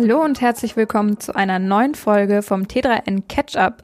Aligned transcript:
Hallo 0.00 0.22
und 0.22 0.40
herzlich 0.40 0.76
willkommen 0.76 1.18
zu 1.18 1.34
einer 1.34 1.58
neuen 1.58 1.96
Folge 1.96 2.42
vom 2.42 2.62
T3N 2.62 3.24
Catch-Up. 3.26 3.82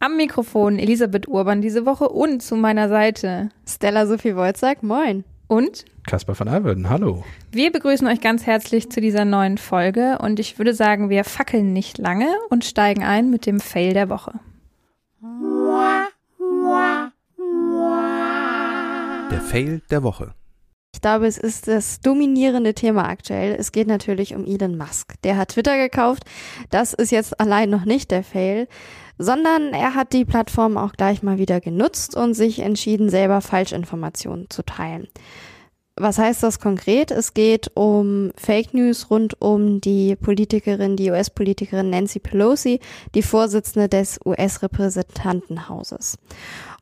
Am 0.00 0.16
Mikrofon 0.16 0.78
Elisabeth 0.78 1.28
Urban 1.28 1.60
diese 1.60 1.84
Woche 1.84 2.08
und 2.08 2.42
zu 2.42 2.56
meiner 2.56 2.88
Seite 2.88 3.50
Stella 3.68 4.06
Sophie 4.06 4.36
Wolzack, 4.36 4.82
moin. 4.82 5.22
Und 5.46 5.84
Kaspar 6.06 6.40
van 6.40 6.48
Alverden, 6.48 6.88
hallo. 6.88 7.24
Wir 7.52 7.70
begrüßen 7.70 8.08
euch 8.08 8.22
ganz 8.22 8.46
herzlich 8.46 8.90
zu 8.90 9.02
dieser 9.02 9.26
neuen 9.26 9.58
Folge 9.58 10.16
und 10.18 10.40
ich 10.40 10.56
würde 10.56 10.72
sagen, 10.72 11.10
wir 11.10 11.24
fackeln 11.24 11.74
nicht 11.74 11.98
lange 11.98 12.28
und 12.48 12.64
steigen 12.64 13.04
ein 13.04 13.28
mit 13.28 13.44
dem 13.44 13.60
Fail 13.60 13.92
der 13.92 14.08
Woche. 14.08 14.40
Der 19.30 19.40
Fail 19.42 19.82
der 19.90 20.02
Woche. 20.02 20.32
Ich 20.94 21.00
glaube, 21.00 21.26
es 21.26 21.38
ist 21.38 21.66
das 21.66 22.00
dominierende 22.00 22.72
Thema 22.72 23.08
aktuell. 23.08 23.56
Es 23.58 23.72
geht 23.72 23.88
natürlich 23.88 24.36
um 24.36 24.46
Elon 24.46 24.78
Musk. 24.78 25.20
Der 25.24 25.36
hat 25.36 25.48
Twitter 25.48 25.76
gekauft. 25.76 26.22
Das 26.70 26.94
ist 26.94 27.10
jetzt 27.10 27.38
allein 27.40 27.68
noch 27.68 27.84
nicht 27.84 28.12
der 28.12 28.22
Fail, 28.22 28.68
sondern 29.18 29.74
er 29.74 29.96
hat 29.96 30.12
die 30.12 30.24
Plattform 30.24 30.76
auch 30.76 30.92
gleich 30.92 31.24
mal 31.24 31.36
wieder 31.36 31.60
genutzt 31.60 32.16
und 32.16 32.34
sich 32.34 32.60
entschieden, 32.60 33.10
selber 33.10 33.40
Falschinformationen 33.40 34.48
zu 34.50 34.62
teilen. 34.62 35.08
Was 35.96 36.18
heißt 36.18 36.44
das 36.44 36.60
konkret? 36.60 37.10
Es 37.10 37.34
geht 37.34 37.72
um 37.74 38.30
Fake 38.36 38.72
News 38.72 39.10
rund 39.10 39.40
um 39.42 39.80
die 39.80 40.14
Politikerin, 40.14 40.94
die 40.96 41.10
US-Politikerin 41.10 41.90
Nancy 41.90 42.20
Pelosi, 42.20 42.78
die 43.16 43.22
Vorsitzende 43.22 43.88
des 43.88 44.20
US-Repräsentantenhauses. 44.24 46.18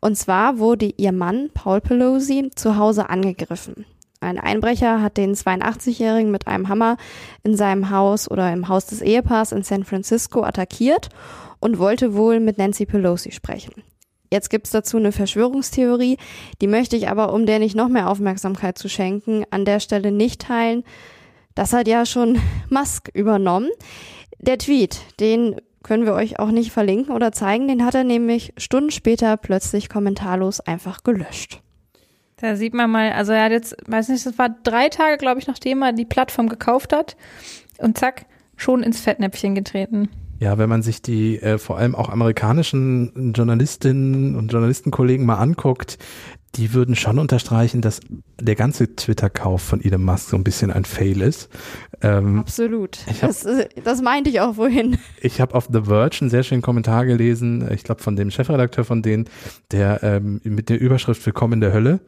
Und 0.03 0.17
zwar 0.17 0.59
wurde 0.59 0.93
ihr 0.99 1.13
Mann, 1.13 1.49
Paul 1.55 1.81
Pelosi, 1.81 2.51
zu 2.55 2.77
Hause 2.77 3.09
angegriffen. 3.09 3.87
Ein 4.23 4.39
Einbrecher 4.39 5.03
hat 5.03 5.17
den 5.17 5.35
82-Jährigen 5.35 6.31
mit 6.31 6.47
einem 6.47 6.69
Hammer 6.69 6.97
in 7.43 7.57
seinem 7.57 7.91
Haus 7.91 8.31
oder 8.31 8.53
im 8.53 8.69
Haus 8.69 8.87
des 8.87 9.03
Ehepaars 9.03 9.51
in 9.51 9.65
San 9.65 9.85
Francisco 9.85 10.45
attackiert 10.45 11.09
und 11.59 11.79
wollte 11.79 12.15
wohl 12.15 12.39
mit 12.39 12.57
Nancy 12.57 12.87
Pelosi 12.87 13.33
sprechen. 13.33 13.83
Jetzt 14.31 14.49
gibt's 14.49 14.71
dazu 14.71 14.97
eine 14.97 15.13
Verschwörungstheorie, 15.13 16.19
die 16.61 16.67
möchte 16.67 16.97
ich 16.97 17.09
aber, 17.09 17.33
um 17.33 17.47
der 17.47 17.59
nicht 17.59 17.75
noch 17.75 17.89
mehr 17.89 18.09
Aufmerksamkeit 18.09 18.79
zu 18.79 18.89
schenken, 18.89 19.45
an 19.51 19.65
der 19.65 19.81
Stelle 19.81 20.13
nicht 20.13 20.43
teilen. 20.43 20.85
Das 21.55 21.73
hat 21.73 21.89
ja 21.89 22.07
schon 22.07 22.39
Musk 22.71 23.11
übernommen. 23.13 23.71
Der 24.39 24.59
Tweet, 24.59 25.01
den 25.21 25.57
können 25.83 26.07
wir 26.07 26.15
euch 26.15 26.39
auch 26.39 26.51
nicht 26.51 26.71
verlinken 26.71 27.15
oder 27.15 27.33
zeigen, 27.33 27.67
den 27.67 27.85
hat 27.85 27.95
er 27.95 28.05
nämlich 28.05 28.53
Stunden 28.57 28.91
später 28.91 29.37
plötzlich 29.37 29.89
kommentarlos 29.89 30.61
einfach 30.61 31.03
gelöscht. 31.03 31.62
Da 32.43 32.57
sieht 32.57 32.75
man 32.75 32.91
mal, 32.91 33.13
also 33.13 33.31
er 33.31 33.45
hat 33.45 33.53
jetzt, 33.53 33.77
weiß 33.87 34.09
nicht, 34.09 34.27
das 34.27 34.37
war 34.37 34.49
drei 34.65 34.89
Tage, 34.89 35.17
glaube 35.17 35.39
ich, 35.39 35.47
nachdem 35.47 35.81
er 35.83 35.93
die 35.93 36.05
Plattform 36.05 36.49
gekauft 36.49 36.93
hat 36.93 37.17
und 37.79 37.97
zack, 37.97 38.27
schon 38.57 38.83
ins 38.83 39.01
Fettnäpfchen 39.01 39.55
getreten. 39.55 40.09
Ja, 40.41 40.59
wenn 40.59 40.69
man 40.69 40.83
sich 40.83 41.01
die 41.01 41.41
äh, 41.41 41.57
vor 41.59 41.79
allem 41.79 41.95
auch 41.95 42.09
amerikanischen 42.09 43.33
Journalistinnen 43.33 44.35
und 44.35 44.51
Journalistenkollegen 44.51 45.25
mal 45.25 45.37
anguckt, 45.37 45.99
die 46.55 46.75
würden 46.75 46.95
schon 46.97 47.19
unterstreichen, 47.19 47.81
dass 47.81 48.01
der 48.39 48.57
ganze 48.57 48.95
Twitter-Kauf 48.95 49.63
von 49.63 49.83
Elon 49.83 50.05
Musk 50.05 50.29
so 50.29 50.37
ein 50.37 50.45
bisschen 50.45 50.71
ein 50.71 50.85
Fail 50.85 51.23
ist. 51.23 51.49
Ähm, 52.03 52.41
Absolut. 52.41 52.99
Hab, 53.07 53.21
das, 53.21 53.45
äh, 53.45 53.69
das 53.83 54.03
meinte 54.03 54.29
ich 54.29 54.41
auch 54.41 54.57
vorhin. 54.57 54.99
Ich 55.21 55.41
habe 55.41 55.55
auf 55.55 55.69
The 55.73 55.83
Verge 55.85 56.19
einen 56.21 56.31
sehr 56.31 56.43
schönen 56.43 56.61
Kommentar 56.61 57.07
gelesen, 57.07 57.67
äh, 57.67 57.75
ich 57.75 57.85
glaube 57.85 58.03
von 58.03 58.17
dem 58.17 58.31
Chefredakteur 58.31 58.85
von 58.85 59.03
denen, 59.03 59.29
der 59.71 60.03
ähm, 60.03 60.41
mit 60.45 60.69
der 60.69 60.81
Überschrift 60.81 61.25
Willkommen 61.25 61.55
in 61.55 61.61
der 61.61 61.73
Hölle. 61.73 62.01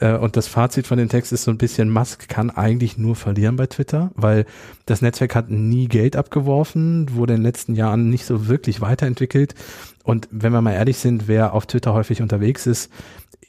Äh, 0.00 0.16
und 0.16 0.36
das 0.36 0.46
Fazit 0.46 0.86
von 0.86 0.98
dem 0.98 1.08
Text 1.08 1.32
ist 1.32 1.44
so 1.44 1.50
ein 1.50 1.58
bisschen, 1.58 1.90
Musk 1.90 2.28
kann 2.28 2.50
eigentlich 2.50 2.98
nur 2.98 3.16
verlieren 3.16 3.56
bei 3.56 3.66
Twitter, 3.66 4.12
weil 4.14 4.46
das 4.86 5.02
Netzwerk 5.02 5.34
hat 5.34 5.50
nie 5.50 5.88
Geld 5.88 6.14
abgeworfen, 6.14 7.14
wurde 7.14 7.34
in 7.34 7.40
den 7.40 7.46
letzten 7.46 7.74
Jahren 7.74 8.10
nicht 8.10 8.26
so 8.26 8.46
wirklich 8.46 8.80
weiterentwickelt. 8.80 9.54
Und 10.04 10.28
wenn 10.30 10.52
wir 10.52 10.62
mal 10.62 10.72
ehrlich 10.72 10.96
sind, 10.98 11.28
wer 11.28 11.52
auf 11.52 11.66
Twitter 11.66 11.92
häufig 11.92 12.22
unterwegs 12.22 12.66
ist, 12.66 12.90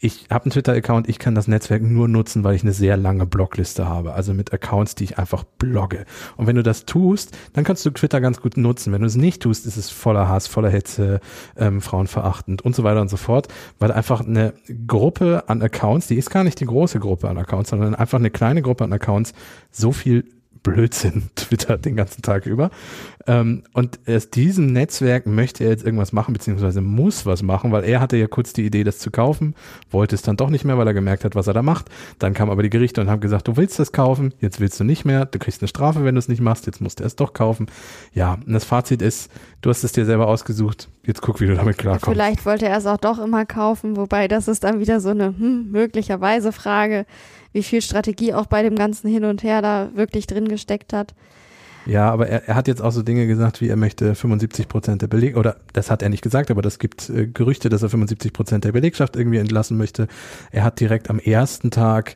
ich 0.01 0.27
habe 0.29 0.45
einen 0.45 0.51
Twitter-Account, 0.51 1.09
ich 1.09 1.19
kann 1.19 1.35
das 1.35 1.47
Netzwerk 1.47 1.81
nur 1.81 2.07
nutzen, 2.07 2.43
weil 2.43 2.55
ich 2.55 2.63
eine 2.63 2.71
sehr 2.71 2.95
lange 2.95 3.25
Blogliste 3.25 3.87
habe, 3.87 4.13
also 4.13 4.33
mit 4.33 4.53
Accounts, 4.53 4.95
die 4.95 5.03
ich 5.03 5.17
einfach 5.17 5.43
blogge. 5.43 6.05
Und 6.37 6.47
wenn 6.47 6.55
du 6.55 6.63
das 6.63 6.85
tust, 6.85 7.37
dann 7.53 7.65
kannst 7.65 7.85
du 7.85 7.89
Twitter 7.89 8.21
ganz 8.21 8.39
gut 8.39 8.55
nutzen. 8.55 8.93
Wenn 8.93 9.01
du 9.01 9.07
es 9.07 9.15
nicht 9.15 9.41
tust, 9.41 9.65
ist 9.65 9.75
es 9.75 9.89
voller 9.89 10.29
Hass, 10.29 10.47
voller 10.47 10.69
Hetze, 10.69 11.19
ähm, 11.57 11.81
frauenverachtend 11.81 12.61
und 12.61 12.75
so 12.75 12.83
weiter 12.83 13.01
und 13.01 13.09
so 13.09 13.17
fort, 13.17 13.49
weil 13.77 13.91
einfach 13.91 14.21
eine 14.21 14.53
Gruppe 14.87 15.43
an 15.47 15.61
Accounts, 15.61 16.07
die 16.07 16.15
ist 16.15 16.29
gar 16.29 16.45
nicht 16.45 16.59
die 16.61 16.65
große 16.65 16.99
Gruppe 16.99 17.27
an 17.27 17.37
Accounts, 17.37 17.71
sondern 17.71 17.93
einfach 17.93 18.19
eine 18.19 18.31
kleine 18.31 18.61
Gruppe 18.61 18.85
an 18.85 18.93
Accounts, 18.93 19.33
so 19.69 19.91
viel 19.91 20.23
Blödsinn 20.63 21.29
twittert 21.35 21.85
den 21.85 21.95
ganzen 21.95 22.21
Tag 22.21 22.45
über. 22.45 22.69
Ähm, 23.27 23.63
und 23.73 23.99
aus 24.07 24.29
diesem 24.29 24.73
Netzwerk 24.73 25.25
möchte 25.25 25.63
er 25.63 25.69
jetzt 25.69 25.85
irgendwas 25.85 26.13
machen, 26.13 26.33
beziehungsweise 26.33 26.81
muss 26.81 27.25
was 27.25 27.43
machen, 27.43 27.71
weil 27.71 27.83
er 27.83 27.99
hatte 27.99 28.17
ja 28.17 28.27
kurz 28.27 28.53
die 28.53 28.65
Idee, 28.65 28.83
das 28.83 28.99
zu 28.99 29.11
kaufen, 29.11 29.55
wollte 29.91 30.15
es 30.15 30.21
dann 30.21 30.37
doch 30.37 30.49
nicht 30.49 30.65
mehr, 30.65 30.77
weil 30.77 30.87
er 30.87 30.93
gemerkt 30.93 31.25
hat, 31.25 31.35
was 31.35 31.47
er 31.47 31.53
da 31.53 31.61
macht. 31.61 31.89
Dann 32.17 32.33
kam 32.33 32.49
aber 32.49 32.63
die 32.63 32.69
Gerichte 32.69 33.01
und 33.01 33.09
haben 33.09 33.19
gesagt, 33.19 33.47
du 33.47 33.57
willst 33.57 33.77
das 33.79 33.91
kaufen, 33.91 34.33
jetzt 34.39 34.59
willst 34.59 34.79
du 34.79 34.83
nicht 34.83 35.05
mehr, 35.05 35.25
du 35.25 35.37
kriegst 35.39 35.61
eine 35.61 35.67
Strafe, 35.67 36.03
wenn 36.03 36.15
du 36.15 36.19
es 36.19 36.27
nicht 36.27 36.41
machst, 36.41 36.65
jetzt 36.65 36.81
musst 36.81 36.99
du 36.99 37.03
es 37.03 37.15
doch 37.15 37.33
kaufen. 37.33 37.67
Ja, 38.13 38.39
und 38.45 38.53
das 38.53 38.63
Fazit 38.63 39.01
ist, 39.01 39.31
du 39.61 39.69
hast 39.69 39.83
es 39.83 39.91
dir 39.91 40.05
selber 40.05 40.27
ausgesucht, 40.27 40.89
jetzt 41.05 41.21
guck, 41.21 41.41
wie 41.41 41.47
du 41.47 41.55
damit 41.55 41.77
klarkommst. 41.77 42.05
Vielleicht 42.05 42.45
wollte 42.45 42.67
er 42.67 42.77
es 42.77 42.85
auch 42.85 42.97
doch 42.97 43.19
immer 43.19 43.45
kaufen, 43.45 43.95
wobei 43.97 44.27
das 44.27 44.47
ist 44.47 44.63
dann 44.63 44.79
wieder 44.79 44.99
so 44.99 45.09
eine 45.09 45.27
hm, 45.37 45.71
möglicherweise 45.71 46.51
Frage 46.51 47.05
wie 47.51 47.63
viel 47.63 47.81
Strategie 47.81 48.33
auch 48.33 48.45
bei 48.45 48.63
dem 48.63 48.75
ganzen 48.75 49.09
Hin 49.09 49.25
und 49.25 49.43
Her 49.43 49.61
da 49.61 49.89
wirklich 49.95 50.27
drin 50.27 50.47
gesteckt 50.47 50.93
hat. 50.93 51.13
Ja, 51.85 52.11
aber 52.11 52.27
er, 52.27 52.47
er 52.47 52.55
hat 52.55 52.67
jetzt 52.67 52.81
auch 52.81 52.91
so 52.91 53.01
Dinge 53.01 53.25
gesagt, 53.25 53.61
wie 53.61 53.67
er 53.67 53.75
möchte 53.75 54.13
75 54.13 54.67
Prozent 54.67 55.01
der 55.01 55.07
Beleg 55.07 55.37
oder 55.37 55.57
das 55.73 55.89
hat 55.89 56.03
er 56.03 56.09
nicht 56.09 56.21
gesagt, 56.21 56.51
aber 56.51 56.61
das 56.61 56.77
gibt 56.77 57.09
äh, 57.09 57.27
Gerüchte, 57.27 57.69
dass 57.69 57.81
er 57.81 57.89
75 57.89 58.33
Prozent 58.33 58.63
der 58.63 58.73
Belegschaft 58.73 59.15
irgendwie 59.15 59.37
entlassen 59.37 59.77
möchte. 59.77 60.07
Er 60.51 60.63
hat 60.63 60.79
direkt 60.79 61.09
am 61.09 61.19
ersten 61.19 61.71
Tag 61.71 62.15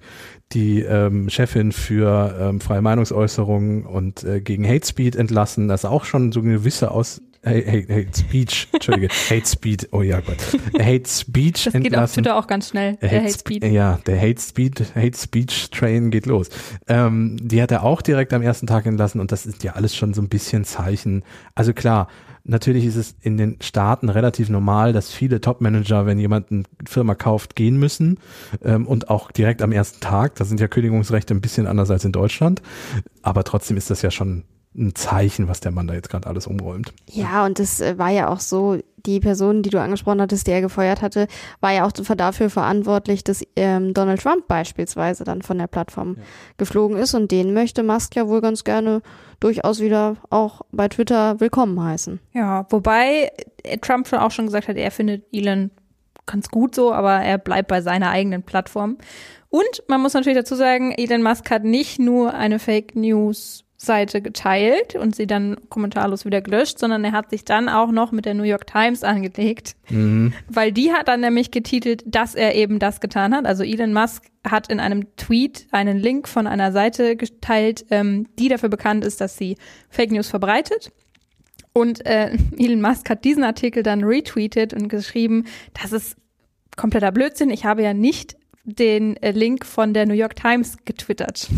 die 0.52 0.82
ähm, 0.82 1.30
Chefin 1.30 1.72
für 1.72 2.36
ähm, 2.40 2.62
freie 2.62 2.82
Meinungsäußerung 2.82 3.86
und 3.86 4.24
äh, 4.24 4.42
gegen 4.42 4.68
Hate 4.68 4.86
Speed 4.86 5.16
entlassen. 5.16 5.68
Das 5.68 5.86
auch 5.86 6.06
schon 6.06 6.32
so 6.32 6.42
eine 6.42 6.54
gewisse 6.54 6.92
Aus 6.92 7.22
Hate, 7.46 7.86
Hate 7.90 8.18
Speech, 8.18 8.68
Entschuldige, 8.72 9.10
Hate 9.30 9.46
Speed, 9.46 9.90
oh 9.92 10.02
ja 10.02 10.22
Gott, 10.22 10.38
Hate 10.80 11.10
Speech 11.10 11.66
das 11.66 11.74
entlassen. 11.74 11.84
geht 11.84 11.96
auf 11.98 12.12
Twitter 12.14 12.36
auch 12.38 12.48
ganz 12.48 12.70
schnell, 12.70 12.96
der 12.98 13.12
Hate, 13.12 13.24
Hate 13.24 13.34
Speed. 13.38 13.64
Ja, 13.66 14.00
der 14.06 14.20
Hate 14.20 14.42
Speed, 14.42 14.96
Hate 14.96 15.18
Speech 15.18 15.70
Train 15.72 16.10
geht 16.12 16.26
los. 16.26 16.50
Ähm, 16.88 17.38
die 17.42 17.62
hat 17.62 17.72
er 17.72 17.84
auch 17.84 18.02
direkt 18.02 18.34
am 18.34 18.42
ersten 18.42 18.68
Tag 18.68 18.86
entlassen 18.86 19.20
und 19.20 19.32
das 19.32 19.46
ist 19.46 19.64
ja 19.64 19.74
alles 19.74 19.96
schon 19.96 20.14
so 20.14 20.22
ein 20.22 20.30
bisschen 20.30 20.64
Zeichen. 20.64 21.24
Also 21.56 21.74
klar, 21.74 22.08
Natürlich 22.46 22.86
ist 22.86 22.98
es 22.98 23.16
in 23.22 23.38
den 23.38 23.56
Staaten 23.62 24.10
relativ 24.10 24.50
normal, 24.50 24.92
dass 24.92 25.14
viele 25.14 25.40
Top-Manager, 25.40 26.06
wenn 26.06 26.20
jemand 26.20 26.52
eine 26.52 26.64
Firma 26.86 27.16
kauft, 27.16 27.56
gehen 27.56 27.78
müssen 27.78 28.20
ähm, 28.66 28.86
und 28.86 29.10
auch 29.10 29.32
direkt 29.32 29.62
am 29.62 29.72
ersten 29.72 30.02
Tag. 30.02 30.36
Da 30.36 30.44
sind 30.44 30.60
ja 30.60 30.68
Kündigungsrechte 30.68 31.34
ein 31.34 31.40
bisschen 31.40 31.68
anders 31.68 31.90
als 31.90 32.04
in 32.04 32.12
Deutschland, 32.12 32.62
aber 33.22 33.46
trotzdem 33.46 33.78
ist 33.78 33.90
das 33.90 34.02
ja 34.02 34.12
schon 34.12 34.44
ein 34.76 34.96
Zeichen, 34.96 35.48
was 35.48 35.60
der 35.60 35.72
Mann 35.72 35.88
da 35.88 35.94
jetzt 35.94 36.10
gerade 36.10 36.28
alles 36.28 36.48
umräumt. 36.48 36.94
Ja, 37.08 37.46
und 37.46 37.60
das 37.60 37.80
äh, 37.80 37.98
war 37.98 38.10
ja 38.10 38.30
auch 38.30 38.40
so, 38.40 38.80
die 39.06 39.20
Person, 39.20 39.64
die 39.64 39.70
du 39.70 39.82
angesprochen 39.82 40.22
hattest, 40.22 40.48
die 40.48 40.52
er 40.52 40.62
gefeuert 40.62 41.02
hatte, 41.02 41.28
war 41.60 41.74
ja 41.74 41.86
auch 41.86 41.92
dafür 41.92 42.50
verantwortlich, 42.50 43.24
dass 43.24 43.44
ähm, 43.56 43.94
Donald 43.94 44.22
Trump 44.22 44.48
beispielsweise 44.48 45.24
dann 45.24 45.42
von 45.42 45.58
der 45.58 45.68
Plattform 45.68 46.16
ja. 46.18 46.24
geflogen 46.58 46.98
ist 46.98 47.14
und 47.14 47.32
den 47.32 47.54
möchte 47.54 47.84
Musk 47.84 48.16
ja 48.16 48.28
wohl 48.28 48.42
ganz 48.42 48.64
gerne 48.64 49.02
durchaus 49.40 49.82
wieder 49.82 50.16
auch 50.30 50.62
bei 50.72 50.88
Twitter 50.88 51.40
willkommen 51.40 51.84
heißen. 51.84 52.20
Ja, 52.34 52.66
wobei 52.70 53.32
äh, 53.64 53.78
Trump 53.80 54.08
schon 54.08 54.20
auch 54.20 54.32
schon 54.32 54.46
gesagt 54.46 54.70
hat, 54.70 54.78
er 54.78 54.92
findet 54.92 55.26
Elon 55.34 55.72
ganz 56.26 56.50
gut 56.50 56.74
so, 56.74 56.94
aber 56.94 57.16
er 57.16 57.38
bleibt 57.38 57.68
bei 57.68 57.82
seiner 57.82 58.10
eigenen 58.10 58.44
Plattform. 58.44 58.98
Und 59.50 59.84
man 59.88 60.02
muss 60.02 60.14
natürlich 60.14 60.38
dazu 60.38 60.56
sagen, 60.56 60.94
Elon 60.94 61.22
Musk 61.22 61.52
hat 61.52 61.66
nicht 61.66 62.00
nur 62.00 62.34
eine 62.34 62.58
Fake 62.58 62.96
News 62.96 63.63
Seite 63.86 64.22
geteilt 64.22 64.96
und 64.96 65.16
sie 65.16 65.28
dann 65.28 65.58
kommentarlos 65.70 66.26
wieder 66.26 66.42
gelöscht, 66.42 66.80
sondern 66.80 67.04
er 67.04 67.12
hat 67.12 67.30
sich 67.30 67.46
dann 67.46 67.70
auch 67.70 67.92
noch 67.92 68.12
mit 68.12 68.26
der 68.26 68.34
New 68.34 68.44
York 68.44 68.68
Times 68.68 69.04
angelegt, 69.04 69.76
mhm. 69.90 70.34
weil 70.48 70.72
die 70.72 70.94
hat 70.94 71.08
dann 71.08 71.22
nämlich 71.22 71.52
getitelt, 71.52 72.04
dass 72.06 72.36
er 72.36 72.56
eben 72.56 72.80
das 72.80 73.00
getan 73.00 73.34
hat. 73.34 73.46
Also 73.46 73.64
Elon 73.64 73.94
Musk 73.94 74.26
hat 74.48 74.70
in 74.70 74.80
einem 74.80 75.16
Tweet 75.16 75.68
einen 75.72 75.98
Link 76.00 76.28
von 76.28 76.48
einer 76.48 76.72
Seite 76.72 77.16
geteilt, 77.16 77.86
ähm, 77.92 78.28
die 78.40 78.50
dafür 78.50 78.70
bekannt 78.70 79.06
ist, 79.06 79.22
dass 79.22 79.38
sie 79.38 79.58
Fake 79.90 80.12
News 80.12 80.30
verbreitet. 80.30 80.92
Und 81.74 82.06
äh, 82.06 82.38
Elon 82.58 82.82
Musk 82.82 83.10
hat 83.10 83.24
diesen 83.24 83.44
Artikel 83.44 83.84
dann 83.84 84.04
retweetet 84.04 84.74
und 84.74 84.88
geschrieben, 84.88 85.46
das 85.82 85.92
ist 85.92 86.18
kompletter 86.76 87.12
Blödsinn. 87.12 87.50
Ich 87.50 87.66
habe 87.66 87.84
ja 87.84 87.94
nicht 87.94 88.36
den 88.66 89.18
äh, 89.18 89.32
Link 89.32 89.66
von 89.66 89.94
der 89.94 90.06
New 90.06 90.14
York 90.14 90.36
Times 90.36 90.78
getwittert. 90.86 91.50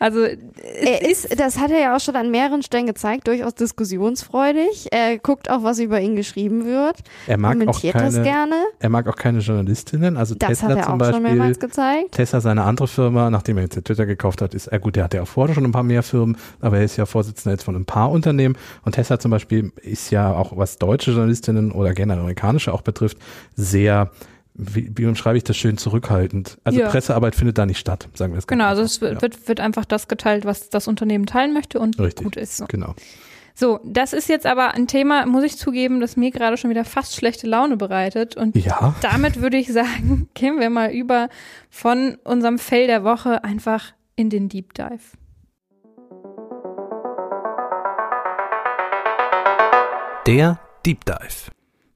Also 0.00 0.22
er 0.24 1.08
ist, 1.08 1.38
das 1.38 1.60
hat 1.60 1.70
er 1.70 1.78
ja 1.78 1.94
auch 1.96 2.00
schon 2.00 2.16
an 2.16 2.32
mehreren 2.32 2.62
Stellen 2.62 2.86
gezeigt, 2.86 3.28
durchaus 3.28 3.54
diskussionsfreudig. 3.54 4.88
Er 4.90 5.18
guckt 5.18 5.48
auch, 5.50 5.62
was 5.62 5.78
über 5.78 6.00
ihn 6.00 6.16
geschrieben 6.16 6.64
wird. 6.64 6.96
Er 7.26 7.38
mag 7.38 7.54
auch 7.54 7.58
kommentiert 7.60 7.94
keine, 7.94 8.06
das 8.06 8.22
gerne. 8.24 8.54
Er 8.80 8.88
mag 8.88 9.06
auch 9.06 9.14
keine 9.14 9.38
Journalistinnen. 9.38 10.16
Also 10.16 10.34
Das 10.34 10.48
Tesla 10.48 10.68
hat 10.68 10.76
er 10.78 10.82
zum 10.82 10.94
auch 10.94 10.98
Beispiel. 10.98 11.14
schon 11.14 11.22
mehrmals 11.22 11.60
gezeigt. 11.60 12.12
Tesla, 12.12 12.40
seine 12.40 12.64
andere 12.64 12.88
Firma, 12.88 13.30
nachdem 13.30 13.56
er 13.58 13.64
jetzt 13.64 13.84
Twitter 13.84 14.06
gekauft 14.06 14.42
hat, 14.42 14.54
ist, 14.54 14.66
äh 14.66 14.80
gut, 14.80 14.96
der 14.96 15.04
hatte 15.04 15.18
ja 15.18 15.22
auch 15.22 15.28
vorher 15.28 15.54
schon 15.54 15.64
ein 15.64 15.72
paar 15.72 15.84
mehr 15.84 16.02
Firmen, 16.02 16.36
aber 16.60 16.78
er 16.78 16.84
ist 16.84 16.96
ja 16.96 17.06
Vorsitzender 17.06 17.52
jetzt 17.52 17.62
von 17.64 17.76
ein 17.76 17.84
paar 17.84 18.10
Unternehmen. 18.10 18.56
Und 18.84 18.96
Tesla 18.96 19.20
zum 19.20 19.30
Beispiel 19.30 19.72
ist 19.80 20.10
ja 20.10 20.32
auch, 20.32 20.56
was 20.56 20.78
deutsche 20.78 21.12
Journalistinnen 21.12 21.70
oder 21.70 21.94
gerne 21.94 22.14
amerikanische 22.14 22.72
auch 22.72 22.82
betrifft, 22.82 23.18
sehr, 23.54 24.10
wie, 24.54 24.90
wie 24.94 25.06
umschreibe 25.06 25.36
ich 25.38 25.44
das 25.44 25.56
schön, 25.56 25.78
zurückhaltend. 25.78 26.58
Also 26.64 26.80
Ja. 26.80 26.88
Pressearbeit 26.88 27.34
findet 27.34 27.58
da 27.58 27.66
nicht 27.66 27.78
statt, 27.78 28.08
sagen 28.14 28.32
wir 28.32 28.38
es 28.38 28.46
ganz 28.46 28.58
genau, 28.58 28.68
also 28.68 28.82
es 28.82 29.00
wird, 29.00 29.14
Ja, 29.14 29.22
wird, 29.22 29.48
wird 29.48 29.60
einfach 29.60 29.84
das 29.84 30.08
geteilt, 30.08 30.44
was 30.44 30.68
das 30.70 30.88
Unternehmen 30.88 31.26
teilen 31.26 31.52
möchte 31.54 31.78
und 31.78 31.98
Richtig. 31.98 32.24
gut 32.24 32.36
ist. 32.36 32.58
So. 32.58 32.66
Genau. 32.66 32.94
so, 33.54 33.80
das 33.84 34.12
ist 34.12 34.28
jetzt 34.28 34.46
aber 34.46 34.74
ein 34.74 34.86
Thema, 34.86 35.24
muss 35.26 35.44
ich 35.44 35.56
zugeben, 35.56 36.00
das 36.00 36.16
mir 36.16 36.30
gerade 36.30 36.56
schon 36.56 36.70
wieder 36.70 36.84
fast 36.84 37.16
schlechte 37.16 37.46
Laune 37.46 37.76
bereitet 37.76 38.36
und 38.36 38.54
Ja, 38.56 38.94
damit 39.00 39.40
würde 39.40 39.56
ich 39.56 39.72
sagen, 39.72 40.28
gehen 40.34 40.60
wir 40.60 40.68
mal 40.70 40.90
über 40.90 41.28
von 41.70 42.16
unserem 42.24 42.58
Fell 42.58 42.86
der 42.86 43.04
Woche 43.04 43.44
einfach 43.44 43.92
in 44.16 44.28
den 44.28 44.48
Deep 44.48 44.74
Dive. 44.74 45.00
Der 50.26 50.58
Deep 50.86 51.04
Dive. 51.04 51.50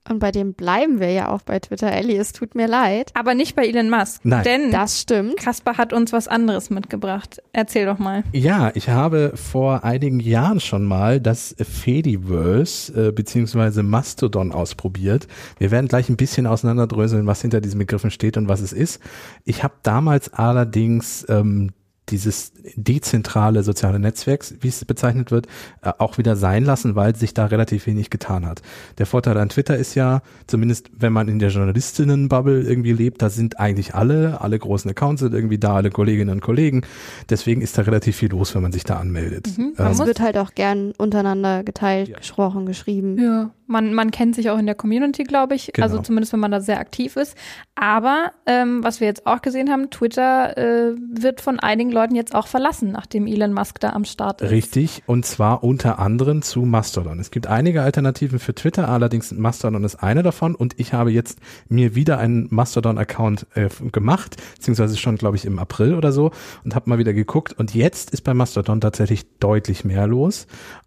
Und 0.08 0.18
bei 0.18 0.30
dem 0.30 0.54
bleiben 0.54 1.00
wir 1.00 1.10
ja 1.10 1.28
auch 1.28 1.42
bei 1.42 1.58
Twitter. 1.58 1.90
Ellie, 1.90 2.18
es 2.18 2.32
tut 2.32 2.54
mir 2.54 2.68
leid. 2.68 3.10
Aber 3.14 3.34
nicht 3.34 3.56
bei 3.56 3.66
Elon 3.66 3.90
Musk. 3.90 4.20
Nein. 4.24 4.44
Denn 4.44 4.70
Das 4.70 5.00
stimmt. 5.00 5.36
Kasper 5.36 5.76
hat 5.76 5.92
uns 5.92 6.12
was 6.12 6.28
anderes 6.28 6.70
mitgebracht. 6.70 7.42
Erzähl 7.52 7.86
doch 7.86 7.98
mal. 7.98 8.24
Ja, 8.32 8.70
ich 8.74 8.88
habe 8.88 9.32
vor 9.34 9.84
einigen 9.84 10.20
Jahren 10.20 10.60
schon 10.60 10.84
mal 10.84 11.20
das 11.20 11.54
Fediverse 11.58 13.08
äh, 13.08 13.12
beziehungsweise 13.12 13.82
Mastodon 13.82 14.52
ausprobiert. 14.52 15.26
Wir 15.58 15.70
werden 15.70 15.88
gleich 15.88 16.08
ein 16.08 16.16
bisschen 16.16 16.46
auseinanderdröseln, 16.46 17.26
was 17.26 17.42
hinter 17.42 17.60
diesen 17.60 17.78
Begriffen 17.78 18.10
steht 18.10 18.36
und 18.36 18.48
was 18.48 18.60
es 18.60 18.72
ist. 18.72 19.00
Ich 19.44 19.62
habe 19.62 19.74
damals 19.82 20.32
allerdings 20.32 21.26
ähm, 21.28 21.70
dieses 22.08 22.52
dezentrale 22.76 23.62
soziale 23.62 23.98
Netzwerks, 23.98 24.54
wie 24.60 24.68
es 24.68 24.84
bezeichnet 24.84 25.30
wird, 25.30 25.46
äh, 25.82 25.92
auch 25.98 26.18
wieder 26.18 26.36
sein 26.36 26.64
lassen, 26.64 26.94
weil 26.94 27.16
sich 27.16 27.34
da 27.34 27.46
relativ 27.46 27.86
wenig 27.86 28.10
getan 28.10 28.46
hat. 28.46 28.62
Der 28.98 29.06
Vorteil 29.06 29.36
an 29.38 29.48
Twitter 29.48 29.76
ist 29.76 29.94
ja, 29.94 30.22
zumindest 30.46 30.90
wenn 30.96 31.12
man 31.12 31.28
in 31.28 31.38
der 31.38 31.50
Journalistinnenbubble 31.50 32.62
irgendwie 32.62 32.92
lebt, 32.92 33.22
da 33.22 33.30
sind 33.30 33.58
eigentlich 33.58 33.94
alle, 33.94 34.40
alle 34.40 34.58
großen 34.58 34.90
Accounts 34.90 35.20
sind 35.20 35.34
irgendwie 35.34 35.58
da, 35.58 35.74
alle 35.74 35.90
Kolleginnen 35.90 36.30
und 36.30 36.40
Kollegen. 36.40 36.82
Deswegen 37.28 37.60
ist 37.60 37.76
da 37.78 37.82
relativ 37.82 38.16
viel 38.16 38.30
los, 38.30 38.54
wenn 38.54 38.62
man 38.62 38.72
sich 38.72 38.84
da 38.84 38.96
anmeldet. 38.98 39.48
Mhm, 39.56 39.74
man 39.76 39.86
Ähm, 39.86 39.92
Es 39.92 39.98
muss- 39.98 40.06
wird 40.06 40.20
halt 40.20 40.38
auch 40.38 40.54
gern 40.54 40.92
untereinander 40.98 41.64
geteilt, 41.64 42.08
Ja. 42.08 42.18
gesprochen, 42.18 42.66
geschrieben. 42.66 43.18
Ja, 43.18 43.50
man, 43.66 43.94
man 43.94 44.10
kennt 44.10 44.34
sich 44.36 44.50
auch 44.50 44.58
in 44.58 44.66
der 44.66 44.74
Community, 44.76 45.24
glaube 45.24 45.54
ich. 45.54 45.72
Genau. 45.72 45.84
Also 45.84 45.98
zumindest, 46.00 46.32
wenn 46.32 46.40
man 46.40 46.50
da 46.52 46.60
sehr 46.60 46.78
aktiv 46.78 47.16
ist. 47.16 47.34
Aber 47.74 48.30
ähm, 48.46 48.82
was 48.84 49.00
wir 49.00 49.06
jetzt 49.08 49.26
auch 49.26 49.42
gesehen 49.42 49.70
haben, 49.70 49.90
Twitter 49.90 50.56
äh, 50.56 50.94
wird 51.12 51.40
von 51.40 51.58
einigen 51.60 51.90
Leuten 51.96 52.14
jetzt 52.14 52.34
auch 52.34 52.46
verlassen, 52.46 52.92
nachdem 52.92 53.26
Elon 53.26 53.52
Musk 53.52 53.80
da 53.80 53.90
am 53.90 54.04
Start 54.04 54.42
ist. 54.42 54.50
Richtig, 54.50 55.02
und 55.06 55.26
zwar 55.26 55.64
unter 55.64 55.98
anderem 55.98 56.42
zu 56.42 56.60
Mastodon. 56.60 57.18
Es 57.18 57.30
gibt 57.30 57.46
einige 57.46 57.82
Alternativen 57.82 58.38
für 58.38 58.54
Twitter, 58.54 58.88
allerdings 58.88 59.32
Mastodon 59.32 59.82
ist 59.82 59.96
eine 59.96 60.22
davon 60.22 60.54
und 60.54 60.78
ich 60.78 60.92
habe 60.92 61.10
jetzt 61.10 61.38
mir 61.68 61.94
wieder 61.94 62.18
einen 62.18 62.48
Mastodon-Account 62.50 63.46
äh, 63.54 63.68
gemacht, 63.90 64.36
beziehungsweise 64.54 64.96
schon, 64.96 65.16
glaube 65.16 65.36
ich, 65.36 65.44
im 65.44 65.58
April 65.58 65.94
oder 65.94 66.12
so 66.12 66.30
und 66.64 66.74
habe 66.74 66.90
mal 66.90 66.98
wieder 66.98 67.14
geguckt 67.14 67.54
und 67.58 67.74
jetzt 67.74 68.10
ist 68.10 68.22
bei 68.22 68.34
Mastodon 68.34 68.80
tatsächlich 68.80 69.38
deutlich 69.38 69.84
mehr 69.84 70.06
los. 70.06 70.46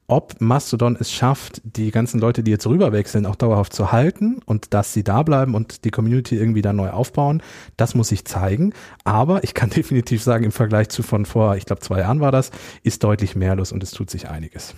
Ob 0.09 0.41
Mastodon 0.41 0.97
es 0.99 1.11
schafft, 1.11 1.61
die 1.63 1.91
ganzen 1.91 2.19
Leute, 2.19 2.41
die 2.41 2.49
jetzt 2.49 2.65
rüberwechseln, 2.65 3.27
auch 3.27 3.35
dauerhaft 3.35 3.73
zu 3.73 3.91
halten 3.91 4.39
und 4.43 4.73
dass 4.73 4.91
sie 4.91 5.03
da 5.03 5.21
bleiben 5.21 5.53
und 5.53 5.85
die 5.85 5.91
Community 5.91 6.35
irgendwie 6.35 6.63
da 6.63 6.73
neu 6.73 6.89
aufbauen, 6.89 7.43
das 7.77 7.93
muss 7.93 8.11
ich 8.11 8.25
zeigen. 8.25 8.73
Aber 9.03 9.43
ich 9.43 9.53
kann 9.53 9.69
definitiv 9.75 10.23
sagen, 10.23 10.45
im 10.45 10.51
Vergleich 10.51 10.89
zu 10.89 11.03
von 11.03 11.25
vor, 11.25 11.57
ich 11.57 11.65
glaube, 11.65 11.83
zwei 11.83 11.99
Jahren 11.99 12.21
war 12.21 12.31
das, 12.31 12.49
ist 12.81 13.03
deutlich 13.03 13.35
mehr 13.35 13.55
los 13.55 13.71
und 13.71 13.83
es 13.83 13.91
tut 13.91 14.09
sich 14.09 14.27
einiges. 14.29 14.73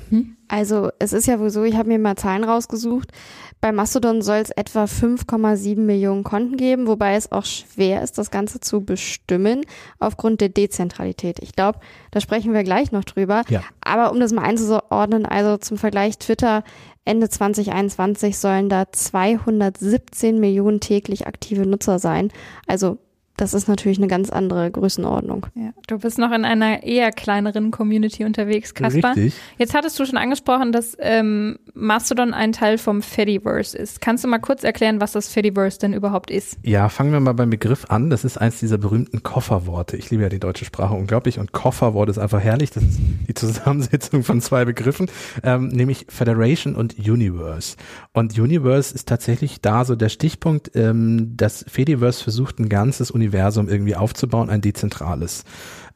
Also 0.49 0.89
es 0.99 1.13
ist 1.13 1.27
ja 1.27 1.39
wohl 1.39 1.49
so, 1.49 1.63
ich 1.63 1.75
habe 1.77 1.87
mir 1.87 1.97
mal 1.97 2.17
Zahlen 2.17 2.43
rausgesucht. 2.43 3.13
Bei 3.61 3.71
Mastodon 3.71 4.21
soll 4.21 4.39
es 4.39 4.49
etwa 4.49 4.83
5,7 4.83 5.79
Millionen 5.79 6.23
Konten 6.25 6.57
geben, 6.57 6.87
wobei 6.87 7.15
es 7.15 7.31
auch 7.31 7.45
schwer 7.45 8.03
ist, 8.03 8.17
das 8.17 8.31
Ganze 8.31 8.59
zu 8.59 8.81
bestimmen 8.81 9.61
aufgrund 9.97 10.41
der 10.41 10.49
Dezentralität. 10.49 11.39
Ich 11.41 11.53
glaube, 11.53 11.79
da 12.11 12.19
sprechen 12.19 12.53
wir 12.53 12.63
gleich 12.63 12.91
noch 12.91 13.03
drüber. 13.03 13.43
Ja. 13.49 13.63
Aber 13.81 14.11
um 14.11 14.19
das 14.19 14.31
mal 14.31 14.43
einzuordnen, 14.43 15.25
also 15.25 15.57
zum 15.57 15.77
Vergleich 15.77 16.17
Twitter 16.17 16.63
Ende 17.03 17.29
2021 17.29 18.37
sollen 18.37 18.69
da 18.69 18.91
217 18.91 20.39
Millionen 20.39 20.79
täglich 20.79 21.25
aktive 21.25 21.65
Nutzer 21.65 21.97
sein. 21.97 22.31
Also 22.67 22.99
das 23.37 23.53
ist 23.53 23.67
natürlich 23.67 23.97
eine 23.97 24.07
ganz 24.07 24.29
andere 24.29 24.69
Größenordnung. 24.69 25.47
Ja. 25.55 25.71
Du 25.87 25.97
bist 25.97 26.19
noch 26.19 26.31
in 26.31 26.45
einer 26.45 26.83
eher 26.83 27.11
kleineren 27.11 27.71
Community 27.71 28.23
unterwegs, 28.23 28.73
Kaspar. 28.73 29.15
Richtig. 29.15 29.33
Jetzt 29.57 29.73
hattest 29.73 29.99
du 29.99 30.05
schon 30.05 30.17
angesprochen, 30.17 30.71
dass 30.71 30.95
ähm, 30.99 31.57
Mastodon 31.73 32.33
ein 32.33 32.51
Teil 32.51 32.77
vom 32.77 33.01
Fediverse 33.01 33.77
ist. 33.77 34.01
Kannst 34.01 34.23
du 34.23 34.27
mal 34.27 34.39
kurz 34.39 34.63
erklären, 34.63 35.01
was 35.01 35.13
das 35.13 35.27
Fediverse 35.29 35.79
denn 35.79 35.93
überhaupt 35.93 36.29
ist? 36.29 36.59
Ja, 36.63 36.89
fangen 36.89 37.11
wir 37.13 37.19
mal 37.19 37.33
beim 37.33 37.49
Begriff 37.49 37.85
an. 37.89 38.09
Das 38.09 38.23
ist 38.23 38.37
eins 38.37 38.59
dieser 38.59 38.77
berühmten 38.77 39.23
Kofferworte. 39.23 39.97
Ich 39.97 40.11
liebe 40.11 40.23
ja 40.23 40.29
die 40.29 40.39
deutsche 40.39 40.65
Sprache 40.65 40.93
unglaublich 40.93 41.39
und 41.39 41.51
Kofferwort 41.51 42.09
ist 42.09 42.19
einfach 42.19 42.41
herrlich. 42.41 42.69
Das 42.71 42.83
ist 42.83 42.99
die 43.27 43.33
Zusammensetzung 43.33 44.23
von 44.23 44.41
zwei 44.41 44.65
Begriffen, 44.65 45.09
ähm, 45.43 45.69
nämlich 45.69 46.05
Federation 46.09 46.75
und 46.75 46.95
Universe. 46.99 47.75
Und 48.13 48.37
Universe 48.37 48.93
ist 48.93 49.07
tatsächlich 49.07 49.61
da 49.61 49.83
so 49.83 49.95
der 49.95 50.09
Stichpunkt, 50.09 50.71
ähm, 50.75 51.35
dass 51.37 51.65
Fediverse 51.67 52.23
versucht, 52.23 52.59
ein 52.59 52.69
ganzes 52.69 53.09
Universum 53.09 53.20
irgendwie 53.29 53.95
aufzubauen, 53.95 54.49
ein 54.49 54.61
dezentrales. 54.61 55.43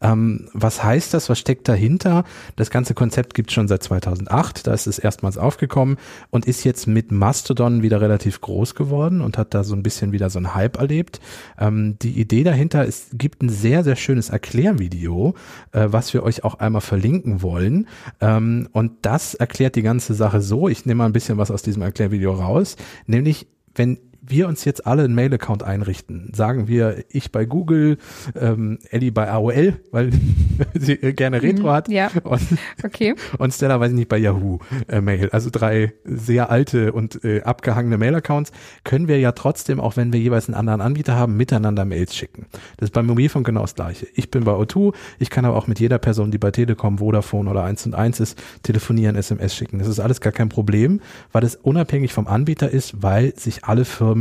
Ähm, 0.01 0.49
was 0.53 0.83
heißt 0.83 1.13
das? 1.13 1.29
Was 1.29 1.39
steckt 1.39 1.67
dahinter? 1.67 2.23
Das 2.55 2.69
ganze 2.69 2.93
Konzept 2.93 3.33
gibt 3.33 3.51
schon 3.51 3.67
seit 3.67 3.83
2008. 3.83 4.67
Da 4.67 4.73
ist 4.73 4.87
es 4.87 4.99
erstmals 4.99 5.37
aufgekommen 5.37 5.97
und 6.29 6.45
ist 6.45 6.63
jetzt 6.63 6.87
mit 6.87 7.11
Mastodon 7.11 7.81
wieder 7.81 8.01
relativ 8.01 8.41
groß 8.41 8.75
geworden 8.75 9.21
und 9.21 9.37
hat 9.37 9.53
da 9.53 9.63
so 9.63 9.75
ein 9.75 9.83
bisschen 9.83 10.11
wieder 10.11 10.29
so 10.29 10.39
einen 10.39 10.53
Hype 10.53 10.77
erlebt. 10.77 11.19
Ähm, 11.57 11.97
die 12.01 12.19
Idee 12.19 12.43
dahinter 12.43 12.85
ist, 12.85 13.17
gibt 13.17 13.41
ein 13.41 13.49
sehr, 13.49 13.83
sehr 13.83 13.95
schönes 13.95 14.29
Erklärvideo, 14.29 15.35
äh, 15.71 15.87
was 15.87 16.13
wir 16.13 16.23
euch 16.23 16.43
auch 16.43 16.55
einmal 16.55 16.81
verlinken 16.81 17.41
wollen. 17.41 17.87
Ähm, 18.21 18.69
und 18.71 18.93
das 19.01 19.33
erklärt 19.33 19.75
die 19.75 19.81
ganze 19.81 20.13
Sache 20.13 20.41
so. 20.41 20.67
Ich 20.67 20.85
nehme 20.85 20.99
mal 20.99 21.05
ein 21.05 21.13
bisschen 21.13 21.37
was 21.37 21.51
aus 21.51 21.61
diesem 21.61 21.81
Erklärvideo 21.81 22.33
raus, 22.33 22.75
nämlich 23.07 23.47
wenn 23.73 23.99
wir 24.27 24.47
uns 24.47 24.65
jetzt 24.65 24.85
alle 24.87 25.03
einen 25.03 25.15
Mail-Account 25.15 25.63
einrichten, 25.63 26.31
sagen 26.33 26.67
wir, 26.67 27.03
ich 27.09 27.31
bei 27.31 27.45
Google, 27.45 27.97
ähm, 28.39 28.79
Ellie 28.89 29.11
bei 29.11 29.29
AOL, 29.29 29.73
weil 29.91 30.11
sie 30.73 30.97
gerne 30.97 31.41
Retro 31.41 31.71
hat 31.71 31.89
Ja, 31.89 32.09
und, 32.23 32.41
okay. 32.83 33.15
und 33.37 33.53
Stella, 33.53 33.79
weiß 33.79 33.91
ich 33.91 33.97
nicht, 33.97 34.09
bei 34.09 34.17
Yahoo 34.17 34.59
äh, 34.87 35.01
Mail. 35.01 35.29
Also 35.31 35.49
drei 35.51 35.93
sehr 36.03 36.49
alte 36.49 36.93
und 36.93 37.23
äh, 37.23 37.41
abgehangene 37.43 37.97
Mail-Accounts 37.97 38.51
können 38.83 39.07
wir 39.07 39.19
ja 39.19 39.31
trotzdem, 39.33 39.79
auch 39.79 39.97
wenn 39.97 40.13
wir 40.13 40.19
jeweils 40.19 40.47
einen 40.47 40.55
anderen 40.55 40.81
Anbieter 40.81 41.15
haben, 41.15 41.37
miteinander 41.37 41.85
Mails 41.85 42.15
schicken. 42.15 42.47
Das 42.77 42.87
ist 42.87 42.93
beim 42.93 43.05
Mobilfunk 43.05 43.45
genau 43.45 43.61
das 43.61 43.75
gleiche. 43.75 44.07
Ich 44.15 44.31
bin 44.31 44.43
bei 44.43 44.53
O2, 44.53 44.93
ich 45.19 45.29
kann 45.29 45.45
aber 45.45 45.57
auch 45.57 45.67
mit 45.67 45.79
jeder 45.79 45.97
Person, 45.97 46.31
die 46.31 46.37
bei 46.37 46.51
Telekom, 46.51 46.97
Vodafone 46.97 47.49
oder 47.49 47.63
1 47.63 47.85
und 47.85 47.95
1 47.95 48.19
ist, 48.19 48.41
telefonieren, 48.63 49.15
SMS 49.15 49.55
schicken. 49.55 49.79
Das 49.79 49.87
ist 49.87 49.99
alles 49.99 50.21
gar 50.21 50.33
kein 50.33 50.49
Problem, 50.49 51.01
weil 51.31 51.43
es 51.43 51.55
unabhängig 51.55 52.13
vom 52.13 52.27
Anbieter 52.27 52.69
ist, 52.69 53.03
weil 53.03 53.35
sich 53.37 53.65
alle 53.65 53.85
Firmen 53.85 54.14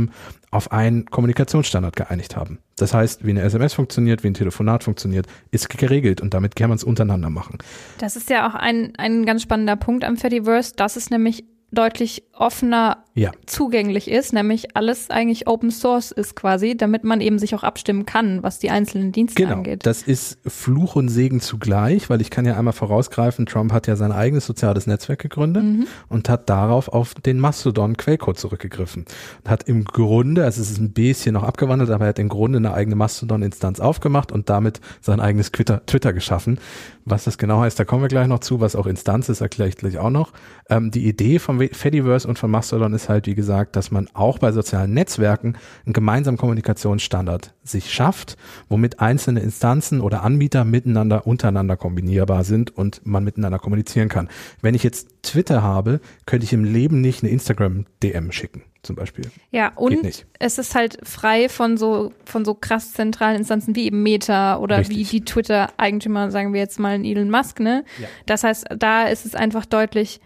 auf 0.51 0.71
einen 0.71 1.05
Kommunikationsstandard 1.05 1.95
geeinigt 1.95 2.35
haben. 2.35 2.59
Das 2.77 2.93
heißt, 2.93 3.25
wie 3.25 3.31
eine 3.31 3.41
SMS 3.41 3.73
funktioniert, 3.73 4.23
wie 4.23 4.27
ein 4.27 4.33
Telefonat 4.33 4.83
funktioniert, 4.83 5.27
ist 5.51 5.69
geregelt 5.69 6.21
und 6.21 6.33
damit 6.33 6.55
kann 6.55 6.69
man 6.69 6.77
es 6.77 6.83
untereinander 6.83 7.29
machen. 7.29 7.57
Das 7.97 8.15
ist 8.15 8.29
ja 8.29 8.47
auch 8.47 8.55
ein, 8.55 8.93
ein 8.97 9.25
ganz 9.25 9.41
spannender 9.41 9.75
Punkt 9.75 10.03
am 10.03 10.17
Fediverse, 10.17 10.73
dass 10.75 10.95
es 10.95 11.09
nämlich 11.09 11.43
deutlich 11.71 12.23
offener 12.33 12.97
Ja. 13.15 13.31
zugänglich 13.45 14.09
ist, 14.09 14.33
nämlich 14.33 14.75
alles 14.75 15.09
eigentlich 15.09 15.47
Open 15.47 15.71
Source 15.71 16.11
ist 16.11 16.35
quasi, 16.35 16.75
damit 16.75 17.03
man 17.05 17.21
eben 17.21 17.39
sich 17.39 17.55
auch 17.55 17.63
abstimmen 17.63 18.05
kann, 18.05 18.43
was 18.43 18.59
die 18.59 18.69
einzelnen 18.69 19.11
Dienste 19.11 19.41
Genau, 19.41 19.55
angeht. 19.57 19.85
das 19.85 20.01
ist 20.01 20.37
Fluch 20.45 20.95
und 20.95 21.07
Segen 21.09 21.39
zugleich, 21.41 22.09
weil 22.09 22.19
ich 22.21 22.29
kann 22.29 22.45
ja 22.45 22.57
einmal 22.57 22.73
vorausgreifen, 22.73 23.45
Trump 23.45 23.71
hat 23.71 23.87
ja 23.87 23.95
sein 23.95 24.11
eigenes 24.11 24.45
soziales 24.45 24.85
Netzwerk 24.87 25.19
gegründet 25.19 25.63
Mhm. 25.63 25.87
und 26.09 26.27
hat 26.29 26.49
darauf 26.49 26.89
auf 26.89 27.13
den 27.15 27.39
Mastodon 27.39 27.95
Quellcode 27.97 28.37
zurückgegriffen. 28.37 29.05
Und 29.43 29.49
hat 29.49 29.63
im 29.69 29.85
Grunde, 29.85 30.43
also 30.43 30.61
es 30.61 30.69
ist 30.71 30.79
ein 30.79 30.91
bisschen 30.93 31.33
noch 31.33 31.43
abgewandelt, 31.43 31.89
aber 31.89 32.05
er 32.05 32.09
hat 32.09 32.19
im 32.19 32.29
Grunde 32.29 32.57
eine 32.57 32.73
eigene 32.73 32.95
Mastodon-Instanz 32.95 33.79
aufgemacht 33.79 34.31
und 34.31 34.49
damit 34.49 34.81
sein 35.01 35.19
eigenes 35.21 35.51
Twitter, 35.51 35.85
Twitter 35.85 36.11
geschaffen. 36.13 36.59
Was 37.05 37.23
das 37.25 37.37
genau 37.37 37.59
heißt, 37.61 37.79
da 37.79 37.85
kommen 37.85 38.01
wir 38.01 38.07
gleich 38.09 38.27
noch 38.27 38.39
zu, 38.39 38.59
was 38.59 38.75
auch 38.75 38.87
Instanz 38.87 39.29
ist, 39.29 39.39
erkläre 39.41 39.69
ich 39.69 39.77
gleich 39.77 39.97
auch 39.99 40.09
noch. 40.09 40.33
Ähm, 40.69 40.91
die 40.91 41.07
Idee 41.07 41.39
vom 41.39 41.54
Fediverse 41.59 42.27
und 42.27 42.37
von 42.37 42.51
Mastodon 42.51 42.93
ist 42.93 43.05
ist 43.05 43.09
halt, 43.09 43.27
wie 43.27 43.35
gesagt, 43.35 43.75
dass 43.75 43.91
man 43.91 44.09
auch 44.13 44.39
bei 44.39 44.51
sozialen 44.51 44.93
Netzwerken 44.93 45.55
einen 45.85 45.93
gemeinsamen 45.93 46.37
Kommunikationsstandard 46.37 47.53
sich 47.63 47.93
schafft, 47.93 48.35
womit 48.67 48.99
einzelne 48.99 49.41
Instanzen 49.41 50.01
oder 50.01 50.23
Anbieter 50.23 50.65
miteinander, 50.65 51.27
untereinander 51.27 51.77
kombinierbar 51.77 52.43
sind 52.43 52.75
und 52.75 53.05
man 53.05 53.23
miteinander 53.23 53.59
kommunizieren 53.59 54.09
kann. 54.09 54.29
Wenn 54.61 54.73
ich 54.73 54.83
jetzt 54.83 55.21
Twitter 55.21 55.61
habe, 55.61 55.99
könnte 56.25 56.45
ich 56.45 56.53
im 56.53 56.63
Leben 56.63 57.01
nicht 57.01 57.23
eine 57.23 57.31
Instagram-DM 57.31 58.31
schicken 58.31 58.63
zum 58.81 58.95
Beispiel. 58.95 59.25
Ja, 59.49 59.71
und 59.75 60.23
es 60.37 60.57
ist 60.59 60.75
halt 60.75 60.99
frei 61.01 61.49
von 61.49 61.75
so, 61.75 62.13
von 62.23 62.45
so 62.45 62.53
krass 62.53 62.93
zentralen 62.93 63.37
Instanzen 63.37 63.75
wie 63.75 63.85
eben 63.85 64.03
Meta 64.03 64.57
oder 64.57 64.79
Richtig. 64.79 64.97
wie 64.97 65.03
die 65.03 65.25
Twitter-Eigentümer, 65.25 66.29
sagen 66.29 66.53
wir 66.53 66.59
jetzt 66.59 66.79
mal 66.79 66.95
in 66.95 67.03
Elon 67.03 67.31
Musk, 67.31 67.59
ne? 67.59 67.83
Ja. 67.99 68.07
Das 68.27 68.43
heißt, 68.43 68.65
da 68.77 69.05
ist 69.05 69.25
es 69.25 69.33
einfach 69.33 69.65
deutlich 69.65 70.21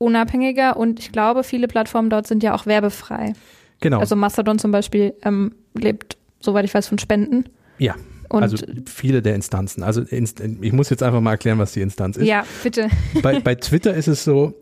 unabhängiger 0.00 0.76
und 0.76 0.98
ich 0.98 1.12
glaube, 1.12 1.44
viele 1.44 1.68
Plattformen 1.68 2.10
dort 2.10 2.26
sind 2.26 2.42
ja 2.42 2.54
auch 2.54 2.66
werbefrei. 2.66 3.34
Genau. 3.80 3.98
Also 4.00 4.16
Mastodon 4.16 4.58
zum 4.58 4.72
Beispiel 4.72 5.14
ähm, 5.22 5.54
lebt, 5.74 6.16
soweit 6.40 6.64
ich 6.64 6.74
weiß, 6.74 6.88
von 6.88 6.98
Spenden. 6.98 7.44
Ja. 7.78 7.94
Und 8.30 8.42
also 8.42 8.56
viele 8.86 9.22
der 9.22 9.34
Instanzen. 9.34 9.82
Also 9.82 10.02
ich 10.10 10.72
muss 10.72 10.88
jetzt 10.88 11.02
einfach 11.02 11.20
mal 11.20 11.32
erklären, 11.32 11.58
was 11.58 11.72
die 11.72 11.80
Instanz 11.80 12.16
ist. 12.16 12.26
Ja, 12.26 12.44
bitte. 12.62 12.88
Bei, 13.22 13.40
bei 13.40 13.54
Twitter 13.56 13.92
ist 13.92 14.06
es 14.06 14.24
so, 14.24 14.54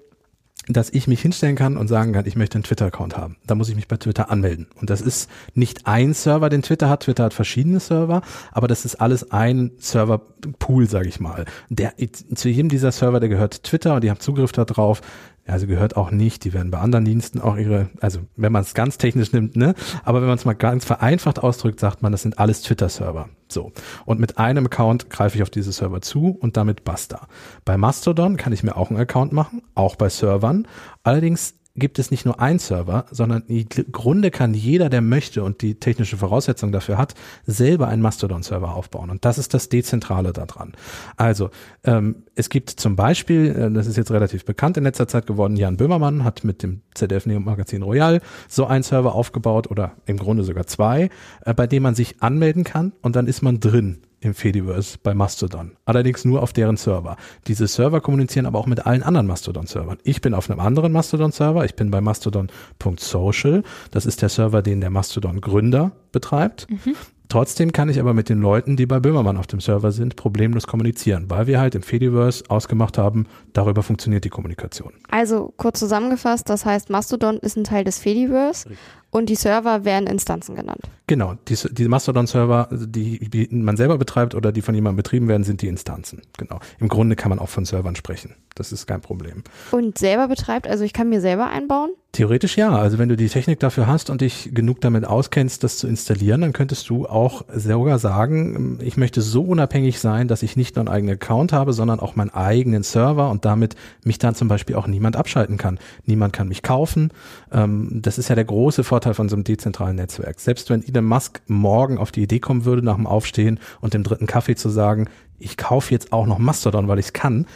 dass 0.69 0.91
ich 0.91 1.09
mich 1.09 1.21
hinstellen 1.21 1.57
kann 1.57 1.77
und 1.77 1.89
sagen 1.89 2.13
kann, 2.13 2.27
ich 2.27 2.37
möchte 2.37 2.57
einen 2.57 2.65
Twitter-Account 2.65 3.17
haben. 3.17 3.37
Da 3.47 3.55
muss 3.55 3.69
ich 3.69 3.77
mich 3.77 3.89
bei 3.89 3.97
Twitter 3.97 4.31
anmelden. 4.31 4.67
Und 4.81 4.91
das 4.91 5.01
ist 5.01 5.31
nicht 5.55 5.87
ein 5.87 6.15
Server, 6.15 6.49
den 6.49 6.63
Twitter 6.63 6.89
hat. 6.89 7.05
Twitter 7.05 7.25
hat 7.25 7.35
verschiedene 7.35 7.81
Server, 7.81 8.23
aber 8.53 8.69
das 8.69 8.85
ist 8.85 8.97
alles 8.97 9.31
ein 9.31 9.73
Server-Pool, 9.79 10.89
sage 10.89 11.09
ich 11.09 11.21
mal. 11.21 11.47
Der, 11.71 11.95
zu 12.35 12.49
jedem 12.49 12.69
dieser 12.69 12.93
Server, 12.93 13.21
der 13.21 13.29
gehört 13.29 13.63
Twitter 13.65 13.95
und 13.95 14.05
die 14.05 14.11
haben 14.11 14.21
Zugriff 14.21 14.53
darauf. 14.53 15.01
Also 15.49 15.67
gehört 15.67 15.97
auch 15.97 16.11
nicht, 16.11 16.45
die 16.45 16.53
werden 16.53 16.71
bei 16.71 16.79
anderen 16.79 17.05
Diensten 17.05 17.41
auch 17.41 17.57
ihre, 17.57 17.89
also 18.01 18.21
wenn 18.37 18.53
man 18.53 18.63
es 18.63 18.75
ganz 18.75 18.99
technisch 18.99 19.33
nimmt, 19.33 19.57
ne, 19.57 19.75
aber 20.05 20.21
wenn 20.21 20.29
man 20.29 20.39
es 20.39 20.45
mal 20.45 20.55
ganz 20.55 20.85
vereinfacht 20.85 21.39
ausdrückt, 21.39 21.81
sagt 21.81 22.03
man, 22.03 22.13
das 22.13 22.23
sind 22.23 22.39
alles 22.39 22.63
Twitter-Server. 22.63 23.29
So. 23.49 23.73
Und 24.05 24.21
mit 24.21 24.39
einem 24.39 24.67
Account 24.67 25.09
greife 25.09 25.37
ich 25.37 25.43
auf 25.43 25.51
diese 25.51 25.73
Server 25.73 26.03
zu 26.03 26.37
und 26.39 26.57
damit 26.57 26.85
basta. 26.85 27.29
Bei 27.65 27.79
Mastodon 27.79 28.37
kann 28.37 28.53
ich 28.53 28.63
mir 28.63 28.77
auch 28.77 28.91
einen 28.91 29.01
Account 29.01 29.33
machen, 29.33 29.63
auch 29.75 29.97
bei 29.97 30.11
Servern. 30.11 30.69
Allerdings 31.03 31.55
gibt 31.79 31.99
es 31.99 32.11
nicht 32.11 32.25
nur 32.25 32.41
einen 32.41 32.59
Server, 32.59 33.07
sondern 33.11 33.43
im 33.47 33.67
Grunde 33.69 34.31
kann 34.31 34.55
jeder, 34.55 34.89
der 34.89 35.01
möchte 35.01 35.43
und 35.43 35.63
die 35.63 35.77
technische 35.77 36.17
Voraussetzung 36.17 36.73
dafür 36.73 36.99
hat, 36.99 37.15
selber 37.47 37.89
einen 37.89 38.03
Mastodon-Server 38.03 38.75
aufbauen. 38.75 39.11
Und 39.11 39.25
das 39.25 39.39
ist 39.39 39.55
das 39.55 39.69
Dezentrale 39.69 40.33
daran. 40.33 40.73
Also 41.17 41.51
ähm, 41.85 42.25
es 42.35 42.49
gibt 42.49 42.71
zum 42.71 42.97
Beispiel, 42.97 43.55
äh, 43.57 43.71
das 43.71 43.87
ist 43.87 43.97
jetzt 43.97 44.11
relativ 44.11 44.45
bekannt 44.45 44.77
in 44.77 44.85
letzter 44.85 45.09
Zeit 45.09 45.27
geworden, 45.27 45.57
Jan 45.57 45.77
Böhmermann 45.77 46.25
hat 46.25 46.45
mit 46.45 46.63
dem 46.63 46.83
ZDF 46.95 47.27
Neo 47.27 47.41
Magazin 47.41 47.83
Royal 47.83 48.21
so 48.49 48.67
einen 48.67 48.83
Server 48.83 49.15
aufgebaut 49.15 49.71
oder 49.71 49.93
im 50.07 50.17
Grunde 50.17 50.45
sogar 50.45 50.67
zwei, 50.67 51.11
äh, 51.45 51.55
bei 51.55 51.67
dem 51.67 51.83
man 51.83 51.95
sich 51.95 52.23
anmelden 52.23 52.65
kann 52.65 52.93
und 53.03 53.17
dann 53.17 53.27
ist 53.27 53.43
man 53.43 53.61
drin 53.61 54.03
im 54.21 54.35
Fediverse 54.35 54.99
bei 55.03 55.15
Mastodon. 55.15 55.73
Allerdings 55.85 56.25
nur 56.25 56.43
auf 56.43 56.53
deren 56.53 56.77
Server. 56.77 57.17
Diese 57.47 57.67
Server 57.67 58.01
kommunizieren 58.01 58.47
aber 58.47 58.59
auch 58.59 58.67
mit 58.67 58.87
allen 58.87 59.03
anderen 59.03 59.27
Mastodon-Servern. 59.27 59.99
Ich 60.03 60.21
bin 60.21 60.35
auf 60.35 60.51
einem 60.51 60.61
anderen 60.61 60.93
Mastodon-Server. 60.93 61.65
Ich 61.65 61.75
bin 61.75 61.91
bei 61.91 62.01
mastodon.social. 62.01 63.63
Das 63.91 64.07
ist 64.07 64.23
der 64.23 64.29
Server, 64.29 64.63
den 64.63 64.81
der 64.81 64.91
Mastodon-Gründer 64.91 65.93
betreibt. 66.13 66.69
Mhm. 66.71 66.95
Trotzdem 67.29 67.73
kann 67.73 67.91
ich 67.91 68.01
aber 68.01 68.15
mit 68.15 68.31
den 68.31 68.41
Leuten, 68.41 68.77
die 68.77 68.87
bei 68.87 69.01
Böhmermann 69.01 69.37
auf 69.37 69.47
dem 69.47 69.61
Server 69.61 69.93
sind, 69.93 70.17
problemlos 70.17 70.67
kommunizieren, 70.67 71.29
weil 71.29 71.47
wir 71.47 71.61
halt 71.61 71.75
im 71.75 71.83
Fediverse 71.83 72.45
ausgemacht 72.49 72.97
haben, 72.97 73.27
darüber 73.53 73.83
funktioniert 73.83 74.25
die 74.25 74.31
Kommunikation. 74.31 74.95
Also 75.11 75.53
kurz 75.59 75.79
zusammengefasst, 75.79 76.49
das 76.49 76.65
heißt, 76.65 76.89
Mastodon 76.89 77.37
ist 77.37 77.57
ein 77.59 77.65
Teil 77.65 77.85
des 77.85 77.99
Fediverse 77.99 78.71
Richtig. 78.71 78.79
und 79.11 79.29
die 79.29 79.35
Server 79.35 79.85
werden 79.85 80.07
Instanzen 80.07 80.55
genannt. 80.55 80.89
Genau, 81.09 81.37
die, 81.49 81.57
die 81.71 81.89
Mastodon-Server, 81.89 82.69
die, 82.71 83.31
die 83.31 83.49
man 83.51 83.79
selber 83.79 83.97
betreibt 83.97 84.35
oder 84.35 84.53
die 84.53 84.61
von 84.61 84.75
jemandem 84.75 84.99
betrieben 84.99 85.27
werden, 85.27 85.43
sind 85.43 85.63
die 85.63 85.69
Instanzen. 85.69 86.21
Genau. 86.37 86.61
Im 86.79 86.89
Grunde 86.89 87.17
kann 87.17 87.31
man 87.31 87.39
auch 87.39 87.49
von 87.49 87.65
Servern 87.65 87.97
sprechen. 87.97 88.35
Das 88.55 88.73
ist 88.73 88.87
kein 88.87 89.01
Problem. 89.01 89.43
Und 89.71 89.99
selber 89.99 90.29
betreibt, 90.29 90.69
also 90.69 90.85
ich 90.85 90.93
kann 90.93 91.09
mir 91.09 91.23
selber 91.23 91.49
einbauen? 91.49 91.91
Theoretisch 92.13 92.57
ja. 92.57 92.71
Also 92.71 92.99
wenn 92.99 93.09
du 93.09 93.17
die 93.17 93.29
Technik 93.29 93.61
dafür 93.61 93.87
hast 93.87 94.09
und 94.11 94.23
dich 94.23 94.51
genug 94.53 94.81
damit 94.81 95.05
auskennst, 95.05 95.63
das 95.63 95.77
zu 95.77 95.87
installieren, 95.87 96.41
dann 96.41 96.53
könntest 96.55 96.89
du 96.89 97.07
auch 97.07 97.45
sogar 97.55 97.99
sagen, 97.99 98.79
ich 98.83 98.97
möchte 98.97 99.21
so 99.21 99.43
unabhängig 99.43 100.01
sein, 100.01 100.27
dass 100.27 100.43
ich 100.43 100.57
nicht 100.57 100.75
nur 100.75 100.87
einen 100.87 100.89
eigenen 100.89 101.15
Account 101.15 101.53
habe, 101.53 101.75
sondern 101.75 102.01
auch 102.01 102.17
meinen 102.17 102.31
eigenen 102.31 102.83
Server 102.83 103.31
und 103.31 103.45
damit 103.45 103.77
mich 104.05 104.19
dann 104.19 104.35
zum 104.35 104.49
Beispiel 104.49 104.75
auch 104.75 104.87
niemand 104.87 105.17
abschalten 105.17 105.59
kann. 105.59 105.79
Niemand 106.07 106.33
kann 106.33 106.49
mich 106.49 106.63
kaufen. 106.63 107.13
Ähm, 107.53 108.01
das 108.03 108.19
ist 108.19 108.29
ja 108.29 108.35
der 108.35 108.47
große 108.47 108.85
Vorteil 108.85 109.15
von 109.15 109.29
so 109.29 109.37
einem 109.37 109.45
dezentralen 109.45 109.97
Netzwerk. 109.97 110.41
Selbst 110.41 110.71
wenn 110.71 110.83
Elon 110.83 110.98
Musk 111.03 111.41
morgen 111.47 111.99
auf 111.99 112.13
die 112.13 112.23
Idee 112.23 112.41
kommen 112.41 112.65
würde, 112.65 112.83
nach 112.83 112.97
dem 112.97 113.07
Aufstehen 113.07 113.61
und 113.81 113.95
dem 113.95 114.03
dritten 114.03 114.27
Kaffee 114.27 114.57
zu 114.57 114.69
sagen, 114.69 115.09
ich 115.39 115.57
kaufe 115.57 115.93
jetzt 115.93 116.13
auch 116.13 116.27
noch 116.27 116.39
Mastodon, 116.39 116.89
weil 116.89 116.99
ich 116.99 117.07
es 117.07 117.13
kann, 117.13 117.47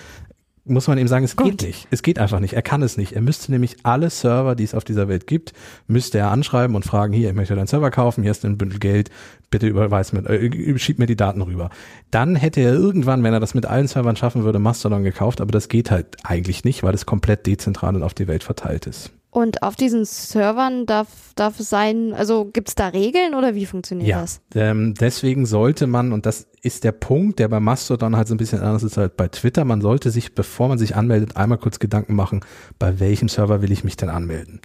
muss 0.64 0.86
man 0.86 0.96
ihm 0.96 1.08
sagen, 1.08 1.24
es 1.24 1.34
Gut. 1.34 1.58
geht 1.58 1.62
nicht. 1.62 1.88
Es 1.90 2.02
geht 2.02 2.18
einfach 2.18 2.38
nicht. 2.38 2.54
Er 2.54 2.62
kann 2.62 2.82
es 2.82 2.96
nicht. 2.96 3.12
Er 3.12 3.20
müsste 3.20 3.50
nämlich 3.50 3.78
alle 3.82 4.10
Server, 4.10 4.54
die 4.54 4.62
es 4.62 4.74
auf 4.74 4.84
dieser 4.84 5.08
Welt 5.08 5.26
gibt, 5.26 5.52
müsste 5.88 6.18
er 6.18 6.30
anschreiben 6.30 6.76
und 6.76 6.84
fragen, 6.84 7.12
hier, 7.12 7.30
ich 7.30 7.34
möchte 7.34 7.56
deinen 7.56 7.66
Server 7.66 7.90
kaufen, 7.90 8.22
hier 8.22 8.30
ist 8.30 8.44
ein 8.44 8.58
Bündel 8.58 8.78
Geld, 8.78 9.10
bitte 9.50 9.66
überweis 9.66 10.12
mir, 10.12 10.24
äh, 10.28 10.78
schieb 10.78 10.98
mir 10.98 11.06
die 11.06 11.16
Daten 11.16 11.42
rüber. 11.42 11.70
Dann 12.10 12.36
hätte 12.36 12.60
er 12.60 12.74
irgendwann, 12.74 13.24
wenn 13.24 13.34
er 13.34 13.40
das 13.40 13.54
mit 13.54 13.66
allen 13.66 13.88
Servern 13.88 14.16
schaffen 14.16 14.44
würde, 14.44 14.60
Mastodon 14.60 15.02
gekauft, 15.02 15.40
aber 15.40 15.50
das 15.50 15.68
geht 15.68 15.90
halt 15.90 16.16
eigentlich 16.22 16.64
nicht, 16.64 16.82
weil 16.84 16.94
es 16.94 17.06
komplett 17.06 17.46
dezentral 17.46 17.96
und 17.96 18.04
auf 18.04 18.14
die 18.14 18.28
Welt 18.28 18.44
verteilt 18.44 18.86
ist. 18.86 19.10
Und 19.34 19.62
auf 19.62 19.76
diesen 19.76 20.04
Servern 20.04 20.84
darf, 20.84 21.08
darf 21.36 21.58
es 21.58 21.70
sein, 21.70 22.12
also 22.12 22.44
gibt 22.44 22.68
es 22.68 22.74
da 22.74 22.88
Regeln 22.88 23.34
oder 23.34 23.54
wie 23.54 23.64
funktioniert 23.64 24.06
ja, 24.06 24.20
das? 24.20 24.42
Ähm, 24.54 24.92
deswegen 24.92 25.46
sollte 25.46 25.86
man, 25.86 26.12
und 26.12 26.26
das 26.26 26.48
ist 26.60 26.84
der 26.84 26.92
Punkt, 26.92 27.38
der 27.38 27.48
bei 27.48 27.58
Mastodon 27.58 28.14
halt 28.14 28.28
so 28.28 28.34
ein 28.34 28.36
bisschen 28.36 28.60
anders 28.60 28.82
ist 28.82 28.98
als 28.98 29.14
bei 29.16 29.28
Twitter, 29.28 29.64
man 29.64 29.80
sollte 29.80 30.10
sich, 30.10 30.34
bevor 30.34 30.68
man 30.68 30.76
sich 30.76 30.96
anmeldet, 30.96 31.34
einmal 31.38 31.56
kurz 31.56 31.78
Gedanken 31.78 32.14
machen, 32.14 32.40
bei 32.78 33.00
welchem 33.00 33.30
Server 33.30 33.62
will 33.62 33.72
ich 33.72 33.84
mich 33.84 33.96
denn 33.96 34.10
anmelden 34.10 34.60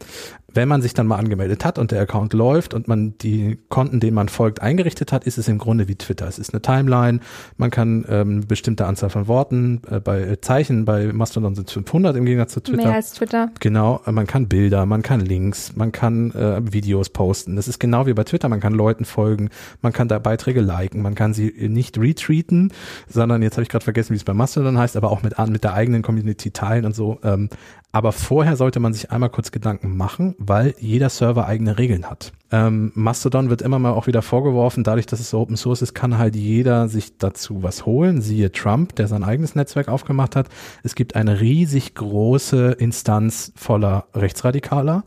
wenn 0.57 0.67
man 0.67 0.81
sich 0.81 0.93
dann 0.93 1.07
mal 1.07 1.17
angemeldet 1.17 1.63
hat 1.63 1.77
und 1.77 1.91
der 1.91 2.01
Account 2.01 2.33
läuft 2.33 2.73
und 2.73 2.87
man 2.87 3.17
die 3.19 3.59
Konten, 3.69 3.99
denen 3.99 4.15
man 4.15 4.27
folgt, 4.27 4.61
eingerichtet 4.61 5.13
hat, 5.13 5.23
ist 5.25 5.37
es 5.37 5.47
im 5.47 5.59
Grunde 5.59 5.87
wie 5.87 5.95
Twitter. 5.95 6.27
Es 6.27 6.39
ist 6.39 6.53
eine 6.53 6.61
Timeline, 6.61 7.19
man 7.57 7.69
kann 7.69 8.05
ähm, 8.09 8.47
bestimmte 8.47 8.85
Anzahl 8.85 9.09
von 9.09 9.27
Worten 9.27 9.81
äh, 9.89 9.99
bei 9.99 10.37
Zeichen, 10.41 10.83
bei 10.83 11.13
Mastodon 11.13 11.53
sind 11.53 11.67
es 11.67 11.73
500 11.73 12.17
im 12.17 12.25
Gegensatz 12.25 12.53
zu 12.53 12.61
Twitter. 12.61 12.87
Mehr 12.87 12.95
als 12.95 13.13
Twitter. 13.13 13.51
Genau, 13.59 14.01
man 14.09 14.25
kann 14.25 14.47
Bilder, 14.57 14.87
man 14.87 15.03
kann 15.03 15.19
Links, 15.19 15.75
man 15.75 15.91
kann 15.91 16.31
äh, 16.31 16.73
Videos 16.73 17.11
posten. 17.11 17.55
Das 17.55 17.67
ist 17.67 17.77
genau 17.77 18.07
wie 18.07 18.15
bei 18.15 18.23
Twitter, 18.23 18.49
man 18.49 18.59
kann 18.59 18.73
Leuten 18.73 19.05
folgen, 19.05 19.51
man 19.83 19.93
kann 19.93 20.07
da 20.07 20.17
Beiträge 20.17 20.61
liken, 20.61 21.03
man 21.03 21.13
kann 21.13 21.35
sie 21.35 21.53
nicht 21.69 21.99
retweeten, 21.99 22.73
sondern 23.07 23.43
jetzt 23.43 23.53
habe 23.53 23.61
ich 23.61 23.69
gerade 23.69 23.83
vergessen, 23.83 24.13
wie 24.13 24.17
es 24.17 24.23
bei 24.23 24.33
Mastodon 24.33 24.79
heißt, 24.79 24.97
aber 24.97 25.11
auch 25.11 25.21
mit, 25.21 25.37
mit 25.37 25.63
der 25.63 25.75
eigenen 25.75 26.01
Community 26.01 26.49
teilen 26.49 26.85
und 26.85 26.95
so. 26.95 27.19
Ähm, 27.23 27.49
aber 27.91 28.11
vorher 28.11 28.55
sollte 28.55 28.79
man 28.79 28.93
sich 28.93 29.11
einmal 29.11 29.29
kurz 29.29 29.51
Gedanken 29.51 29.95
machen, 29.95 30.33
weil 30.39 30.73
jeder 30.79 31.09
Server 31.09 31.45
eigene 31.45 31.77
Regeln 31.77 32.09
hat. 32.09 32.33
Ähm, 32.51 32.91
Mastodon 32.95 33.49
wird 33.49 33.61
immer 33.61 33.79
mal 33.79 33.91
auch 33.91 34.07
wieder 34.07 34.21
vorgeworfen, 34.21 34.83
dadurch, 34.83 35.05
dass 35.05 35.19
es 35.19 35.33
Open 35.33 35.57
Source 35.57 35.81
ist, 35.81 35.93
kann 35.93 36.17
halt 36.17 36.35
jeder 36.35 36.87
sich 36.87 37.17
dazu 37.17 37.63
was 37.63 37.85
holen. 37.85 38.21
Siehe 38.21 38.51
Trump, 38.51 38.95
der 38.95 39.07
sein 39.07 39.23
eigenes 39.23 39.55
Netzwerk 39.55 39.89
aufgemacht 39.89 40.35
hat. 40.35 40.47
Es 40.83 40.95
gibt 40.95 41.15
eine 41.15 41.41
riesig 41.41 41.95
große 41.95 42.73
Instanz 42.73 43.51
voller 43.55 44.05
Rechtsradikaler 44.13 45.03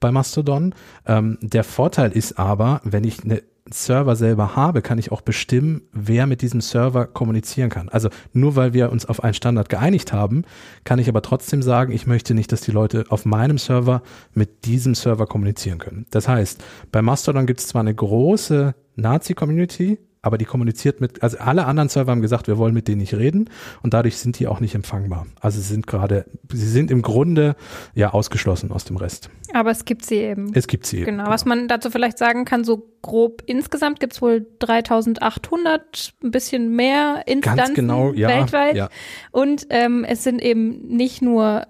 bei 0.00 0.12
Mastodon. 0.12 0.74
Ähm, 1.06 1.38
der 1.40 1.64
Vorteil 1.64 2.12
ist 2.12 2.38
aber, 2.38 2.80
wenn 2.84 3.04
ich 3.04 3.24
eine 3.24 3.42
Server 3.70 4.14
selber 4.14 4.56
habe, 4.56 4.82
kann 4.82 4.98
ich 4.98 5.10
auch 5.10 5.22
bestimmen, 5.22 5.82
wer 5.92 6.26
mit 6.26 6.42
diesem 6.42 6.60
Server 6.60 7.06
kommunizieren 7.06 7.70
kann. 7.70 7.88
Also 7.88 8.10
nur 8.32 8.56
weil 8.56 8.74
wir 8.74 8.92
uns 8.92 9.06
auf 9.06 9.24
einen 9.24 9.32
Standard 9.32 9.70
geeinigt 9.70 10.12
haben, 10.12 10.42
kann 10.84 10.98
ich 10.98 11.08
aber 11.08 11.22
trotzdem 11.22 11.62
sagen, 11.62 11.92
ich 11.92 12.06
möchte 12.06 12.34
nicht, 12.34 12.52
dass 12.52 12.60
die 12.60 12.72
Leute 12.72 13.06
auf 13.08 13.24
meinem 13.24 13.56
Server 13.56 14.02
mit 14.34 14.66
diesem 14.66 14.94
Server 14.94 15.26
kommunizieren 15.26 15.78
können. 15.78 16.04
Das 16.10 16.28
heißt, 16.28 16.62
bei 16.92 17.00
Mastodon 17.00 17.46
gibt 17.46 17.60
es 17.60 17.68
zwar 17.68 17.80
eine 17.80 17.94
große 17.94 18.74
Nazi-Community, 18.96 19.98
aber 20.24 20.38
die 20.38 20.46
kommuniziert 20.46 21.00
mit, 21.00 21.22
also 21.22 21.38
alle 21.38 21.66
anderen 21.66 21.88
Server 21.88 22.10
haben 22.10 22.22
gesagt, 22.22 22.48
wir 22.48 22.56
wollen 22.56 22.72
mit 22.72 22.88
denen 22.88 23.00
nicht 23.00 23.14
reden 23.14 23.50
und 23.82 23.92
dadurch 23.94 24.16
sind 24.16 24.38
die 24.38 24.46
auch 24.46 24.60
nicht 24.60 24.74
empfangbar. 24.74 25.26
Also 25.40 25.60
sie 25.60 25.68
sind 25.68 25.86
gerade, 25.86 26.24
sie 26.50 26.68
sind 26.68 26.90
im 26.90 27.02
Grunde 27.02 27.56
ja 27.94 28.12
ausgeschlossen 28.12 28.72
aus 28.72 28.84
dem 28.84 28.96
Rest. 28.96 29.28
Aber 29.52 29.70
es 29.70 29.84
gibt 29.84 30.04
sie 30.04 30.16
eben. 30.16 30.52
Es 30.54 30.66
gibt 30.66 30.86
sie. 30.86 31.00
Genau. 31.00 31.24
genau. 31.24 31.30
Was 31.30 31.44
man 31.44 31.68
dazu 31.68 31.90
vielleicht 31.90 32.16
sagen 32.16 32.44
kann, 32.46 32.64
so 32.64 32.88
grob 33.02 33.42
insgesamt 33.46 34.00
gibt 34.00 34.14
es 34.14 34.22
wohl 34.22 34.46
3800, 34.60 36.14
ein 36.22 36.30
bisschen 36.30 36.74
mehr 36.74 37.22
Instanzen 37.26 37.56
Ganz 37.56 37.74
genau, 37.74 38.12
ja, 38.12 38.28
weltweit. 38.28 38.76
Ja. 38.76 38.88
Und 39.30 39.66
ähm, 39.68 40.04
es 40.04 40.24
sind 40.24 40.40
eben 40.40 40.88
nicht 40.88 41.20
nur 41.20 41.66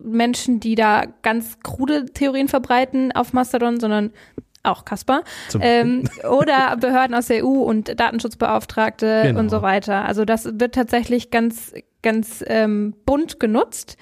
Menschen, 0.00 0.60
die 0.60 0.74
da 0.74 1.04
ganz 1.22 1.58
krude 1.60 2.06
Theorien 2.06 2.48
verbreiten 2.48 3.12
auf 3.12 3.32
Mastodon, 3.32 3.80
sondern 3.80 4.12
auch 4.62 4.84
Kasper, 4.84 5.22
ähm, 5.60 6.04
oder 6.28 6.76
Behörden 6.76 7.14
aus 7.14 7.26
der 7.26 7.44
EU 7.44 7.62
und 7.62 7.98
Datenschutzbeauftragte 7.98 9.22
genau. 9.24 9.40
und 9.40 9.50
so 9.50 9.62
weiter. 9.62 10.04
Also 10.04 10.24
das 10.24 10.44
wird 10.60 10.74
tatsächlich 10.74 11.30
ganz, 11.30 11.72
ganz 12.02 12.44
ähm, 12.46 12.94
bunt 13.04 13.40
genutzt. 13.40 13.96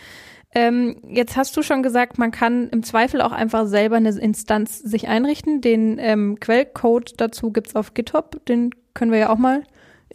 Ähm, 0.54 0.96
jetzt 1.06 1.36
hast 1.36 1.56
du 1.56 1.62
schon 1.62 1.82
gesagt, 1.82 2.18
man 2.18 2.30
kann 2.30 2.70
im 2.70 2.82
Zweifel 2.82 3.20
auch 3.20 3.32
einfach 3.32 3.66
selber 3.66 3.96
eine 3.96 4.10
Instanz 4.10 4.78
sich 4.78 5.08
einrichten. 5.08 5.60
Den 5.60 5.98
ähm, 5.98 6.40
Quellcode 6.40 7.14
dazu 7.18 7.52
gibt's 7.52 7.76
auf 7.76 7.92
GitHub, 7.92 8.44
den 8.46 8.70
können 8.94 9.12
wir 9.12 9.18
ja 9.18 9.28
auch 9.28 9.38
mal 9.38 9.62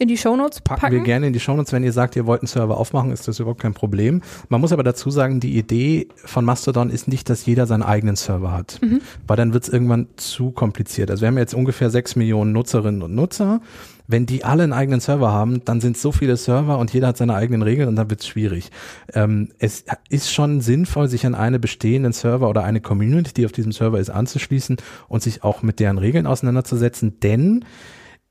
in 0.02 0.08
die 0.08 0.16
Shownotes 0.18 0.60
packen. 0.60 0.80
Packen 0.80 0.94
wir 0.96 1.02
gerne 1.02 1.26
in 1.28 1.32
die 1.32 1.40
Shownotes. 1.40 1.72
Wenn 1.72 1.84
ihr 1.84 1.92
sagt, 1.92 2.16
ihr 2.16 2.26
wollt 2.26 2.42
einen 2.42 2.48
Server 2.48 2.76
aufmachen, 2.76 3.12
ist 3.12 3.26
das 3.28 3.38
überhaupt 3.40 3.60
kein 3.62 3.72
Problem. 3.74 4.20
Man 4.48 4.60
muss 4.60 4.72
aber 4.72 4.82
dazu 4.82 5.10
sagen, 5.10 5.40
die 5.40 5.56
Idee 5.56 6.08
von 6.16 6.44
Mastodon 6.44 6.90
ist 6.90 7.08
nicht, 7.08 7.30
dass 7.30 7.46
jeder 7.46 7.66
seinen 7.66 7.82
eigenen 7.82 8.16
Server 8.16 8.52
hat, 8.52 8.78
Mhm. 8.82 9.00
weil 9.26 9.36
dann 9.36 9.52
wird 9.54 9.64
es 9.64 9.70
irgendwann 9.70 10.08
zu 10.16 10.50
kompliziert. 10.50 11.10
Also 11.10 11.22
wir 11.22 11.28
haben 11.28 11.38
jetzt 11.38 11.54
ungefähr 11.54 11.88
sechs 11.90 12.16
Millionen 12.16 12.52
Nutzerinnen 12.52 13.02
und 13.02 13.14
Nutzer. 13.14 13.60
Wenn 14.08 14.26
die 14.26 14.44
alle 14.44 14.64
einen 14.64 14.72
eigenen 14.72 15.00
Server 15.00 15.32
haben, 15.32 15.64
dann 15.64 15.80
sind 15.80 15.96
es 15.96 16.02
so 16.02 16.10
viele 16.12 16.36
Server 16.36 16.76
und 16.78 16.92
jeder 16.92 17.06
hat 17.06 17.16
seine 17.16 17.34
eigenen 17.34 17.62
Regeln 17.62 17.88
und 17.88 17.96
dann 17.96 18.10
wird 18.10 18.20
es 18.20 18.26
schwierig. 18.26 18.70
Ähm, 19.14 19.50
es 19.58 19.84
ist 20.10 20.30
schon 20.32 20.60
sinnvoll, 20.60 21.08
sich 21.08 21.24
an 21.24 21.34
eine 21.36 21.58
bestehenden 21.60 22.12
Server 22.12 22.48
oder 22.50 22.64
eine 22.64 22.80
Community, 22.80 23.32
die 23.32 23.46
auf 23.46 23.52
diesem 23.52 23.70
Server 23.72 23.98
ist, 24.00 24.10
anzuschließen 24.10 24.76
und 25.08 25.22
sich 25.22 25.44
auch 25.44 25.62
mit 25.62 25.78
deren 25.80 25.98
Regeln 25.98 26.26
auseinanderzusetzen, 26.26 27.20
denn 27.20 27.64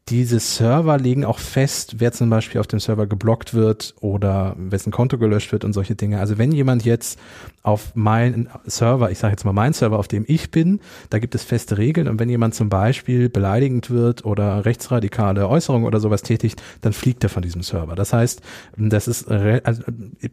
diese 0.10 0.40
Server 0.40 0.98
legen 0.98 1.24
auch 1.24 1.40
fest, 1.40 1.96
wer 2.00 2.12
zum 2.12 2.30
Beispiel 2.30 2.60
auf 2.60 2.68
dem 2.68 2.80
Server 2.80 3.08
geblockt 3.08 3.54
wird 3.54 3.96
oder 4.02 4.56
wessen 4.58 4.92
Konto 4.92 5.18
gelöscht 5.18 5.52
wird 5.52 5.64
und 5.64 5.74
solche 5.74 5.96
Dinge. 5.96 6.20
Also 6.20 6.38
wenn 6.38 6.52
jemand 6.52 6.84
jetzt 6.84 7.20
auf 7.64 7.96
meinen 7.96 8.50
Server, 8.66 9.12
ich 9.12 9.20
sage 9.20 9.32
jetzt 9.34 9.46
mal 9.46 9.54
meinen 9.54 9.74
Server, 9.74 10.00
auf 10.00 10.08
dem 10.08 10.26
ich 10.28 10.52
bin, 10.52 10.80
da 11.10 11.20
gibt 11.20 11.36
es 11.36 11.44
feste 11.44 11.78
Regeln 11.78 12.08
und 12.08 12.20
wenn 12.20 12.30
jemand 12.30 12.56
zum 12.56 12.70
Beispiel 12.70 13.30
beleidigend 13.30 13.90
wird 13.90 14.26
oder 14.26 14.66
rechtsradikale 14.66 15.48
Äußerungen 15.48 15.86
oder 15.86 16.00
sowas 16.00 16.24
tätigt, 16.24 16.62
dann 16.82 16.94
fliegt 16.94 17.24
er 17.24 17.30
von 17.30 17.44
diesem 17.44 17.62
Server. 17.62 17.96
Das 17.96 18.14
heißt, 18.14 18.42
das 18.78 19.08
ist 19.08 19.30
also, 19.30 19.84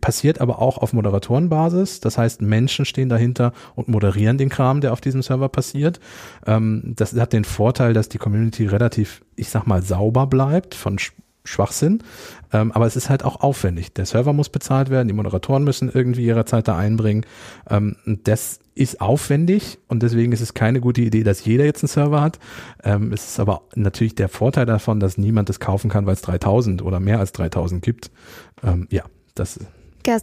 passiert 0.01 0.41
aber 0.41 0.61
auch 0.61 0.79
auf 0.79 0.93
Moderatorenbasis. 0.93 2.01
Das 2.01 2.19
heißt, 2.19 2.43
Menschen 2.43 2.85
stehen 2.85 3.09
dahinter 3.09 3.53
und 3.75 3.89
moderieren 3.89 4.39
den 4.39 4.49
Kram, 4.49 4.81
der 4.81 4.93
auf 4.93 5.01
diesem 5.01 5.23
Server 5.23 5.49
passiert. 5.49 6.01
Ähm, 6.47 6.95
das 6.97 7.15
hat 7.15 7.33
den 7.33 7.45
Vorteil, 7.45 7.93
dass 7.93 8.09
die 8.09 8.19
Community 8.19 8.67
relativ, 8.67 9.23
ich 9.37 9.51
sag 9.51 9.67
mal, 9.67 9.83
sauber 9.83 10.27
bleibt 10.27 10.75
von 10.75 10.99
Schwachsinn. 11.49 12.03
Ähm, 12.53 12.73
aber 12.73 12.87
es 12.87 12.97
ist 12.97 13.11
halt 13.11 13.25
auch 13.25 13.41
aufwendig. 13.41 13.93
Der 13.95 14.07
Server 14.07 14.33
muss 14.33 14.49
bezahlt 14.49 14.91
werden, 14.91 15.09
die 15.09 15.15
Moderatoren 15.15 15.65
müssen 15.65 15.91
irgendwie 15.93 16.25
ihre 16.25 16.45
Zeit 16.45 16.69
da 16.69 16.77
einbringen. 16.77 17.27
Ähm, 17.69 17.97
das 18.05 18.61
ist 18.75 19.01
aufwendig 19.01 19.79
und 19.89 20.03
deswegen 20.03 20.33
ist 20.33 20.41
es 20.41 20.55
keine 20.55 20.81
gute 20.81 21.01
Idee, 21.01 21.25
dass 21.25 21.45
jeder 21.45 21.65
jetzt 21.65 21.83
einen 21.83 21.89
Server 21.89 22.21
hat. 22.21 22.39
Ähm, 22.85 23.13
es 23.13 23.29
ist 23.29 23.41
aber 23.41 23.63
natürlich 23.75 24.15
der 24.15 24.29
Vorteil 24.29 24.67
davon, 24.67 25.01
dass 25.01 25.19
niemand 25.19 25.49
das 25.49 25.59
kaufen 25.59 25.91
kann, 25.91 26.07
weil 26.07 26.15
es 26.15 26.23
3000 26.23 26.83
oder 26.83 27.01
mehr 27.01 27.19
als 27.19 27.33
3000 27.33 27.83
gibt. 27.83 28.11
Ähm, 28.63 28.87
ja, 28.91 29.03
das 29.35 29.59
Gerd, 29.59 29.78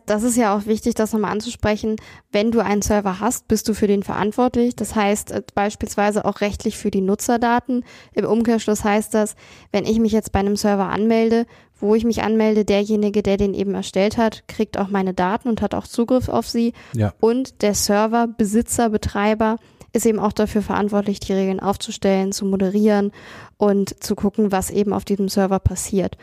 Das 0.06 0.24
ist 0.24 0.36
ja 0.36 0.56
auch 0.56 0.66
wichtig, 0.66 0.96
das 0.96 1.14
nochmal 1.14 1.32
anzusprechen. 1.32 1.96
Wenn 2.32 2.52
du 2.52 2.60
einen 2.60 2.82
Server 2.82 3.20
hast, 3.20 3.48
bist 3.48 3.68
du 3.68 3.74
für 3.74 3.88
den 3.88 4.04
verantwortlich. 4.04 4.76
Das 4.76 4.96
heißt 4.96 5.32
äh, 5.32 5.44
beispielsweise 5.54 6.26
auch 6.26 6.42
rechtlich 6.42 6.78
für 6.78 6.92
die 6.92 7.02
Nutzerdaten. 7.02 7.84
Im 8.14 8.26
Umkehrschluss 8.26 8.84
heißt 8.84 9.14
das, 9.14 9.36
wenn 9.72 9.86
ich 9.86 10.00
mich 10.00 10.12
jetzt 10.12 10.32
bei 10.32 10.40
einem 10.40 10.56
Server 10.56 10.90
anmelde, 10.90 11.46
wo 11.80 11.94
ich 11.94 12.06
mich 12.06 12.24
anmelde, 12.24 12.66
derjenige, 12.66 13.22
der 13.22 13.38
den 13.38 13.54
eben 13.54 13.76
erstellt 13.76 14.18
hat, 14.18 14.48
kriegt 14.48 14.78
auch 14.78 14.88
meine 14.88 15.14
Daten 15.14 15.50
und 15.50 15.62
hat 15.62 15.76
auch 15.76 15.88
Zugriff 15.88 16.30
auf 16.30 16.48
sie. 16.48 16.74
Ja. 16.94 17.14
Und 17.20 17.62
der 17.62 17.76
Server, 17.76 18.28
Besitzer, 18.28 18.90
Betreiber 18.90 19.58
ist 19.94 20.06
eben 20.06 20.20
auch 20.20 20.34
dafür 20.34 20.62
verantwortlich, 20.62 21.20
die 21.20 21.34
Regeln 21.34 21.60
aufzustellen, 21.60 22.32
zu 22.32 22.46
moderieren 22.46 23.12
und 23.58 24.04
zu 24.04 24.16
gucken, 24.16 24.52
was 24.52 24.70
eben 24.70 24.94
auf 24.94 25.06
diesem 25.06 25.30
Server 25.30 25.60
passiert. 25.60 26.18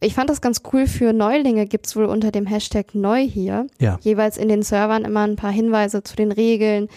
Ich 0.00 0.14
fand 0.14 0.30
das 0.30 0.40
ganz 0.40 0.62
cool. 0.72 0.86
Für 0.86 1.12
Neulinge 1.12 1.66
gibt's 1.66 1.94
wohl 1.96 2.06
unter 2.06 2.30
dem 2.30 2.46
Hashtag 2.46 2.94
neu 2.94 3.20
hier 3.26 3.66
Ja. 3.80 3.98
jeweils 4.02 4.36
in 4.36 4.48
den 4.48 4.62
Servern 4.62 5.04
immer 5.04 5.20
ein 5.26 5.36
paar 5.36 5.52
Hinweise 5.52 6.02
zu 6.02 6.16
den 6.16 6.32
Regeln, 6.32 6.88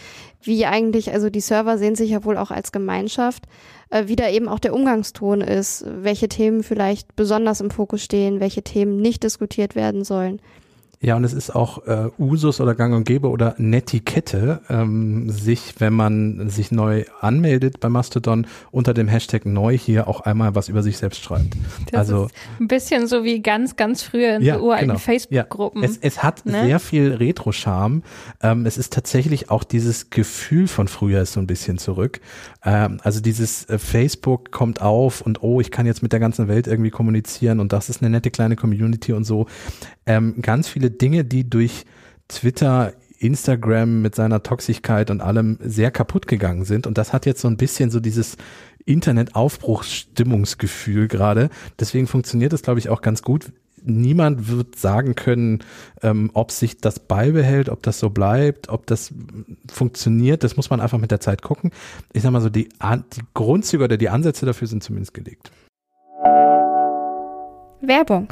wie 0.42 0.66
eigentlich, 0.66 1.12
also 1.12 1.30
die 1.30 1.40
Server 1.42 1.78
sehen 1.78 1.96
sich 1.96 2.12
ja 2.12 2.24
wohl 2.24 2.38
auch 2.38 2.52
als 2.52 2.72
Gemeinschaft, 2.72 3.46
äh, 3.90 4.04
wie 4.08 4.16
da 4.16 4.30
eben 4.30 4.48
auch 4.48 4.60
der 4.60 4.74
Umgangston 4.74 5.42
ist, 5.42 5.86
welche 5.88 6.30
Themen 6.30 6.64
vielleicht 6.64 7.16
besonders 7.16 7.62
im 7.62 7.72
Fokus 7.72 8.04
stehen, 8.04 8.40
welche 8.40 8.64
Themen 8.64 8.98
nicht 8.98 9.24
diskutiert 9.24 9.76
werden 9.76 10.04
sollen. 10.04 10.40
Ja, 11.02 11.16
und 11.16 11.24
es 11.24 11.34
ist 11.34 11.54
auch 11.56 11.86
äh, 11.88 12.10
Usus 12.18 12.62
oder 12.62 12.74
Gang 12.76 12.96
und 12.96 13.04
Gäbe 13.06 13.30
oder 13.30 13.56
Netiquette, 13.58 14.62
ähm, 14.70 15.30
sich, 15.30 15.76
wenn 15.80 15.94
man 15.94 16.50
sich 16.50 16.72
neu 16.72 17.06
anmeldet 17.22 17.80
bei 17.80 17.90
Mastodon, 17.90 18.48
unter 18.72 18.94
dem 18.94 19.08
Hashtag 19.08 19.46
neu 19.46 19.78
hier 19.78 20.08
auch 20.08 20.22
einmal 20.22 20.56
was 20.56 20.70
über 20.70 20.84
sich 20.84 20.98
selbst 20.98 21.24
schreibt. 21.24 21.56
Das 21.92 22.00
also 22.00 22.28
ein 22.60 22.68
bisschen 22.68 23.08
so 23.08 23.24
wie 23.24 23.42
ganz, 23.42 23.76
ganz 23.76 24.02
früher 24.02 24.38
in 24.38 24.42
Ja, 24.42 24.58
so 24.58 24.66
uralten 24.66 24.88
genau. 24.88 25.00
Facebook-Gruppen. 25.00 25.84
es, 25.84 25.98
es 25.98 26.24
hat 26.24 26.46
Ne? 26.46 26.66
sehr 26.66 26.80
viel 26.80 27.14
Retro-Charme. 27.14 28.04
Ähm, 28.42 28.66
es 28.66 28.78
ist 28.78 28.94
tatsächlich 28.94 29.50
auch 29.50 29.64
dieses 29.64 30.10
Gefühl 30.10 30.68
von 30.68 30.88
früher 30.88 31.22
ist 31.22 31.34
so 31.34 31.40
ein 31.40 31.48
bisschen 31.48 31.78
zurück. 31.78 32.20
Ähm, 32.64 33.00
also 33.04 33.20
dieses 33.20 33.66
äh, 33.66 33.78
Facebook 33.80 34.52
kommt 34.52 34.82
auf 34.82 35.22
und 35.22 35.42
oh, 35.44 35.60
ich 35.62 35.72
kann 35.72 35.86
jetzt 35.86 36.04
mit 36.04 36.12
der 36.14 36.20
ganzen 36.20 36.48
Welt 36.48 36.68
irgendwie 36.68 36.92
kommunizieren 36.92 37.60
und 37.60 37.74
das 37.74 37.90
ist 37.90 38.02
eine 38.02 38.10
nette 38.12 38.32
kleine 38.32 38.56
Community 38.56 39.14
und 39.14 39.24
so. 39.24 39.48
Ähm, 40.06 40.36
ganz 40.42 40.68
viele 40.68 40.85
Dinge, 40.92 41.26
die 41.26 41.50
durch 41.50 41.86
Twitter 42.28 42.94
Instagram 43.20 44.02
mit 44.02 44.16
seiner 44.16 44.42
Toxigkeit 44.44 45.10
und 45.10 45.22
allem 45.22 45.58
sehr 45.62 45.92
kaputt 45.92 46.28
gegangen 46.28 46.66
sind. 46.66 46.86
Und 46.88 46.98
das 46.98 47.14
hat 47.14 47.26
jetzt 47.26 47.40
so 47.42 47.48
ein 47.48 47.56
bisschen 47.58 47.90
so 47.90 48.00
dieses 48.00 48.38
Internetaufbruchsstimmungsgefühl 48.86 51.08
gerade. 51.08 51.50
Deswegen 51.80 52.08
funktioniert 52.08 52.52
es, 52.54 52.62
glaube 52.62 52.80
ich, 52.80 52.90
auch 52.90 53.02
ganz 53.02 53.22
gut. 53.22 53.52
Niemand 53.88 54.50
wird 54.50 54.78
sagen 54.78 55.14
können, 55.16 55.60
ähm, 56.02 56.32
ob 56.34 56.50
sich 56.52 56.78
das 56.78 57.00
beibehält, 57.00 57.70
ob 57.70 57.84
das 57.84 58.00
so 58.00 58.10
bleibt, 58.10 58.70
ob 58.70 58.88
das 58.88 59.14
funktioniert. 59.72 60.44
Das 60.44 60.58
muss 60.58 60.72
man 60.72 60.82
einfach 60.82 60.98
mit 60.98 61.12
der 61.12 61.20
Zeit 61.20 61.44
gucken. 61.44 61.70
Ich 62.12 62.24
sag 62.24 62.32
mal 62.32 62.42
so, 62.42 62.50
die, 62.50 62.70
die 62.70 63.22
Grundzüge 63.34 63.84
oder 63.84 63.98
die 63.98 64.10
Ansätze 64.10 64.48
dafür 64.48 64.68
sind 64.68 64.84
zumindest 64.84 65.14
gelegt. 65.14 65.52
Werbung. 67.82 68.30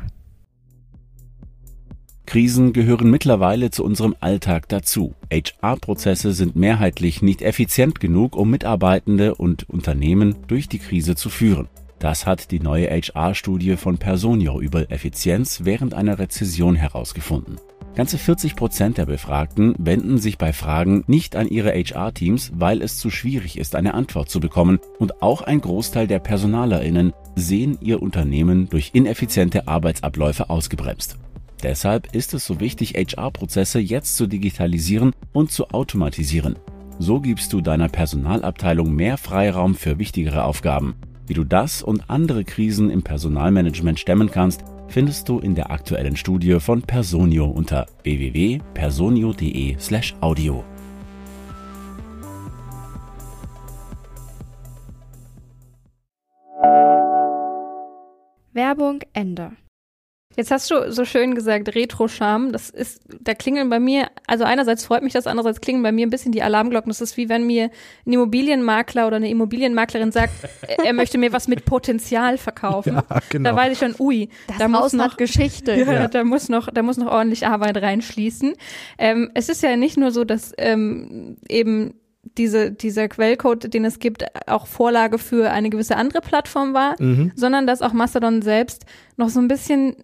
Krisen 2.33 2.73
gehören 2.73 3.11
mittlerweile 3.11 3.69
zu 3.69 3.85
unserem 3.85 4.15
Alltag 4.19 4.67
dazu. 4.67 5.13
HR-Prozesse 5.31 6.33
sind 6.33 6.55
mehrheitlich 6.55 7.21
nicht 7.21 7.43
effizient 7.43 7.99
genug, 7.99 8.35
um 8.35 8.49
Mitarbeitende 8.49 9.35
und 9.35 9.69
Unternehmen 9.69 10.37
durch 10.47 10.67
die 10.67 10.79
Krise 10.79 11.15
zu 11.15 11.29
führen. 11.29 11.69
Das 11.99 12.25
hat 12.25 12.49
die 12.49 12.59
neue 12.59 12.89
HR-Studie 12.89 13.75
von 13.75 13.99
Personio 13.99 14.59
über 14.59 14.89
Effizienz 14.89 15.61
während 15.63 15.93
einer 15.93 16.17
Rezession 16.17 16.75
herausgefunden. 16.75 17.57
Ganze 17.93 18.17
40 18.17 18.55
Prozent 18.55 18.97
der 18.97 19.05
Befragten 19.05 19.75
wenden 19.77 20.17
sich 20.17 20.39
bei 20.39 20.53
Fragen 20.53 21.03
nicht 21.05 21.35
an 21.35 21.47
ihre 21.47 21.73
HR-Teams, 21.73 22.53
weil 22.55 22.81
es 22.81 22.97
zu 22.97 23.11
schwierig 23.11 23.59
ist, 23.59 23.75
eine 23.75 23.93
Antwort 23.93 24.31
zu 24.31 24.39
bekommen. 24.39 24.79
Und 24.97 25.21
auch 25.21 25.43
ein 25.43 25.61
Großteil 25.61 26.07
der 26.07 26.17
PersonalerInnen 26.17 27.13
sehen 27.35 27.77
ihr 27.79 28.01
Unternehmen 28.01 28.69
durch 28.69 28.89
ineffiziente 28.93 29.67
Arbeitsabläufe 29.67 30.49
ausgebremst. 30.49 31.19
Deshalb 31.63 32.13
ist 32.13 32.33
es 32.33 32.45
so 32.45 32.59
wichtig, 32.59 32.95
HR-Prozesse 32.95 33.79
jetzt 33.79 34.17
zu 34.17 34.27
digitalisieren 34.27 35.13
und 35.31 35.49
zu 35.51 35.69
automatisieren. 35.69 36.57
So 36.99 37.21
gibst 37.21 37.53
du 37.53 37.61
deiner 37.61 37.87
Personalabteilung 37.87 38.93
mehr 38.93 39.17
Freiraum 39.17 39.73
für 39.73 39.97
wichtigere 39.97 40.43
Aufgaben. 40.43 40.95
Wie 41.25 41.33
du 41.33 41.45
das 41.45 41.81
und 41.81 42.09
andere 42.09 42.43
Krisen 42.43 42.89
im 42.89 43.01
Personalmanagement 43.01 43.97
stemmen 43.97 44.29
kannst, 44.29 44.65
findest 44.89 45.29
du 45.29 45.39
in 45.39 45.55
der 45.55 45.71
aktuellen 45.71 46.17
Studie 46.17 46.59
von 46.59 46.81
Personio 46.81 47.45
unter 47.45 47.85
www.personio.de/audio. 48.03 50.65
Werbung 58.51 58.99
Ende. 59.13 59.53
Jetzt 60.35 60.49
hast 60.51 60.71
du 60.71 60.91
so 60.91 61.05
schön 61.05 61.35
gesagt, 61.35 61.75
Retro-Charme. 61.75 62.51
Das 62.51 62.69
ist, 62.69 63.01
da 63.21 63.33
klingeln 63.33 63.69
bei 63.69 63.79
mir, 63.79 64.07
also 64.27 64.43
einerseits 64.43 64.85
freut 64.85 65.03
mich 65.03 65.13
das, 65.13 65.27
andererseits 65.27 65.61
klingen 65.61 65.83
bei 65.83 65.91
mir 65.91 66.07
ein 66.07 66.09
bisschen 66.09 66.31
die 66.31 66.41
Alarmglocken. 66.41 66.89
Das 66.89 67.01
ist 67.01 67.17
wie 67.17 67.29
wenn 67.29 67.45
mir 67.45 67.69
ein 68.05 68.13
Immobilienmakler 68.13 69.05
oder 69.07 69.17
eine 69.17 69.29
Immobilienmaklerin 69.29 70.11
sagt, 70.11 70.33
er 70.83 70.93
möchte 70.93 71.17
mir 71.17 71.31
was 71.33 71.47
mit 71.47 71.65
Potenzial 71.65 72.37
verkaufen. 72.37 72.95
Ja, 72.95 73.19
genau. 73.29 73.51
Da 73.51 73.55
weiß 73.55 73.73
ich 73.73 73.77
schon, 73.79 73.95
ui, 73.99 74.29
Das 74.47 74.57
da 74.57 74.67
muss 74.67 74.93
noch 74.93 75.17
Geschichte. 75.17 75.73
Ja, 75.83 75.93
Ja. 75.93 76.07
da 76.07 76.23
muss 76.23 76.49
noch, 76.49 76.69
da 76.71 76.81
muss 76.81 76.97
noch 76.97 77.11
ordentlich 77.11 77.45
Arbeit 77.45 77.77
reinschließen. 77.81 78.53
Ähm, 78.97 79.29
es 79.33 79.49
ist 79.49 79.61
ja 79.63 79.75
nicht 79.75 79.97
nur 79.97 80.11
so, 80.11 80.23
dass 80.23 80.53
ähm, 80.57 81.37
eben 81.49 81.93
diese, 82.37 82.71
dieser 82.71 83.09
Quellcode, 83.09 83.73
den 83.73 83.85
es 83.85 83.99
gibt, 83.99 84.25
auch 84.47 84.65
Vorlage 84.65 85.19
für 85.19 85.51
eine 85.51 85.69
gewisse 85.69 85.97
andere 85.97 86.21
Plattform 86.21 86.73
war, 86.73 86.95
Mhm. 86.99 87.31
sondern 87.35 87.67
dass 87.67 87.81
auch 87.81 87.93
Mastodon 87.93 88.41
selbst 88.41 88.85
noch 89.17 89.29
so 89.29 89.39
ein 89.39 89.47
bisschen 89.47 89.95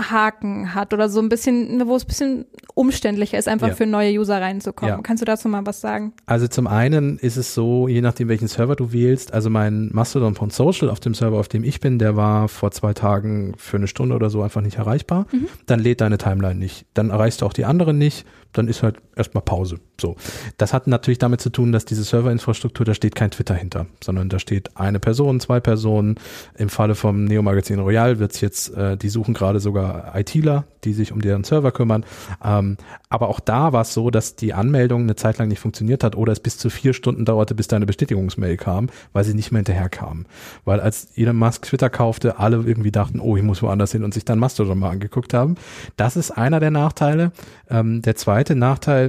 Haken 0.00 0.74
hat 0.74 0.94
oder 0.94 1.08
so 1.08 1.20
ein 1.20 1.28
bisschen, 1.28 1.82
wo 1.86 1.96
es 1.96 2.04
ein 2.04 2.06
bisschen 2.06 2.44
umständlicher 2.74 3.38
ist, 3.38 3.48
einfach 3.48 3.68
Ja. 3.68 3.74
für 3.74 3.86
neue 3.86 4.18
User 4.18 4.40
reinzukommen. 4.40 4.94
Ja. 4.96 5.00
Kannst 5.02 5.20
du 5.20 5.24
dazu 5.24 5.48
mal 5.48 5.66
was 5.66 5.80
sagen? 5.80 6.12
Also 6.26 6.46
zum 6.46 6.66
einen 6.66 7.18
ist 7.18 7.36
es 7.36 7.54
so, 7.54 7.88
je 7.88 8.00
nachdem 8.00 8.28
welchen 8.28 8.48
Server 8.48 8.76
du 8.76 8.92
wählst, 8.92 9.34
also 9.34 9.50
mein 9.50 9.90
Mastodon 9.92 10.34
von 10.34 10.50
Social 10.50 10.88
auf 10.90 11.00
dem 11.00 11.14
Server, 11.14 11.38
auf 11.38 11.48
dem 11.48 11.64
ich 11.64 11.80
bin, 11.80 11.98
der 11.98 12.16
war 12.16 12.48
vor 12.48 12.70
zwei 12.70 12.92
Tagen 12.94 13.54
für 13.56 13.76
eine 13.76 13.88
Stunde 13.88 14.14
oder 14.14 14.30
so 14.30 14.42
einfach 14.42 14.60
nicht 14.60 14.76
erreichbar. 14.78 15.26
Dann 15.66 15.80
lädt 15.80 16.00
deine 16.00 16.18
Timeline 16.18 16.54
nicht. 16.58 16.86
Dann 16.94 17.10
erreichst 17.10 17.42
du 17.42 17.46
auch 17.46 17.52
die 17.52 17.64
anderen 17.64 17.98
nicht. 17.98 18.24
dann 18.54 18.66
ist 18.66 18.82
halt 18.82 18.96
erstmal 19.18 19.42
Pause. 19.42 19.80
So. 20.00 20.16
Das 20.56 20.72
hat 20.72 20.86
natürlich 20.86 21.18
damit 21.18 21.40
zu 21.40 21.50
tun, 21.50 21.72
dass 21.72 21.84
diese 21.84 22.04
Serverinfrastruktur, 22.04 22.86
da 22.86 22.94
steht 22.94 23.14
kein 23.14 23.30
Twitter 23.30 23.54
hinter, 23.54 23.86
sondern 24.02 24.28
da 24.28 24.38
steht 24.38 24.76
eine 24.76 25.00
Person, 25.00 25.40
zwei 25.40 25.60
Personen. 25.60 26.16
Im 26.56 26.68
Falle 26.68 26.94
vom 26.94 27.24
Neo-Magazin 27.24 27.78
Royal 27.78 28.18
wird's 28.18 28.40
jetzt, 28.40 28.74
äh, 28.74 28.96
die 28.96 29.08
suchen 29.08 29.34
gerade 29.34 29.60
sogar 29.60 30.14
ITler, 30.14 30.64
die 30.84 30.92
sich 30.92 31.12
um 31.12 31.20
deren 31.20 31.44
Server 31.44 31.72
kümmern. 31.72 32.04
Ähm, 32.44 32.76
aber 33.08 33.28
auch 33.28 33.40
da 33.40 33.72
war 33.72 33.82
es 33.82 33.94
so, 33.94 34.10
dass 34.10 34.36
die 34.36 34.54
Anmeldung 34.54 35.02
eine 35.02 35.16
Zeit 35.16 35.38
lang 35.38 35.48
nicht 35.48 35.60
funktioniert 35.60 36.04
hat 36.04 36.16
oder 36.16 36.32
es 36.32 36.40
bis 36.40 36.58
zu 36.58 36.70
vier 36.70 36.92
Stunden 36.92 37.24
dauerte, 37.24 37.54
bis 37.54 37.68
da 37.68 37.76
eine 37.76 37.86
Bestätigungsmail 37.86 38.56
kam, 38.56 38.88
weil 39.12 39.24
sie 39.24 39.34
nicht 39.34 39.50
mehr 39.50 39.60
hinterher 39.60 39.88
kamen. 39.88 40.26
Weil 40.64 40.80
als 40.80 41.08
Elon 41.16 41.36
Musk 41.36 41.62
Twitter 41.66 41.90
kaufte, 41.90 42.38
alle 42.38 42.56
irgendwie 42.58 42.92
dachten, 42.92 43.20
oh, 43.20 43.36
ich 43.36 43.42
muss 43.42 43.62
woanders 43.62 43.92
hin 43.92 44.04
und 44.04 44.14
sich 44.14 44.24
dann 44.24 44.38
Mastodon 44.38 44.78
mal 44.78 44.90
angeguckt 44.90 45.34
haben. 45.34 45.56
Das 45.96 46.16
ist 46.16 46.30
einer 46.30 46.60
der 46.60 46.70
Nachteile. 46.70 47.32
Ähm, 47.70 48.02
der 48.02 48.16
zweite 48.16 48.54
Nachteil 48.54 49.07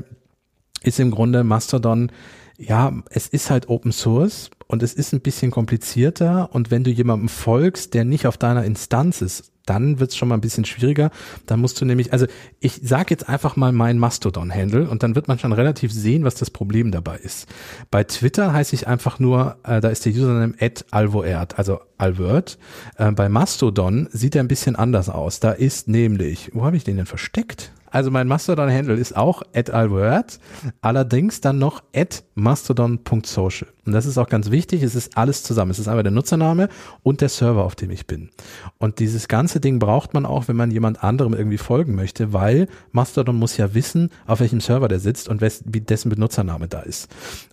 ist 0.83 0.99
im 0.99 1.11
Grunde 1.11 1.43
Mastodon, 1.43 2.11
ja, 2.57 2.91
es 3.09 3.27
ist 3.27 3.49
halt 3.49 3.69
Open 3.69 3.91
Source 3.91 4.49
und 4.67 4.83
es 4.83 4.93
ist 4.93 5.13
ein 5.13 5.21
bisschen 5.21 5.49
komplizierter 5.49 6.49
und 6.51 6.71
wenn 6.71 6.83
du 6.83 6.91
jemandem 6.91 7.29
folgst, 7.29 7.93
der 7.93 8.03
nicht 8.03 8.27
auf 8.27 8.37
deiner 8.37 8.65
Instanz 8.65 9.21
ist, 9.21 9.51
dann 9.69 9.99
wird's 9.99 10.17
schon 10.17 10.27
mal 10.27 10.35
ein 10.35 10.41
bisschen 10.41 10.65
schwieriger. 10.65 11.11
Dann 11.45 11.61
musst 11.61 11.79
du 11.79 11.85
nämlich, 11.85 12.11
also 12.11 12.25
ich 12.59 12.81
sage 12.83 13.07
jetzt 13.11 13.29
einfach 13.29 13.55
mal 13.55 13.71
mein 13.71 13.99
Mastodon-Handle 13.99 14.89
und 14.89 15.03
dann 15.03 15.15
wird 15.15 15.27
man 15.27 15.37
schon 15.37 15.53
relativ 15.53 15.93
sehen, 15.93 16.23
was 16.23 16.35
das 16.35 16.49
Problem 16.49 16.91
dabei 16.91 17.17
ist. 17.17 17.47
Bei 17.91 18.03
Twitter 18.03 18.51
heiße 18.51 18.75
ich 18.75 18.87
einfach 18.87 19.19
nur, 19.19 19.57
äh, 19.63 19.79
da 19.79 19.89
ist 19.89 20.05
der 20.05 20.13
Username 20.13 20.55
at 20.59 20.85
alvoert, 20.89 21.59
also 21.59 21.79
alvert. 21.99 22.57
Äh, 22.97 23.11
bei 23.11 23.29
Mastodon 23.29 24.09
sieht 24.11 24.35
er 24.35 24.41
ein 24.41 24.47
bisschen 24.47 24.75
anders 24.75 25.07
aus. 25.07 25.39
Da 25.39 25.51
ist 25.51 25.87
nämlich, 25.87 26.49
wo 26.53 26.65
habe 26.65 26.75
ich 26.75 26.83
den 26.83 26.97
denn 26.97 27.05
versteckt? 27.05 27.71
Also 27.91 28.11
mein 28.11 28.27
Mastodon-Handle 28.27 28.95
ist 28.95 29.15
auch 29.15 29.41
at 29.53 29.69
alword, 29.69 30.39
allerdings 30.81 31.41
dann 31.41 31.59
noch 31.59 31.83
at 31.95 32.23
mastodon.social. 32.35 33.69
Und 33.89 33.93
das 33.93 34.05
ist 34.05 34.19
auch 34.19 34.29
ganz 34.29 34.51
wichtig, 34.51 34.83
es 34.83 34.93
ist 34.93 35.17
alles 35.17 35.41
zusammen. 35.41 35.71
Es 35.71 35.79
ist 35.79 35.87
einmal 35.87 36.03
der 36.03 36.11
Nutzername 36.11 36.69
und 37.01 37.21
der 37.21 37.29
Server, 37.29 37.63
auf 37.63 37.73
dem 37.73 37.89
ich 37.89 38.05
bin. 38.05 38.29
Und 38.77 38.99
dieses 38.99 39.27
ganze 39.27 39.59
Ding 39.59 39.79
braucht 39.79 40.13
man 40.13 40.27
auch, 40.27 40.47
wenn 40.47 40.55
man 40.55 40.69
jemand 40.69 41.03
anderem 41.03 41.33
irgendwie 41.33 41.57
folgen 41.57 41.95
möchte, 41.95 42.31
weil 42.31 42.67
Mastodon 42.91 43.35
muss 43.35 43.57
ja 43.57 43.73
wissen, 43.73 44.11
auf 44.27 44.41
welchem 44.41 44.61
Server 44.61 44.87
der 44.87 44.99
sitzt 44.99 45.27
und 45.27 45.41
wie 45.41 45.81
dessen 45.81 46.09
Benutzername 46.09 46.67
da 46.67 46.81
ist. 46.81 47.09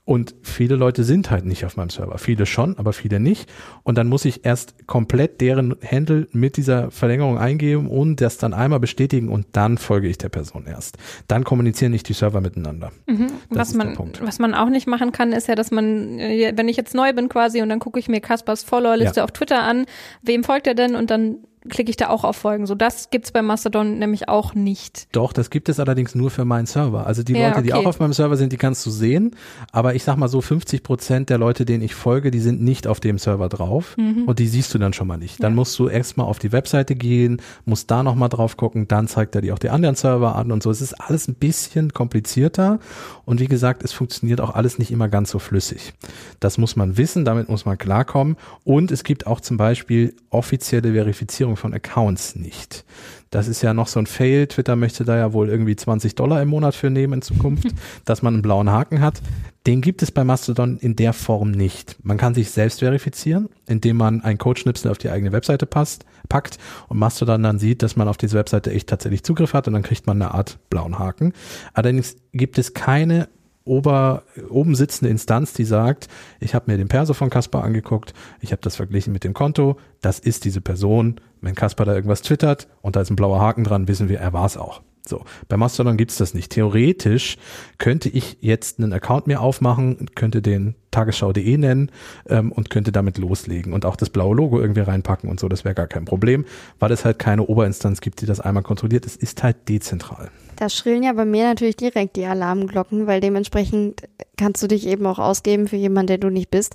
Und 0.06 0.36
viele 0.42 0.76
Leute 0.76 1.02
sind 1.02 1.32
halt 1.32 1.46
nicht 1.46 1.64
auf 1.64 1.76
meinem 1.76 1.90
Server. 1.90 2.18
Viele 2.18 2.46
schon, 2.46 2.78
aber 2.78 2.92
viele 2.92 3.18
nicht. 3.18 3.50
Und 3.82 3.98
dann 3.98 4.06
muss 4.06 4.24
ich 4.24 4.44
erst 4.44 4.86
komplett 4.86 5.40
deren 5.40 5.74
Handle 5.82 6.28
mit 6.30 6.56
dieser 6.56 6.92
Verlängerung 6.92 7.38
eingeben 7.38 7.88
und 7.88 8.20
das 8.20 8.38
dann 8.38 8.54
einmal 8.54 8.78
bestätigen 8.78 9.28
und 9.28 9.46
dann 9.52 9.78
folge 9.78 10.06
ich 10.06 10.16
der 10.16 10.28
Person 10.28 10.66
erst. 10.66 10.96
Dann 11.26 11.42
kommunizieren 11.42 11.90
nicht 11.90 12.08
die 12.08 12.12
Server 12.12 12.40
miteinander. 12.40 12.92
Mhm. 13.06 13.32
Was, 13.50 13.74
man, 13.74 13.98
was 14.20 14.38
man 14.38 14.54
auch 14.54 14.68
nicht 14.68 14.86
machen 14.86 15.10
kann, 15.10 15.32
ist 15.32 15.48
ja, 15.48 15.56
dass 15.56 15.72
man, 15.72 16.20
äh, 16.20 16.25
wenn 16.28 16.68
ich 16.68 16.76
jetzt 16.76 16.94
neu 16.94 17.12
bin 17.12 17.28
quasi 17.28 17.62
und 17.62 17.68
dann 17.68 17.78
gucke 17.78 17.98
ich 17.98 18.08
mir 18.08 18.20
Kaspers 18.20 18.64
Followerliste 18.64 19.20
ja. 19.20 19.24
auf 19.24 19.32
Twitter 19.32 19.62
an, 19.62 19.86
wem 20.22 20.44
folgt 20.44 20.66
er 20.66 20.74
denn 20.74 20.94
und 20.94 21.10
dann 21.10 21.38
klicke 21.66 21.90
ich 21.90 21.96
da 21.96 22.08
auch 22.08 22.24
auf 22.24 22.36
Folgen. 22.36 22.66
So, 22.66 22.74
das 22.74 23.10
gibt's 23.10 23.32
bei 23.32 23.42
Mastodon 23.42 23.98
nämlich 23.98 24.28
auch 24.28 24.54
nicht. 24.54 25.08
Doch, 25.12 25.32
das 25.32 25.50
gibt 25.50 25.68
es 25.68 25.80
allerdings 25.80 26.14
nur 26.14 26.30
für 26.30 26.44
meinen 26.44 26.66
Server. 26.66 27.06
Also 27.06 27.22
die 27.22 27.34
ja, 27.34 27.48
Leute, 27.48 27.62
die 27.62 27.72
auch 27.72 27.86
auf 27.86 27.98
meinem 28.00 28.12
Server 28.12 28.36
sind, 28.36 28.52
die 28.52 28.56
kannst 28.56 28.84
du 28.86 28.90
sehen. 28.90 29.36
Aber 29.72 29.94
ich 29.94 30.04
sag 30.04 30.16
mal 30.16 30.28
so, 30.28 30.40
50 30.40 30.82
Prozent 30.82 31.30
der 31.30 31.38
Leute, 31.38 31.64
denen 31.64 31.82
ich 31.82 31.94
folge, 31.94 32.30
die 32.30 32.40
sind 32.40 32.62
nicht 32.62 32.86
auf 32.86 33.00
dem 33.00 33.18
Server 33.18 33.48
drauf. 33.48 33.96
Mhm. 33.96 34.24
Und 34.24 34.38
die 34.38 34.46
siehst 34.46 34.72
du 34.74 34.78
dann 34.78 34.92
schon 34.92 35.06
mal 35.06 35.16
nicht. 35.16 35.42
Dann 35.42 35.52
ja. 35.52 35.56
musst 35.56 35.78
du 35.78 35.88
erstmal 35.88 36.26
auf 36.26 36.38
die 36.38 36.52
Webseite 36.52 36.94
gehen, 36.94 37.40
musst 37.64 37.90
da 37.90 38.02
nochmal 38.02 38.28
drauf 38.28 38.56
gucken, 38.56 38.88
dann 38.88 39.08
zeigt 39.08 39.34
er 39.34 39.40
dir 39.40 39.54
auch 39.54 39.58
die 39.58 39.70
anderen 39.70 39.96
Server 39.96 40.36
an 40.36 40.52
und 40.52 40.62
so. 40.62 40.70
Es 40.70 40.80
ist 40.80 40.94
alles 40.94 41.28
ein 41.28 41.34
bisschen 41.34 41.92
komplizierter. 41.92 42.78
Und 43.24 43.40
wie 43.40 43.48
gesagt, 43.48 43.82
es 43.82 43.92
funktioniert 43.92 44.40
auch 44.40 44.54
alles 44.54 44.78
nicht 44.78 44.90
immer 44.90 45.08
ganz 45.08 45.30
so 45.30 45.38
flüssig. 45.38 45.94
Das 46.40 46.58
muss 46.58 46.76
man 46.76 46.96
wissen, 46.96 47.24
damit 47.24 47.48
muss 47.48 47.64
man 47.64 47.78
klarkommen. 47.78 48.36
Und 48.64 48.90
es 48.90 49.04
gibt 49.04 49.26
auch 49.26 49.40
zum 49.40 49.56
Beispiel 49.56 50.14
offizielle 50.30 50.92
Verifizierung 50.92 51.55
von 51.56 51.74
Accounts 51.74 52.36
nicht. 52.36 52.84
Das 53.30 53.48
ist 53.48 53.62
ja 53.62 53.74
noch 53.74 53.88
so 53.88 53.98
ein 53.98 54.06
Fail. 54.06 54.46
Twitter 54.46 54.76
möchte 54.76 55.04
da 55.04 55.16
ja 55.16 55.32
wohl 55.32 55.48
irgendwie 55.48 55.76
20 55.76 56.14
Dollar 56.14 56.40
im 56.40 56.48
Monat 56.48 56.74
für 56.74 56.90
nehmen 56.90 57.14
in 57.14 57.22
Zukunft, 57.22 57.68
dass 58.04 58.22
man 58.22 58.34
einen 58.34 58.42
blauen 58.42 58.70
Haken 58.70 59.00
hat. 59.00 59.20
Den 59.66 59.80
gibt 59.80 60.02
es 60.02 60.12
bei 60.12 60.22
Mastodon 60.22 60.78
in 60.78 60.94
der 60.94 61.12
Form 61.12 61.50
nicht. 61.50 61.96
Man 62.02 62.18
kann 62.18 62.34
sich 62.34 62.50
selbst 62.50 62.78
verifizieren, 62.78 63.48
indem 63.66 63.96
man 63.96 64.22
einen 64.22 64.38
Codeschnipsel 64.38 64.90
auf 64.90 64.98
die 64.98 65.10
eigene 65.10 65.32
Webseite 65.32 65.66
passt, 65.66 66.04
packt 66.28 66.58
und 66.88 66.98
Mastodon 66.98 67.42
dann 67.42 67.58
sieht, 67.58 67.82
dass 67.82 67.96
man 67.96 68.06
auf 68.06 68.16
diese 68.16 68.36
Webseite 68.36 68.70
echt 68.70 68.88
tatsächlich 68.88 69.24
Zugriff 69.24 69.54
hat 69.54 69.66
und 69.66 69.74
dann 69.74 69.82
kriegt 69.82 70.06
man 70.06 70.22
eine 70.22 70.32
Art 70.32 70.58
blauen 70.70 70.98
Haken. 70.98 71.32
Allerdings 71.74 72.16
gibt 72.32 72.58
es 72.58 72.74
keine 72.74 73.28
ober, 73.66 74.22
oben 74.48 74.74
sitzende 74.74 75.10
Instanz, 75.10 75.52
die 75.52 75.64
sagt, 75.64 76.08
ich 76.40 76.54
habe 76.54 76.70
mir 76.70 76.78
den 76.78 76.88
Perso 76.88 77.12
von 77.12 77.28
Kaspar 77.28 77.64
angeguckt, 77.64 78.14
ich 78.40 78.52
habe 78.52 78.62
das 78.62 78.76
verglichen 78.76 79.12
mit 79.12 79.24
dem 79.24 79.34
Konto, 79.34 79.76
das 80.00 80.18
ist 80.18 80.44
diese 80.44 80.60
Person. 80.62 81.20
Wenn 81.42 81.54
Kaspar 81.54 81.84
da 81.84 81.94
irgendwas 81.94 82.22
twittert 82.22 82.68
und 82.80 82.96
da 82.96 83.02
ist 83.02 83.10
ein 83.10 83.16
blauer 83.16 83.40
Haken 83.40 83.64
dran, 83.64 83.88
wissen 83.88 84.08
wir, 84.08 84.20
er 84.20 84.32
war 84.32 84.46
es 84.46 84.56
auch. 84.56 84.80
So, 85.08 85.24
bei 85.48 85.56
Mastodon 85.56 85.96
gibt's 85.96 86.16
das 86.16 86.34
nicht. 86.34 86.52
Theoretisch 86.52 87.36
könnte 87.78 88.08
ich 88.08 88.38
jetzt 88.40 88.78
einen 88.78 88.92
Account 88.92 89.26
mir 89.26 89.40
aufmachen, 89.40 90.08
könnte 90.14 90.42
den 90.42 90.74
tagesschau.de 90.90 91.56
nennen 91.58 91.90
ähm, 92.28 92.52
und 92.52 92.70
könnte 92.70 92.90
damit 92.90 93.18
loslegen 93.18 93.72
und 93.72 93.84
auch 93.84 93.96
das 93.96 94.10
blaue 94.10 94.34
Logo 94.34 94.60
irgendwie 94.60 94.80
reinpacken 94.80 95.28
und 95.28 95.38
so, 95.38 95.48
das 95.48 95.64
wäre 95.64 95.74
gar 95.74 95.86
kein 95.86 96.06
Problem, 96.06 96.46
weil 96.78 96.90
es 96.90 97.04
halt 97.04 97.18
keine 97.18 97.42
Oberinstanz 97.46 98.00
gibt, 98.00 98.20
die 98.22 98.26
das 98.26 98.40
einmal 98.40 98.62
kontrolliert. 98.62 99.04
Es 99.04 99.16
ist 99.16 99.42
halt 99.42 99.68
dezentral. 99.68 100.30
Da 100.56 100.70
schrillen 100.70 101.02
ja 101.02 101.12
bei 101.12 101.26
mir 101.26 101.44
natürlich 101.44 101.76
direkt 101.76 102.16
die 102.16 102.24
Alarmglocken, 102.24 103.06
weil 103.06 103.20
dementsprechend 103.20 104.08
kannst 104.38 104.62
du 104.62 104.68
dich 104.68 104.86
eben 104.86 105.04
auch 105.06 105.18
ausgeben 105.18 105.68
für 105.68 105.76
jemanden, 105.76 106.08
der 106.08 106.18
du 106.18 106.30
nicht 106.30 106.50
bist. 106.50 106.74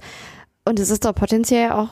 Und 0.65 0.80
es 0.80 0.91
ist 0.91 1.06
doch 1.06 1.15
potenziell 1.15 1.72
auch 1.72 1.89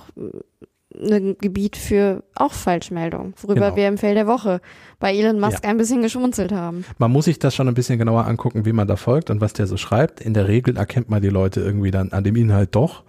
ein 0.96 1.38
Gebiet 1.40 1.78
für 1.78 2.24
auch 2.34 2.52
Falschmeldungen, 2.52 3.36
worüber 3.42 3.66
genau. 3.66 3.76
wir 3.76 3.88
im 3.88 3.98
Feld 3.98 4.18
der 4.18 4.26
Woche 4.26 4.60
bei 5.00 5.16
Elon 5.16 5.40
Musk 5.40 5.64
ja. 5.64 5.70
ein 5.70 5.78
bisschen 5.78 6.02
geschmunzelt 6.02 6.52
haben. 6.52 6.84
Man 6.98 7.12
muss 7.12 7.26
sich 7.26 7.38
das 7.38 7.54
schon 7.54 7.68
ein 7.68 7.76
bisschen 7.76 8.00
genauer 8.00 8.26
angucken, 8.26 8.66
wie 8.66 8.74
man 8.74 8.88
da 8.88 8.96
folgt 8.96 9.30
und 9.30 9.40
was 9.40 9.54
der 9.54 9.68
so 9.68 9.78
schreibt. 9.78 10.20
In 10.20 10.34
der 10.34 10.48
Regel 10.48 10.78
erkennt 10.78 11.10
man 11.10 11.22
die 11.22 11.30
Leute 11.30 11.62
irgendwie 11.62 11.92
dann 11.92 12.12
an 12.12 12.24
dem 12.24 12.36
Inhalt 12.36 12.76
doch. 12.76 13.04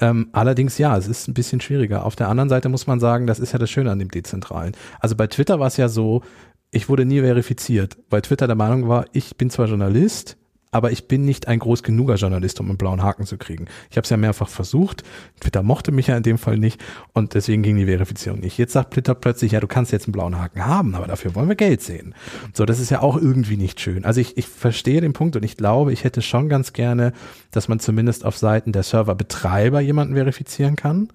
Ähm, 0.00 0.28
allerdings 0.32 0.76
ja, 0.78 0.96
es 0.96 1.06
ist 1.06 1.28
ein 1.28 1.34
bisschen 1.34 1.60
schwieriger. 1.60 2.04
Auf 2.04 2.16
der 2.16 2.28
anderen 2.28 2.48
Seite 2.48 2.68
muss 2.68 2.86
man 2.86 2.98
sagen, 2.98 3.26
das 3.26 3.38
ist 3.38 3.52
ja 3.52 3.58
das 3.58 3.70
Schöne 3.70 3.90
an 3.92 4.00
dem 4.00 4.10
Dezentralen. 4.10 4.72
Also 4.98 5.14
bei 5.14 5.28
Twitter 5.28 5.60
war 5.60 5.68
es 5.68 5.76
ja 5.76 5.88
so, 5.88 6.22
ich 6.72 6.88
wurde 6.88 7.04
nie 7.04 7.20
verifiziert, 7.20 7.96
weil 8.10 8.22
Twitter 8.22 8.48
der 8.48 8.56
Meinung 8.56 8.88
war, 8.88 9.04
ich 9.12 9.36
bin 9.36 9.50
zwar 9.50 9.66
Journalist, 9.66 10.36
aber 10.72 10.92
ich 10.92 11.08
bin 11.08 11.24
nicht 11.24 11.48
ein 11.48 11.58
groß 11.58 11.82
genuger 11.82 12.14
Journalist, 12.14 12.60
um 12.60 12.68
einen 12.68 12.78
blauen 12.78 13.02
Haken 13.02 13.26
zu 13.26 13.38
kriegen. 13.38 13.66
Ich 13.90 13.96
habe 13.96 14.04
es 14.04 14.10
ja 14.10 14.16
mehrfach 14.16 14.48
versucht. 14.48 15.02
Twitter 15.40 15.62
mochte 15.62 15.90
mich 15.90 16.06
ja 16.06 16.16
in 16.16 16.22
dem 16.22 16.38
Fall 16.38 16.58
nicht 16.58 16.80
und 17.12 17.34
deswegen 17.34 17.62
ging 17.62 17.76
die 17.76 17.86
Verifizierung 17.86 18.40
nicht. 18.40 18.56
Jetzt 18.56 18.72
sagt 18.72 18.94
Twitter 18.94 19.14
plötzlich, 19.14 19.52
ja, 19.52 19.60
du 19.60 19.66
kannst 19.66 19.90
jetzt 19.90 20.06
einen 20.06 20.12
blauen 20.12 20.38
Haken 20.38 20.64
haben, 20.64 20.94
aber 20.94 21.06
dafür 21.06 21.34
wollen 21.34 21.48
wir 21.48 21.56
Geld 21.56 21.82
sehen. 21.82 22.14
So, 22.54 22.64
das 22.64 22.78
ist 22.78 22.90
ja 22.90 23.02
auch 23.02 23.16
irgendwie 23.16 23.56
nicht 23.56 23.80
schön. 23.80 24.04
Also 24.04 24.20
ich, 24.20 24.36
ich 24.36 24.46
verstehe 24.46 25.00
den 25.00 25.12
Punkt 25.12 25.34
und 25.36 25.44
ich 25.44 25.56
glaube, 25.56 25.92
ich 25.92 26.04
hätte 26.04 26.22
schon 26.22 26.48
ganz 26.48 26.72
gerne, 26.72 27.12
dass 27.50 27.68
man 27.68 27.80
zumindest 27.80 28.24
auf 28.24 28.38
Seiten 28.38 28.72
der 28.72 28.84
Serverbetreiber 28.84 29.80
jemanden 29.80 30.14
verifizieren 30.14 30.76
kann. 30.76 31.08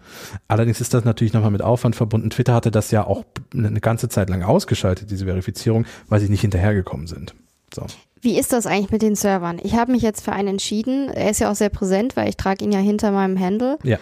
Allerdings 0.50 0.82
ist 0.82 0.94
das 0.94 1.06
natürlich 1.06 1.34
nochmal 1.34 1.52
mit 1.52 1.62
Aufwand 1.62 1.96
verbunden. 1.96 2.30
Twitter 2.30 2.54
hatte 2.54 2.72
das 2.72 2.92
ja 2.92 3.06
auch 3.06 3.24
eine 3.54 3.80
ganze 3.80 4.10
Zeit 4.10 4.30
lang 4.30 4.44
ausgeschaltet, 4.44 5.12
diese 5.12 5.26
Verifizierung, 5.26 5.86
weil 6.10 6.20
sie 6.20 6.30
nicht 6.30 6.42
hinterhergekommen 6.42 7.08
sind. 7.08 7.36
So. 7.74 7.86
Wie 8.26 8.40
ist 8.40 8.54
das 8.54 8.66
eigentlich 8.66 8.90
mit 8.90 9.04
den 9.04 9.14
Servern? 9.14 9.60
Ich 9.62 9.76
habe 9.76 9.92
mich 9.92 10.02
jetzt 10.02 10.26
für 10.26 10.32
einen 10.34 10.48
entschieden. 10.48 11.10
Er 11.10 11.30
ist 11.30 11.42
ja 11.42 11.52
auch 11.52 11.56
sehr 11.56 11.70
präsent, 11.70 12.18
weil 12.18 12.28
ich 12.28 12.38
trage 12.38 12.66
ihn 12.66 12.72
ja 12.72 12.80
hinter 12.80 13.12
meinem 13.12 13.40
Handle. 13.40 13.78
Ja. 13.84 14.00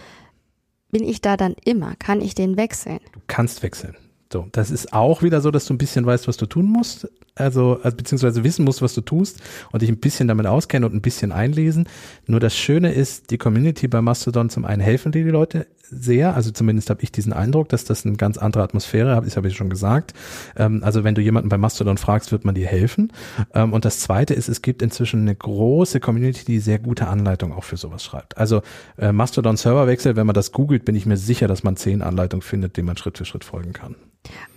Bin 0.92 1.04
ich 1.04 1.20
da 1.20 1.36
dann 1.36 1.58
immer? 1.66 1.96
Kann 2.00 2.22
ich 2.22 2.34
den 2.34 2.56
wechseln? 2.56 3.02
Du 3.12 3.20
kannst 3.28 3.64
wechseln. 3.64 3.98
So, 4.34 4.48
das 4.52 4.72
ist 4.72 4.94
auch 4.94 5.22
wieder 5.22 5.42
so, 5.42 5.52
dass 5.52 5.66
du 5.66 5.76
ein 5.76 5.78
bisschen 5.78 6.08
weißt, 6.08 6.28
was 6.28 6.38
du 6.38 6.48
tun 6.48 6.66
musst, 6.66 7.08
also, 7.36 7.80
also 7.84 7.96
beziehungsweise 7.96 8.44
wissen 8.44 8.66
musst, 8.66 8.82
was 8.82 8.96
du 8.96 9.02
tust 9.02 9.40
und 9.72 9.84
dich 9.84 9.90
ein 9.90 10.00
bisschen 10.00 10.28
damit 10.28 10.48
auskennen 10.48 10.90
und 10.90 10.96
ein 10.96 11.02
bisschen 11.04 11.32
einlesen. 11.32 11.88
Nur 12.26 12.40
das 12.40 12.56
Schöne 12.56 12.94
ist, 12.94 13.30
die 13.30 13.38
Community 13.38 13.88
bei 13.88 14.02
Mastodon 14.02 14.50
zum 14.50 14.66
einen 14.66 14.82
helfen 14.82 15.12
dir 15.12 15.24
die 15.24 15.30
Leute 15.30 15.68
sehr, 15.88 16.36
also 16.36 16.50
zumindest 16.50 16.90
habe 16.90 17.04
ich 17.04 17.12
diesen 17.12 17.32
Eindruck, 17.32 17.70
dass 17.70 17.86
das 17.86 18.08
eine 18.08 18.16
ganz 18.16 18.40
andere 18.40 18.64
Atmosphäre 18.64 19.16
hat, 19.16 19.24
das 19.24 19.38
habe 19.38 19.48
ich 19.48 19.56
schon 19.56 19.70
gesagt. 19.70 20.14
Ähm, 20.58 20.84
also 20.84 21.04
wenn 21.04 21.14
du 21.14 21.22
jemanden 21.22 21.50
bei 21.50 21.60
Mastodon 21.60 22.00
fragst, 22.00 22.32
wird 22.32 22.44
man 22.44 22.56
dir 22.56 22.66
helfen. 22.66 23.14
Ähm, 23.54 23.72
und 23.72 23.86
das 23.86 24.00
Zweite 24.00 24.34
ist, 24.34 24.50
es 24.50 24.64
gibt 24.64 24.82
inzwischen 24.82 25.22
eine 25.22 25.36
große 25.36 26.00
Community, 26.00 26.44
die 26.46 26.60
sehr 26.60 26.80
gute 26.80 27.06
Anleitungen 27.08 27.56
auch 27.56 27.66
für 27.66 27.78
sowas 27.78 28.04
schreibt. 28.04 28.36
Also 28.40 28.64
äh, 28.98 29.12
Mastodon 29.12 29.58
Serverwechsel, 29.58 30.16
wenn 30.16 30.26
man 30.26 30.34
das 30.34 30.52
googelt, 30.52 30.86
bin 30.86 30.96
ich 30.96 31.06
mir 31.06 31.18
sicher, 31.18 31.48
dass 31.48 31.62
man 31.62 31.76
zehn 31.76 32.02
Anleitungen 32.02 32.42
findet, 32.42 32.78
denen 32.78 32.88
man 32.88 32.98
Schritt 32.98 33.20
für 33.20 33.26
Schritt 33.26 33.44
folgen 33.44 33.74
kann. 33.74 33.96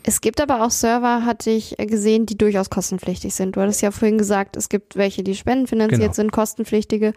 Es 0.02 0.20
gibt 0.20 0.40
aber 0.40 0.64
auch 0.64 0.70
Server, 0.70 1.24
hatte 1.24 1.50
ich 1.50 1.74
gesehen, 1.79 2.26
die 2.26 2.38
durchaus 2.38 2.70
kostenpflichtig 2.70 3.35
sind. 3.35 3.57
Du 3.57 3.61
hattest 3.61 3.83
ja 3.83 3.90
vorhin 3.90 4.18
gesagt, 4.18 4.57
es 4.57 4.68
gibt 4.68 4.96
welche, 4.96 5.24
die 5.24 5.35
spendenfinanziert 5.35 6.00
genau. 6.00 6.12
sind, 6.12 6.33
kostenpflichtige. 6.33 7.12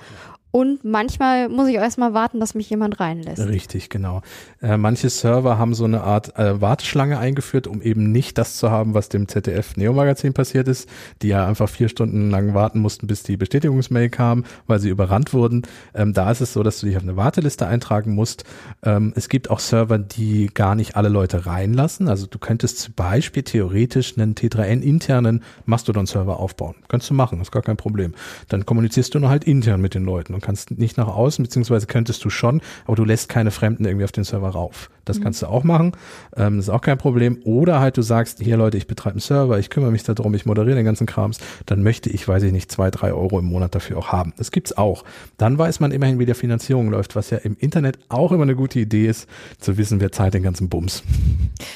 Und 0.51 0.83
manchmal 0.83 1.47
muss 1.47 1.67
ich 1.67 1.75
erstmal 1.75 2.13
warten, 2.13 2.39
dass 2.39 2.55
mich 2.55 2.69
jemand 2.69 2.99
reinlässt. 2.99 3.47
Richtig, 3.47 3.89
genau. 3.89 4.21
Äh, 4.61 4.77
manche 4.77 5.09
Server 5.09 5.59
haben 5.59 5.75
so 5.75 5.85
eine 5.85 6.01
Art 6.01 6.37
äh, 6.39 6.59
Warteschlange 6.59 7.19
eingeführt, 7.19 7.67
um 7.67 7.83
eben 7.83 8.11
nicht 8.11 8.37
das 8.37 8.57
zu 8.57 8.71
haben, 8.71 8.95
was 8.95 9.09
dem 9.09 9.27
ZDF 9.27 9.77
Neo 9.77 9.93
Magazin 9.93 10.33
passiert 10.33 10.67
ist, 10.67 10.89
die 11.21 11.27
ja 11.27 11.45
einfach 11.45 11.69
vier 11.69 11.87
Stunden 11.87 12.31
lang 12.31 12.55
warten 12.55 12.79
mussten, 12.79 13.05
bis 13.05 13.21
die 13.21 13.37
Bestätigungsmail 13.37 14.09
kam, 14.09 14.43
weil 14.65 14.79
sie 14.79 14.89
überrannt 14.89 15.33
wurden. 15.33 15.63
Ähm, 15.93 16.13
da 16.13 16.31
ist 16.31 16.41
es 16.41 16.53
so, 16.53 16.63
dass 16.63 16.79
du 16.79 16.87
dich 16.87 16.97
auf 16.97 17.03
eine 17.03 17.15
Warteliste 17.15 17.67
eintragen 17.67 18.15
musst. 18.15 18.43
Ähm, 18.83 19.13
es 19.15 19.29
gibt 19.29 19.51
auch 19.51 19.59
Server, 19.59 19.99
die 19.99 20.49
gar 20.51 20.73
nicht 20.73 20.95
alle 20.95 21.09
Leute 21.09 21.45
reinlassen. 21.45 22.07
Also 22.07 22.25
du 22.25 22.39
könntest 22.39 22.79
zum 22.79 22.93
Beispiel 22.95 23.43
theoretisch 23.43 24.17
einen 24.17 24.33
T3N 24.33 24.81
internen 24.81 25.43
Mastodon-Server 25.65 26.39
aufbauen. 26.39 26.75
Könntest 26.87 27.11
du 27.11 27.13
machen, 27.13 27.39
ist 27.39 27.51
gar 27.51 27.61
kein 27.61 27.77
Problem. 27.77 28.15
Dann 28.47 28.65
kommunizierst 28.65 29.13
du 29.13 29.19
nur 29.19 29.29
halt 29.29 29.43
intern 29.43 29.79
mit 29.79 29.93
den 29.93 30.05
Leuten 30.05 30.38
und 30.39 30.45
kannst 30.45 30.71
nicht 30.71 30.97
nach 30.97 31.07
außen, 31.07 31.43
beziehungsweise 31.43 31.85
könntest 31.85 32.23
du 32.23 32.29
schon, 32.29 32.61
aber 32.85 32.95
du 32.95 33.03
lässt 33.03 33.29
keine 33.29 33.51
Fremden 33.51 33.85
irgendwie 33.85 34.05
auf 34.05 34.11
den 34.11 34.23
Server 34.23 34.49
rauf. 34.49 34.89
Das 35.05 35.19
mhm. 35.19 35.23
kannst 35.23 35.41
du 35.41 35.47
auch 35.47 35.63
machen. 35.63 35.93
Ähm, 36.37 36.57
das 36.57 36.65
ist 36.65 36.69
auch 36.69 36.81
kein 36.81 36.97
Problem. 36.97 37.39
Oder 37.43 37.79
halt 37.79 37.97
du 37.97 38.01
sagst, 38.01 38.39
hier 38.41 38.57
Leute, 38.57 38.77
ich 38.77 38.87
betreibe 38.87 39.15
einen 39.15 39.19
Server, 39.19 39.59
ich 39.59 39.69
kümmere 39.69 39.91
mich 39.91 40.03
darum, 40.03 40.33
ich 40.33 40.45
moderiere 40.45 40.75
den 40.75 40.85
ganzen 40.85 41.07
Krams, 41.07 41.39
dann 41.65 41.83
möchte 41.83 42.09
ich, 42.09 42.27
weiß 42.27 42.43
ich 42.43 42.51
nicht, 42.51 42.71
zwei, 42.71 42.89
drei 42.89 43.11
Euro 43.11 43.39
im 43.39 43.45
Monat 43.45 43.75
dafür 43.75 43.97
auch 43.97 44.09
haben. 44.09 44.33
Das 44.37 44.51
gibt's 44.51 44.77
auch. 44.77 45.03
Dann 45.37 45.57
weiß 45.57 45.79
man 45.79 45.91
immerhin, 45.91 46.19
wie 46.19 46.25
der 46.25 46.35
Finanzierung 46.35 46.89
läuft, 46.89 47.15
was 47.15 47.31
ja 47.31 47.39
im 47.39 47.57
Internet 47.59 47.99
auch 48.07 48.31
immer 48.31 48.43
eine 48.43 48.55
gute 48.55 48.79
Idee 48.79 49.07
ist, 49.07 49.27
zu 49.59 49.77
wissen, 49.77 49.99
wer 49.99 50.11
zahlt 50.11 50.33
den 50.33 50.43
ganzen 50.43 50.69
Bums. 50.69 51.03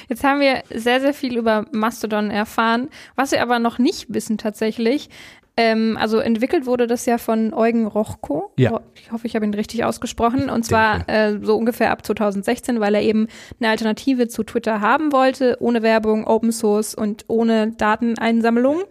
Jetzt 0.07 0.23
haben 0.23 0.39
wir 0.39 0.63
sehr, 0.73 1.01
sehr 1.01 1.13
viel 1.13 1.37
über 1.37 1.65
Mastodon 1.71 2.29
erfahren. 2.29 2.89
Was 3.15 3.31
wir 3.31 3.41
aber 3.41 3.59
noch 3.59 3.79
nicht 3.79 4.13
wissen 4.13 4.37
tatsächlich, 4.37 5.09
ähm, 5.55 5.97
also 5.99 6.17
entwickelt 6.17 6.65
wurde 6.65 6.87
das 6.87 7.05
ja 7.05 7.17
von 7.17 7.53
Eugen 7.53 7.85
Rochko. 7.85 8.51
Ja. 8.57 8.81
Ich 8.95 9.11
hoffe, 9.11 9.27
ich 9.27 9.35
habe 9.35 9.45
ihn 9.45 9.53
richtig 9.53 9.83
ausgesprochen. 9.83 10.49
Und 10.49 10.63
zwar 10.63 11.07
äh, 11.07 11.37
so 11.41 11.55
ungefähr 11.55 11.91
ab 11.91 12.05
2016, 12.05 12.79
weil 12.79 12.95
er 12.95 13.01
eben 13.01 13.27
eine 13.59 13.69
Alternative 13.69 14.27
zu 14.27 14.43
Twitter 14.43 14.81
haben 14.81 15.11
wollte, 15.11 15.57
ohne 15.59 15.83
Werbung, 15.83 16.25
Open 16.25 16.51
Source 16.51 16.95
und 16.95 17.25
ohne 17.27 17.71
Dateneinsammlung. 17.71 18.83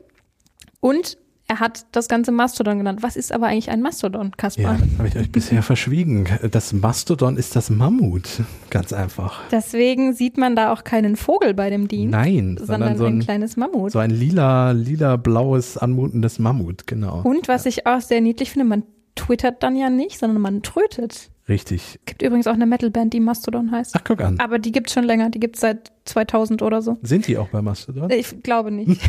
Und 0.80 1.18
er 1.52 1.60
hat 1.60 1.84
das 1.92 2.08
ganze 2.08 2.32
Mastodon 2.32 2.78
genannt. 2.78 3.02
Was 3.02 3.14
ist 3.14 3.30
aber 3.30 3.46
eigentlich 3.46 3.70
ein 3.70 3.82
Mastodon, 3.82 4.32
Kaspar? 4.38 4.78
Ja, 4.78 4.98
habe 4.98 5.08
ich 5.08 5.16
euch 5.16 5.30
bisher 5.30 5.62
verschwiegen. 5.62 6.26
Das 6.50 6.72
Mastodon 6.72 7.36
ist 7.36 7.54
das 7.54 7.68
Mammut. 7.68 8.40
Ganz 8.70 8.94
einfach. 8.94 9.42
Deswegen 9.50 10.14
sieht 10.14 10.38
man 10.38 10.56
da 10.56 10.72
auch 10.72 10.82
keinen 10.82 11.16
Vogel 11.16 11.52
bei 11.52 11.68
dem 11.68 11.88
Dienst. 11.88 12.12
Nein, 12.12 12.56
sondern, 12.56 12.66
sondern 12.66 12.96
so 12.96 13.04
ein, 13.04 13.18
ein, 13.18 13.20
kleines 13.20 13.58
Mammut. 13.58 13.92
So 13.92 13.98
ein 13.98 14.10
lila, 14.10 14.70
lila, 14.70 15.16
blaues, 15.16 15.76
anmutendes 15.76 16.38
Mammut, 16.38 16.86
genau. 16.86 17.20
Und 17.22 17.48
was 17.48 17.64
ja. 17.64 17.68
ich 17.68 17.86
auch 17.86 18.00
sehr 18.00 18.22
niedlich 18.22 18.50
finde, 18.50 18.64
man 18.64 18.84
twittert 19.14 19.62
dann 19.62 19.76
ja 19.76 19.90
nicht, 19.90 20.18
sondern 20.18 20.40
man 20.40 20.62
trötet. 20.62 21.30
Richtig. 21.50 22.00
Gibt 22.06 22.22
übrigens 22.22 22.46
auch 22.46 22.54
eine 22.54 22.64
Metalband, 22.64 23.12
die 23.12 23.20
Mastodon 23.20 23.72
heißt. 23.72 23.94
Ach, 23.94 24.04
guck 24.04 24.22
an. 24.22 24.40
Aber 24.40 24.58
die 24.58 24.72
gibt's 24.72 24.94
schon 24.94 25.04
länger. 25.04 25.28
Die 25.28 25.40
gibt's 25.40 25.60
seit 25.60 25.91
2000 26.04 26.62
oder 26.62 26.82
so. 26.82 26.98
Sind 27.02 27.26
die 27.26 27.38
auch 27.38 27.48
bei 27.48 27.62
Mastodon? 27.62 28.10
Ich 28.10 28.42
glaube 28.42 28.70
nicht. 28.70 29.00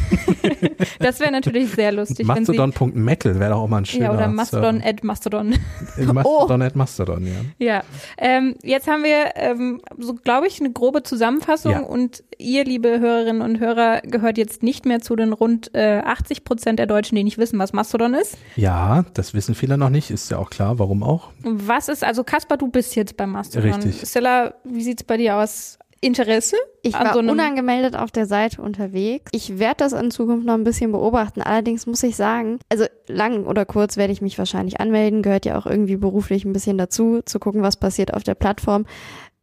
das 0.99 1.19
wäre 1.19 1.31
natürlich 1.31 1.71
sehr 1.71 1.91
lustig. 1.91 2.25
Mastodon.metal 2.25 3.39
wäre 3.39 3.51
doch 3.51 3.61
auch 3.61 3.67
mal 3.67 3.79
ein 3.79 3.85
schöner 3.85 4.05
Ja, 4.05 4.13
oder 4.13 4.27
Mastodon 4.27 4.75
Server. 4.75 4.89
at 4.89 5.03
Mastodon. 5.03 5.49
Mastodon 6.13 6.61
oh. 6.61 6.65
at 6.65 6.75
Mastodon, 6.75 7.25
ja. 7.25 7.33
Ja. 7.57 7.83
Ähm, 8.17 8.55
jetzt 8.63 8.87
haben 8.87 9.03
wir, 9.03 9.35
ähm, 9.35 9.81
so 9.97 10.13
glaube 10.13 10.47
ich, 10.47 10.59
eine 10.59 10.71
grobe 10.71 11.03
Zusammenfassung 11.03 11.71
Ja. 11.71 11.79
und 11.81 12.23
ihr, 12.37 12.63
liebe 12.63 12.99
Hörerinnen 12.99 13.41
und 13.41 13.59
Hörer, 13.59 14.01
gehört 14.01 14.37
jetzt 14.37 14.63
nicht 14.63 14.85
mehr 14.85 15.01
zu 15.01 15.15
den 15.15 15.33
rund 15.33 15.73
äh, 15.73 16.01
80 16.03 16.43
Prozent 16.43 16.79
der 16.79 16.87
Deutschen, 16.87 17.15
die 17.15 17.23
nicht 17.23 17.37
wissen, 17.37 17.57
was 17.59 17.73
Mastodon 17.73 18.13
ist. 18.13 18.37
Ja, 18.55 19.05
das 19.13 19.33
wissen 19.33 19.55
viele 19.55 19.77
noch 19.77 19.89
nicht. 19.89 20.11
Ist 20.11 20.29
ja 20.31 20.37
auch 20.37 20.49
klar, 20.49 20.79
warum 20.79 21.03
auch. 21.03 21.29
Was 21.43 21.89
ist, 21.89 22.03
also 22.03 22.23
Kaspar, 22.23 22.57
du 22.57 22.67
bist 22.67 22.95
jetzt 22.95 23.17
bei 23.17 23.25
Mastodon. 23.25 23.73
Richtig. 23.73 24.07
Stella, 24.07 24.53
wie 24.63 24.83
sieht's 24.83 25.03
bei 25.03 25.17
dir 25.17 25.37
aus? 25.37 25.79
Interesse? 26.03 26.57
Ich 26.81 26.93
war 26.93 27.13
so 27.13 27.19
unangemeldet 27.19 27.95
auf 27.95 28.11
der 28.11 28.25
Seite 28.25 28.61
unterwegs. 28.61 29.29
Ich 29.33 29.57
werde 29.57 29.77
das 29.77 29.93
in 29.93 30.11
Zukunft 30.11 30.45
noch 30.45 30.53
ein 30.53 30.63
bisschen 30.63 30.91
beobachten. 30.91 31.41
Allerdings 31.41 31.85
muss 31.85 32.03
ich 32.03 32.15
sagen, 32.15 32.59
also 32.69 32.85
lang 33.07 33.45
oder 33.45 33.65
kurz 33.65 33.97
werde 33.97 34.13
ich 34.13 34.21
mich 34.21 34.37
wahrscheinlich 34.37 34.79
anmelden. 34.79 35.21
Gehört 35.21 35.45
ja 35.45 35.57
auch 35.57 35.65
irgendwie 35.65 35.95
beruflich 35.95 36.45
ein 36.45 36.53
bisschen 36.53 36.77
dazu, 36.77 37.21
zu 37.25 37.39
gucken, 37.39 37.61
was 37.61 37.77
passiert 37.77 38.13
auf 38.13 38.23
der 38.23 38.35
Plattform. 38.35 38.85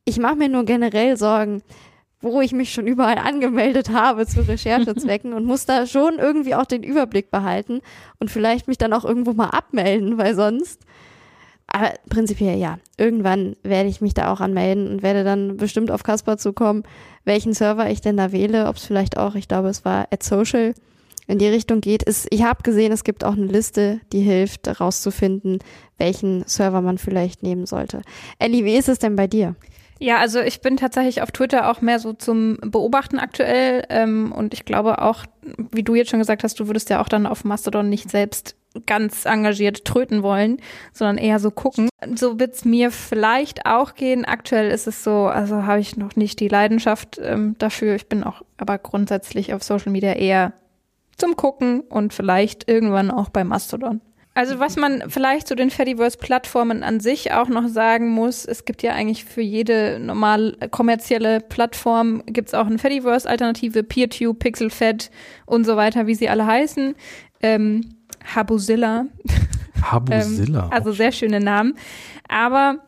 Ich 0.04 0.18
mache 0.18 0.36
mir 0.36 0.48
nur 0.48 0.64
generell 0.64 1.16
Sorgen, 1.16 1.62
wo 2.20 2.40
ich 2.40 2.52
mich 2.52 2.72
schon 2.72 2.86
überall 2.86 3.18
angemeldet 3.24 3.90
habe 3.90 4.26
zu 4.26 4.46
Recherchezwecken 4.46 5.32
und 5.32 5.44
muss 5.44 5.66
da 5.66 5.86
schon 5.86 6.18
irgendwie 6.18 6.54
auch 6.54 6.66
den 6.66 6.82
Überblick 6.82 7.30
behalten 7.30 7.80
und 8.18 8.30
vielleicht 8.30 8.68
mich 8.68 8.78
dann 8.78 8.92
auch 8.92 9.04
irgendwo 9.04 9.32
mal 9.32 9.50
abmelden, 9.50 10.18
weil 10.18 10.34
sonst 10.34 10.82
aber 11.72 11.94
prinzipiell 12.08 12.58
ja. 12.58 12.78
Irgendwann 12.98 13.56
werde 13.62 13.88
ich 13.88 14.00
mich 14.00 14.14
da 14.14 14.32
auch 14.32 14.40
anmelden 14.40 14.88
und 14.88 15.02
werde 15.02 15.24
dann 15.24 15.56
bestimmt 15.56 15.90
auf 15.90 16.02
Casper 16.02 16.36
zukommen, 16.36 16.82
welchen 17.24 17.54
Server 17.54 17.90
ich 17.90 18.00
denn 18.00 18.16
da 18.16 18.32
wähle, 18.32 18.66
ob 18.66 18.76
es 18.76 18.84
vielleicht 18.84 19.16
auch, 19.16 19.34
ich 19.34 19.48
glaube, 19.48 19.68
es 19.68 19.84
war 19.84 20.08
at 20.10 20.22
social 20.22 20.74
in 21.28 21.38
die 21.38 21.48
Richtung 21.48 21.80
geht. 21.80 22.02
Ist, 22.02 22.26
ich 22.30 22.42
habe 22.42 22.62
gesehen, 22.62 22.90
es 22.90 23.04
gibt 23.04 23.24
auch 23.24 23.34
eine 23.34 23.46
Liste, 23.46 24.00
die 24.12 24.20
hilft, 24.20 24.66
herauszufinden, 24.66 25.60
welchen 25.96 26.44
Server 26.46 26.80
man 26.80 26.98
vielleicht 26.98 27.42
nehmen 27.42 27.66
sollte. 27.66 28.02
Ellie, 28.40 28.64
wie 28.64 28.76
ist 28.76 28.88
es 28.88 28.98
denn 28.98 29.14
bei 29.14 29.28
dir? 29.28 29.54
Ja, 30.00 30.16
also 30.16 30.40
ich 30.40 30.62
bin 30.62 30.76
tatsächlich 30.76 31.22
auf 31.22 31.30
Twitter 31.30 31.70
auch 31.70 31.82
mehr 31.82 31.98
so 31.98 32.14
zum 32.14 32.56
Beobachten 32.62 33.18
aktuell 33.18 33.84
ähm, 33.90 34.32
und 34.32 34.54
ich 34.54 34.64
glaube 34.64 35.02
auch, 35.02 35.26
wie 35.72 35.82
du 35.82 35.94
jetzt 35.94 36.10
schon 36.10 36.18
gesagt 36.18 36.42
hast, 36.42 36.58
du 36.58 36.66
würdest 36.66 36.88
ja 36.88 37.02
auch 37.02 37.08
dann 37.08 37.26
auf 37.26 37.44
Mastodon 37.44 37.88
nicht 37.88 38.10
selbst 38.10 38.56
ganz 38.86 39.24
engagiert 39.24 39.84
tröten 39.84 40.22
wollen, 40.22 40.58
sondern 40.92 41.18
eher 41.18 41.38
so 41.38 41.50
gucken. 41.50 41.88
So 42.14 42.38
wird's 42.38 42.64
mir 42.64 42.90
vielleicht 42.90 43.66
auch 43.66 43.94
gehen. 43.94 44.24
Aktuell 44.24 44.70
ist 44.70 44.86
es 44.86 45.02
so, 45.02 45.26
also 45.26 45.64
habe 45.64 45.80
ich 45.80 45.96
noch 45.96 46.16
nicht 46.16 46.40
die 46.40 46.48
Leidenschaft 46.48 47.20
ähm, 47.22 47.56
dafür. 47.58 47.94
Ich 47.96 48.08
bin 48.08 48.22
auch 48.22 48.42
aber 48.58 48.78
grundsätzlich 48.78 49.52
auf 49.54 49.62
Social 49.62 49.92
Media 49.92 50.12
eher 50.12 50.52
zum 51.16 51.36
Gucken 51.36 51.80
und 51.80 52.14
vielleicht 52.14 52.68
irgendwann 52.68 53.10
auch 53.10 53.28
bei 53.28 53.44
Mastodon. 53.44 54.00
Also 54.32 54.60
was 54.60 54.76
man 54.76 55.02
vielleicht 55.08 55.48
zu 55.48 55.56
den 55.56 55.70
Fediverse-Plattformen 55.70 56.84
an 56.84 57.00
sich 57.00 57.32
auch 57.32 57.48
noch 57.48 57.66
sagen 57.66 58.10
muss, 58.10 58.44
es 58.44 58.64
gibt 58.64 58.82
ja 58.82 58.92
eigentlich 58.92 59.24
für 59.24 59.42
jede 59.42 59.98
normal 59.98 60.56
kommerzielle 60.70 61.40
Plattform 61.40 62.22
gibt's 62.26 62.54
auch 62.54 62.66
eine 62.66 62.78
Fediverse-Alternative, 62.78 63.82
PeerTube, 63.82 64.38
PixelFed 64.38 65.10
und 65.46 65.64
so 65.64 65.76
weiter, 65.76 66.06
wie 66.06 66.14
sie 66.14 66.28
alle 66.28 66.46
heißen. 66.46 66.94
Ähm, 67.42 67.99
Habuzilla. 68.24 69.06
Habuzilla. 69.82 70.64
Ähm, 70.64 70.72
also 70.72 70.92
sehr 70.92 71.12
schöne 71.12 71.40
Namen. 71.40 71.74
Aber 72.28 72.80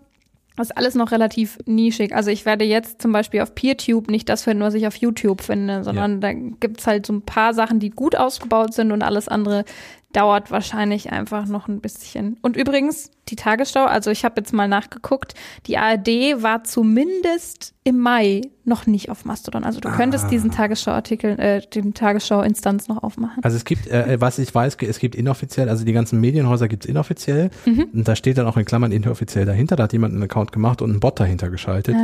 das 0.56 0.68
ist 0.68 0.76
alles 0.76 0.94
noch 0.94 1.12
relativ 1.12 1.58
nischig. 1.64 2.14
Also 2.14 2.30
ich 2.30 2.44
werde 2.44 2.64
jetzt 2.64 3.00
zum 3.00 3.12
Beispiel 3.12 3.40
auf 3.40 3.54
PeerTube 3.54 4.10
nicht 4.10 4.28
das 4.28 4.44
finden, 4.44 4.62
was 4.62 4.74
ich 4.74 4.86
auf 4.86 4.96
YouTube 4.96 5.40
finde, 5.40 5.82
sondern 5.82 6.20
da 6.20 6.32
gibt's 6.32 6.86
halt 6.86 7.06
so 7.06 7.14
ein 7.14 7.22
paar 7.22 7.54
Sachen, 7.54 7.80
die 7.80 7.90
gut 7.90 8.16
ausgebaut 8.16 8.74
sind 8.74 8.92
und 8.92 9.02
alles 9.02 9.28
andere 9.28 9.64
dauert 10.12 10.50
wahrscheinlich 10.50 11.10
einfach 11.12 11.46
noch 11.46 11.68
ein 11.68 11.80
bisschen. 11.80 12.38
Und 12.42 12.56
übrigens, 12.56 13.10
die 13.28 13.36
Tagesschau, 13.36 13.84
also 13.84 14.10
ich 14.10 14.24
habe 14.24 14.34
jetzt 14.40 14.52
mal 14.52 14.68
nachgeguckt, 14.68 15.34
die 15.66 15.78
ARD 15.78 16.08
war 16.42 16.64
zumindest 16.64 17.74
im 17.84 17.98
Mai 17.98 18.42
noch 18.64 18.86
nicht 18.86 19.10
auf 19.10 19.24
Mastodon. 19.24 19.64
Also 19.64 19.80
du 19.80 19.90
könntest 19.90 20.26
Ah. 20.26 20.28
diesen 20.28 20.52
Tagesschau-Artikel, 20.52 21.38
äh, 21.40 21.60
den 21.74 21.94
Tagesschau-Instanz 21.94 22.86
noch 22.86 23.02
aufmachen. 23.02 23.42
Also 23.42 23.56
es 23.56 23.64
gibt, 23.64 23.88
äh, 23.88 24.20
was 24.20 24.38
ich 24.38 24.54
weiß, 24.54 24.76
es 24.80 24.98
gibt 25.00 25.16
inoffiziell, 25.16 25.68
also 25.68 25.84
die 25.84 25.92
ganzen 25.92 26.20
Medienhäuser 26.20 26.68
gibt's 26.68 26.86
inoffiziell. 26.86 27.50
Mhm. 27.66 27.86
Und 27.92 28.06
da 28.06 28.14
steht 28.14 28.38
dann 28.38 28.46
auch 28.46 28.56
in 28.56 28.64
Klammern 28.64 28.92
inoffiziell 28.92 29.46
dahinter. 29.46 29.74
Da 29.74 29.84
hat 29.84 29.92
jemand 29.92 30.14
einen 30.14 30.22
Account 30.22 30.52
gemacht 30.52 30.80
und 30.80 30.90
einen 30.90 31.00
Bot 31.00 31.18
dahinter 31.18 31.50
geschaltet, 31.50 31.96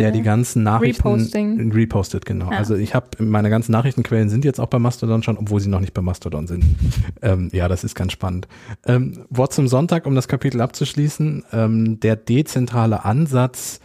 der 0.00 0.10
die 0.10 0.22
ganzen 0.22 0.62
Nachrichten 0.64 1.06
Ah. 1.06 1.10
Reposting. 1.12 1.72
repostet, 1.72 2.26
genau. 2.26 2.50
Ja. 2.50 2.58
Also 2.58 2.74
ich 2.74 2.94
habe 2.94 3.06
meine 3.22 3.50
ganzen 3.50 3.70
Nachrichtenquellen 3.72 4.28
sind 4.30 4.44
jetzt 4.44 4.58
auch 4.60 4.66
bei 4.68 4.78
Mastodon 4.80 5.22
schon, 5.22 5.36
obwohl 5.38 5.60
sie 5.60 5.68
noch 5.68 5.80
nicht 5.80 5.94
bei 5.94 6.02
Mastodon 6.02 6.48
sind. 6.48 6.64
ähm, 7.22 7.49
ja, 7.52 7.68
das 7.68 7.84
ist 7.84 7.94
ganz 7.94 8.12
spannend. 8.12 8.48
Ähm, 8.86 9.24
Wort 9.30 9.52
zum 9.52 9.68
Sonntag, 9.68 10.06
um 10.06 10.14
das 10.14 10.28
Kapitel 10.28 10.60
abzuschließen. 10.60 11.44
Ähm, 11.52 12.00
der 12.00 12.16
dezentrale 12.16 13.04
Ansatz, 13.04 13.80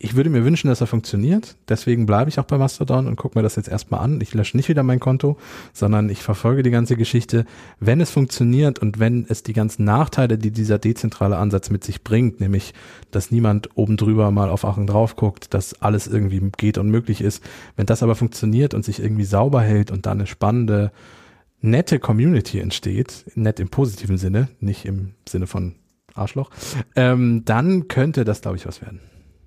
ich 0.00 0.14
würde 0.14 0.30
mir 0.30 0.44
wünschen, 0.44 0.68
dass 0.68 0.80
er 0.80 0.86
funktioniert. 0.86 1.56
Deswegen 1.68 2.06
bleibe 2.06 2.30
ich 2.30 2.38
auch 2.38 2.44
bei 2.44 2.56
Mastodon 2.56 3.08
und 3.08 3.16
gucke 3.16 3.36
mir 3.36 3.42
das 3.42 3.56
jetzt 3.56 3.68
erstmal 3.68 4.00
an. 4.00 4.20
Ich 4.20 4.32
lösche 4.32 4.56
nicht 4.56 4.68
wieder 4.68 4.84
mein 4.84 5.00
Konto, 5.00 5.36
sondern 5.72 6.08
ich 6.08 6.22
verfolge 6.22 6.62
die 6.62 6.70
ganze 6.70 6.94
Geschichte. 6.94 7.44
Wenn 7.80 8.00
es 8.00 8.12
funktioniert 8.12 8.78
und 8.78 9.00
wenn 9.00 9.26
es 9.28 9.42
die 9.42 9.54
ganzen 9.54 9.84
Nachteile, 9.84 10.38
die 10.38 10.52
dieser 10.52 10.78
dezentrale 10.78 11.36
Ansatz 11.36 11.70
mit 11.70 11.82
sich 11.82 12.04
bringt, 12.04 12.38
nämlich, 12.38 12.74
dass 13.10 13.32
niemand 13.32 13.76
oben 13.76 13.96
drüber 13.96 14.30
mal 14.30 14.50
auf 14.50 14.64
Achen 14.64 14.86
drauf 14.86 15.16
guckt, 15.16 15.52
dass 15.52 15.82
alles 15.82 16.06
irgendwie 16.06 16.48
geht 16.56 16.78
und 16.78 16.90
möglich 16.90 17.20
ist, 17.20 17.42
wenn 17.74 17.86
das 17.86 18.04
aber 18.04 18.14
funktioniert 18.14 18.74
und 18.74 18.84
sich 18.84 19.00
irgendwie 19.00 19.24
sauber 19.24 19.62
hält 19.62 19.90
und 19.90 20.06
da 20.06 20.12
eine 20.12 20.28
spannende, 20.28 20.92
nette 21.60 21.98
Community 21.98 22.60
entsteht, 22.60 23.24
nett 23.34 23.60
im 23.60 23.68
positiven 23.68 24.16
Sinne, 24.18 24.48
nicht 24.60 24.84
im 24.84 25.14
Sinne 25.28 25.46
von 25.46 25.74
Arschloch, 26.14 26.50
ähm, 26.96 27.42
dann 27.44 27.88
könnte 27.88 28.24
das, 28.24 28.40
glaube 28.40 28.56
ich, 28.56 28.66
was 28.66 28.80
werden. 28.82 29.00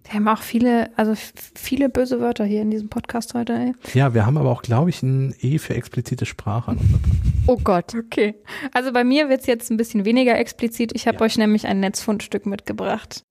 Wir 0.04 0.16
haben 0.16 0.28
auch 0.28 0.42
viele, 0.42 0.90
also 0.98 1.14
viele 1.56 1.88
böse 1.88 2.20
Wörter 2.20 2.44
hier 2.44 2.62
in 2.64 2.72
diesem 2.72 2.90
Podcast 2.90 3.34
heute, 3.34 3.54
ey. 3.54 3.74
Ja, 3.94 4.14
wir 4.14 4.26
haben 4.26 4.38
aber 4.38 4.50
auch, 4.50 4.62
glaube 4.62 4.90
ich, 4.90 5.02
ein 5.04 5.34
E 5.40 5.58
für 5.58 5.74
explizite 5.76 6.26
Sprache. 6.26 6.76
Oh 7.48 7.58
Gott. 7.64 7.94
Okay. 7.96 8.36
Also 8.74 8.92
bei 8.92 9.04
mir 9.04 9.30
wird's 9.30 9.46
jetzt 9.46 9.70
ein 9.72 9.78
bisschen 9.78 10.04
weniger 10.04 10.38
explizit. 10.38 10.92
Ich 10.96 11.08
habe 11.08 11.18
Ja. 11.20 11.24
euch 11.26 11.38
nämlich 11.38 11.66
ein 11.68 11.80
Netzfundstück 11.80 12.46
mitgebracht. 12.46 13.24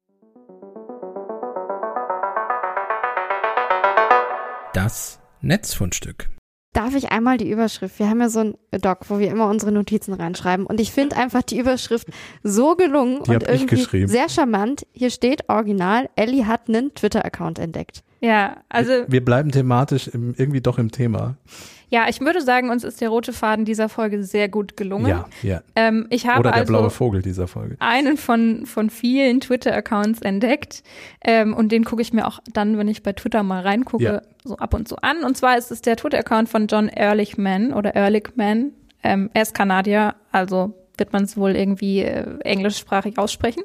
Das 4.72 5.20
Netzfundstück. 5.42 6.30
Darf 6.80 6.94
ich 6.94 7.12
einmal 7.12 7.36
die 7.36 7.50
Überschrift? 7.50 7.98
Wir 7.98 8.08
haben 8.08 8.22
ja 8.22 8.30
so 8.30 8.40
ein 8.40 8.54
Doc, 8.70 9.10
wo 9.10 9.18
wir 9.18 9.30
immer 9.30 9.50
unsere 9.50 9.70
Notizen 9.70 10.14
reinschreiben. 10.14 10.64
Und 10.64 10.80
ich 10.80 10.92
finde 10.92 11.14
einfach 11.14 11.42
die 11.42 11.58
Überschrift 11.58 12.08
so 12.42 12.74
gelungen 12.74 13.22
Die 13.24 13.32
und 13.32 13.42
irgendwie 13.42 14.06
sehr 14.06 14.30
charmant. 14.30 14.86
Hier 14.92 15.10
steht 15.10 15.46
original, 15.50 16.08
Ellie 16.16 16.46
hat 16.46 16.70
einen 16.70 16.94
Twitter-Account 16.94 17.58
entdeckt. 17.58 18.02
Ja, 18.20 18.58
also 18.68 18.92
Wir 19.08 19.24
bleiben 19.24 19.50
thematisch 19.50 20.08
im, 20.08 20.34
irgendwie 20.36 20.60
doch 20.60 20.78
im 20.78 20.90
Thema. 20.90 21.36
ja, 21.88 22.06
ich 22.08 22.20
würde 22.20 22.42
sagen, 22.42 22.68
uns 22.70 22.84
ist 22.84 23.00
der 23.00 23.08
rote 23.08 23.32
Faden 23.32 23.64
dieser 23.64 23.88
Folge 23.88 24.22
sehr 24.22 24.48
gut 24.48 24.76
gelungen. 24.76 25.06
Ja, 25.08 25.26
ja. 25.42 25.62
Ähm, 25.74 26.06
ich 26.10 26.26
habe 26.26 26.40
Oder 26.40 26.50
der 26.50 26.60
also 26.60 26.72
blaue 26.72 26.90
Vogel 26.90 27.22
dieser 27.22 27.48
Folge. 27.48 27.76
einen 27.80 28.16
von, 28.18 28.66
von 28.66 28.90
vielen 28.90 29.40
Twitter-Accounts 29.40 30.20
entdeckt. 30.22 30.82
Ähm, 31.24 31.54
und 31.54 31.72
den 31.72 31.84
gucke 31.84 32.02
ich 32.02 32.12
mir 32.12 32.26
auch 32.26 32.40
dann, 32.52 32.76
wenn 32.78 32.88
ich 32.88 33.02
bei 33.02 33.12
Twitter 33.14 33.42
mal 33.42 33.62
reingucke, 33.62 34.04
Ja. 34.04 34.22
so 34.44 34.56
ab 34.58 34.74
und 34.74 34.86
zu 34.86 34.96
an. 34.98 35.24
Und 35.24 35.36
zwar 35.36 35.56
ist 35.56 35.70
es 35.70 35.80
der 35.82 35.96
Twitter-Account 35.96 36.48
von 36.48 36.66
John 36.66 36.88
Ehrlichman 36.88 37.72
oder 37.72 37.94
Ehrlichman. 37.94 38.72
Ähm, 39.02 39.30
er 39.32 39.42
ist 39.42 39.54
Kanadier, 39.54 40.14
also 40.30 40.74
wird 41.00 41.12
man 41.12 41.24
es 41.24 41.36
wohl 41.36 41.56
irgendwie 41.56 42.02
äh, 42.02 42.38
englischsprachig 42.40 43.18
aussprechen. 43.18 43.64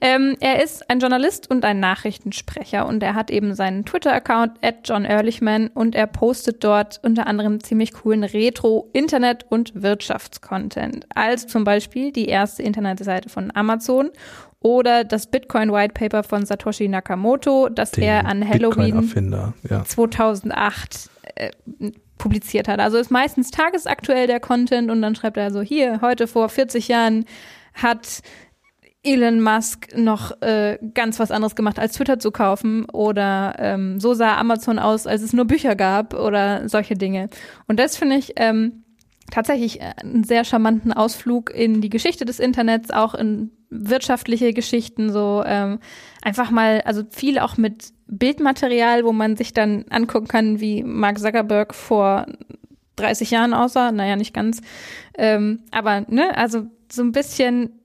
Ähm, 0.00 0.36
er 0.40 0.62
ist 0.62 0.90
ein 0.90 1.00
Journalist 1.00 1.50
und 1.50 1.64
ein 1.64 1.80
Nachrichtensprecher 1.80 2.86
und 2.86 3.02
er 3.02 3.14
hat 3.14 3.30
eben 3.30 3.54
seinen 3.54 3.86
Twitter-Account 3.86 4.58
at 4.62 4.76
John 4.84 5.04
Ehrlichman 5.04 5.68
und 5.68 5.94
er 5.94 6.06
postet 6.06 6.62
dort 6.62 7.00
unter 7.02 7.26
anderem 7.26 7.62
ziemlich 7.62 7.92
coolen 7.92 8.24
Retro-Internet- 8.24 9.46
und 9.48 9.72
Wirtschaftscontent. 9.74 11.06
Als 11.14 11.46
zum 11.46 11.64
Beispiel 11.64 12.12
die 12.12 12.26
erste 12.26 12.62
Internetseite 12.62 13.28
von 13.28 13.50
Amazon 13.54 14.10
oder 14.60 15.04
das 15.04 15.26
Bitcoin-White 15.26 15.94
Paper 15.94 16.22
von 16.22 16.46
Satoshi 16.46 16.88
Nakamoto, 16.88 17.68
das 17.68 17.92
er 17.94 18.26
an 18.26 18.46
Halloween 18.48 19.08
ja. 19.68 19.84
2008 19.84 21.10
äh, 21.34 21.50
publiziert 22.22 22.68
hat. 22.68 22.78
Also 22.78 22.98
ist 22.98 23.10
meistens 23.10 23.50
tagesaktuell 23.50 24.28
der 24.28 24.38
Content 24.38 24.90
und 24.90 25.02
dann 25.02 25.16
schreibt 25.16 25.36
er 25.36 25.50
so, 25.50 25.60
hier, 25.60 26.00
heute 26.00 26.28
vor 26.28 26.48
40 26.48 26.86
Jahren 26.86 27.24
hat 27.74 28.22
Elon 29.02 29.40
Musk 29.40 29.88
noch 29.96 30.40
äh, 30.40 30.78
ganz 30.94 31.18
was 31.18 31.32
anderes 31.32 31.56
gemacht, 31.56 31.80
als 31.80 31.94
Twitter 31.94 32.20
zu 32.20 32.30
kaufen 32.30 32.84
oder 32.90 33.56
ähm, 33.58 33.98
so 33.98 34.14
sah 34.14 34.36
Amazon 34.36 34.78
aus, 34.78 35.08
als 35.08 35.22
es 35.22 35.32
nur 35.32 35.44
Bücher 35.44 35.74
gab 35.74 36.14
oder 36.14 36.68
solche 36.68 36.94
Dinge. 36.94 37.28
Und 37.66 37.80
das 37.80 37.96
finde 37.96 38.16
ich 38.16 38.34
ähm, 38.36 38.84
tatsächlich 39.32 39.80
äh, 39.80 39.92
einen 40.00 40.22
sehr 40.22 40.44
charmanten 40.44 40.92
Ausflug 40.92 41.52
in 41.52 41.80
die 41.80 41.90
Geschichte 41.90 42.24
des 42.24 42.38
Internets, 42.38 42.92
auch 42.92 43.14
in 43.14 43.50
wirtschaftliche 43.70 44.52
Geschichten, 44.52 45.10
so 45.10 45.42
ähm, 45.44 45.80
einfach 46.22 46.52
mal, 46.52 46.82
also 46.82 47.02
viel 47.10 47.40
auch 47.40 47.56
mit 47.56 47.92
Bildmaterial, 48.12 49.04
wo 49.04 49.12
man 49.12 49.36
sich 49.36 49.54
dann 49.54 49.86
angucken 49.88 50.28
kann, 50.28 50.60
wie 50.60 50.82
Mark 50.82 51.18
Zuckerberg 51.18 51.74
vor 51.74 52.26
30 52.96 53.30
Jahren 53.30 53.54
aussah. 53.54 53.90
Naja, 53.90 54.16
nicht 54.16 54.34
ganz. 54.34 54.60
Ähm, 55.16 55.60
aber, 55.70 56.02
ne, 56.08 56.36
also 56.36 56.66
so 56.90 57.02
ein 57.02 57.12
bisschen 57.12 57.80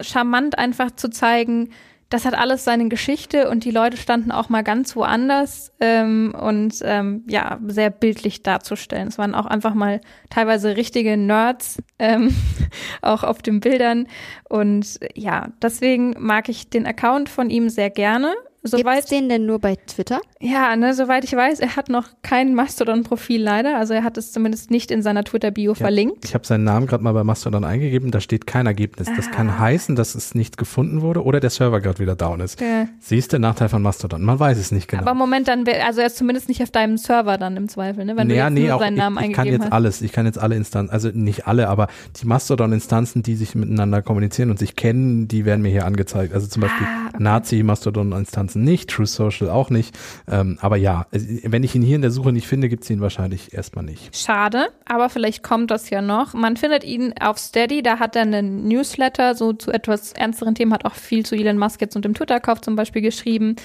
charmant 0.00 0.58
einfach 0.58 0.90
zu 0.90 1.10
zeigen, 1.10 1.70
das 2.10 2.24
hat 2.24 2.34
alles 2.34 2.64
seine 2.64 2.88
Geschichte 2.88 3.50
und 3.50 3.64
die 3.64 3.70
Leute 3.70 3.98
standen 3.98 4.32
auch 4.32 4.48
mal 4.48 4.64
ganz 4.64 4.96
woanders 4.96 5.72
ähm, 5.78 6.34
und 6.34 6.76
ähm, 6.82 7.22
ja, 7.28 7.58
sehr 7.66 7.90
bildlich 7.90 8.42
darzustellen. 8.42 9.08
Es 9.08 9.18
waren 9.18 9.34
auch 9.34 9.44
einfach 9.44 9.74
mal 9.74 10.00
teilweise 10.30 10.76
richtige 10.76 11.18
Nerds, 11.18 11.82
ähm, 11.98 12.34
auch 13.02 13.24
auf 13.24 13.42
den 13.42 13.60
Bildern. 13.60 14.08
Und 14.48 14.98
ja, 15.14 15.48
deswegen 15.60 16.14
mag 16.18 16.48
ich 16.48 16.70
den 16.70 16.86
Account 16.86 17.28
von 17.28 17.50
ihm 17.50 17.68
sehr 17.68 17.90
gerne. 17.90 18.34
Soweit, 18.70 19.10
den 19.10 19.28
denn 19.28 19.46
nur 19.46 19.58
bei 19.58 19.76
Twitter? 19.86 20.20
ja, 20.40 20.76
ne, 20.76 20.94
soweit 20.94 21.24
ich 21.24 21.32
weiß, 21.34 21.58
er 21.60 21.74
hat 21.76 21.88
noch 21.88 22.08
kein 22.22 22.54
Mastodon-Profil 22.54 23.42
leider. 23.42 23.76
Also 23.76 23.94
er 23.94 24.04
hat 24.04 24.16
es 24.18 24.30
zumindest 24.32 24.70
nicht 24.70 24.90
in 24.90 25.02
seiner 25.02 25.24
Twitter-Bio 25.24 25.74
verlinkt. 25.74 26.24
Ich 26.24 26.34
habe 26.34 26.46
seinen 26.46 26.64
Namen 26.64 26.86
gerade 26.86 27.02
mal 27.02 27.12
bei 27.12 27.24
Mastodon 27.24 27.64
eingegeben, 27.64 28.10
da 28.10 28.20
steht 28.20 28.46
kein 28.46 28.66
Ergebnis. 28.66 29.08
Das 29.16 29.26
Ah. 29.28 29.30
kann 29.30 29.58
heißen, 29.58 29.96
dass 29.96 30.14
es 30.14 30.34
nicht 30.34 30.56
gefunden 30.58 31.00
wurde 31.02 31.24
oder 31.24 31.40
der 31.40 31.50
Server 31.50 31.80
gerade 31.80 31.98
wieder 31.98 32.14
down 32.16 32.40
ist. 32.40 32.60
Ja. 32.60 32.86
Siehst 33.00 33.32
du, 33.32 33.38
Nachteil 33.38 33.68
von 33.68 33.82
Mastodon. 33.82 34.22
Man 34.22 34.38
weiß 34.38 34.58
es 34.58 34.70
nicht 34.72 34.88
genau. 34.88 35.02
Aber 35.02 35.12
im 35.12 35.18
Moment 35.18 35.48
dann, 35.48 35.66
wär- 35.66 35.84
also 35.86 36.00
er 36.00 36.06
ist 36.06 36.16
zumindest 36.16 36.48
nicht 36.48 36.62
auf 36.62 36.70
deinem 36.70 36.96
Server 36.98 37.36
dann 37.38 37.56
im 37.56 37.68
Zweifel, 37.68 38.04
ne? 38.04 38.16
Wenn 38.16 38.28
du 38.28 38.34
ja, 38.36 38.44
jetzt 38.48 38.54
nee, 38.54 38.70
auch 38.70 38.78
seinen 38.80 38.96
Namen 38.96 39.18
ich, 39.22 39.30
ich 39.30 39.32
kann 39.36 39.46
jetzt 39.48 39.64
hast. 39.64 39.72
alles. 39.72 40.02
Ich 40.02 40.12
kann 40.12 40.26
jetzt 40.26 40.38
alle 40.38 40.54
Instanzen, 40.56 40.92
also 40.92 41.08
nicht 41.12 41.46
alle, 41.46 41.68
aber 41.68 41.88
die 42.20 42.26
Mastodon-Instanzen, 42.26 43.22
die 43.22 43.34
sich 43.36 43.54
miteinander 43.54 44.02
kommunizieren 44.02 44.50
und 44.50 44.58
sich 44.58 44.76
kennen, 44.76 45.26
die 45.28 45.44
werden 45.44 45.62
mir 45.62 45.70
hier 45.70 45.84
angezeigt. 45.86 46.32
Also 46.34 46.46
zum 46.46 46.62
Beispiel 46.62 46.86
Ah, 46.86 47.08
okay. 47.14 47.22
Nazi-Mastodon-Instanzen 47.22 48.57
nicht, 48.62 48.90
True 48.90 49.06
Social 49.06 49.50
auch 49.50 49.70
nicht. 49.70 49.96
Ähm, 50.30 50.58
aber 50.60 50.76
ja, 50.76 51.06
es- 51.10 51.26
wenn 51.44 51.62
ich 51.62 51.74
ihn 51.74 51.82
hier 51.82 51.96
in 51.96 52.02
der 52.02 52.10
Suche 52.10 52.32
nicht 52.32 52.46
finde, 52.46 52.68
gibt's 52.68 52.88
ihn 52.90 53.00
wahrscheinlich 53.00 53.52
erstmal 53.54 53.84
nicht. 53.84 54.16
Schade, 54.16 54.68
aber 54.84 55.08
vielleicht 55.08 55.42
kommt 55.42 55.70
das 55.70 55.90
ja 55.90 56.02
noch. 56.02 56.34
Man 56.34 56.56
findet 56.56 56.84
ihn 56.84 57.14
auf 57.20 57.38
Steady, 57.38 57.82
da 57.82 57.98
hat 57.98 58.16
er 58.16 58.22
einen 58.22 58.66
Newsletter, 58.68 59.34
so 59.34 59.52
zu 59.52 59.70
etwas 59.70 60.12
ernsteren 60.12 60.54
Themen, 60.54 60.72
hat 60.72 60.84
auch 60.84 60.94
viel 60.94 61.24
zu 61.24 61.34
Elon 61.34 61.58
Musk 61.58 61.80
jetzt 61.80 61.96
und 61.96 62.04
dem 62.04 62.14
Twitter-Kauf 62.14 62.60
zum 62.60 62.76
Beispiel 62.76 63.02
geschrieben. 63.02 63.56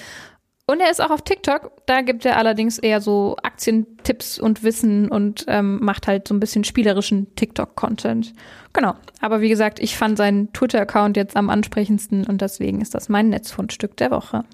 Und 0.66 0.80
er 0.80 0.90
ist 0.90 1.02
auch 1.02 1.10
auf 1.10 1.20
TikTok, 1.20 1.72
da 1.84 2.00
gibt 2.00 2.24
er 2.24 2.38
allerdings 2.38 2.78
eher 2.78 3.02
so 3.02 3.36
Aktientipps 3.42 4.38
und 4.38 4.62
Wissen 4.62 5.10
und 5.10 5.44
ähm, 5.46 5.78
macht 5.84 6.06
halt 6.06 6.26
so 6.26 6.34
ein 6.34 6.40
bisschen 6.40 6.64
spielerischen 6.64 7.34
TikTok-Content. 7.36 8.32
Genau, 8.72 8.94
aber 9.20 9.42
wie 9.42 9.50
gesagt, 9.50 9.78
ich 9.78 9.98
fand 9.98 10.16
seinen 10.16 10.54
Twitter-Account 10.54 11.18
jetzt 11.18 11.36
am 11.36 11.50
ansprechendsten 11.50 12.24
und 12.24 12.40
deswegen 12.40 12.80
ist 12.80 12.94
das 12.94 13.10
mein 13.10 13.28
Netzfundstück 13.28 13.94
der 13.98 14.10
Woche. 14.10 14.44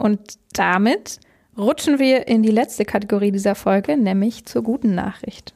Und 0.00 0.38
damit 0.54 1.20
rutschen 1.58 1.98
wir 1.98 2.26
in 2.26 2.42
die 2.42 2.50
letzte 2.50 2.86
Kategorie 2.86 3.32
dieser 3.32 3.54
Folge, 3.54 3.98
nämlich 3.98 4.46
zur 4.46 4.62
guten 4.62 4.94
Nachricht. 4.94 5.52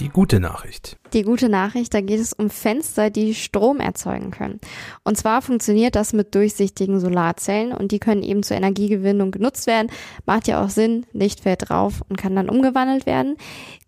Die 0.00 0.08
gute 0.08 0.40
Nachricht. 0.40 0.96
Die 1.12 1.22
gute 1.22 1.48
Nachricht, 1.48 1.92
da 1.92 2.00
geht 2.00 2.18
es 2.18 2.32
um 2.32 2.48
Fenster, 2.48 3.10
die 3.10 3.34
Strom 3.34 3.78
erzeugen 3.78 4.30
können. 4.30 4.58
Und 5.04 5.18
zwar 5.18 5.42
funktioniert 5.42 5.94
das 5.94 6.12
mit 6.12 6.34
durchsichtigen 6.34 6.98
Solarzellen 6.98 7.72
und 7.72 7.92
die 7.92 7.98
können 7.98 8.22
eben 8.22 8.42
zur 8.42 8.56
Energiegewinnung 8.56 9.30
genutzt 9.30 9.66
werden. 9.66 9.90
Macht 10.24 10.48
ja 10.48 10.64
auch 10.64 10.70
Sinn, 10.70 11.06
Licht 11.12 11.40
fällt 11.40 11.68
drauf 11.68 12.02
und 12.08 12.16
kann 12.16 12.34
dann 12.34 12.48
umgewandelt 12.48 13.04
werden. 13.04 13.36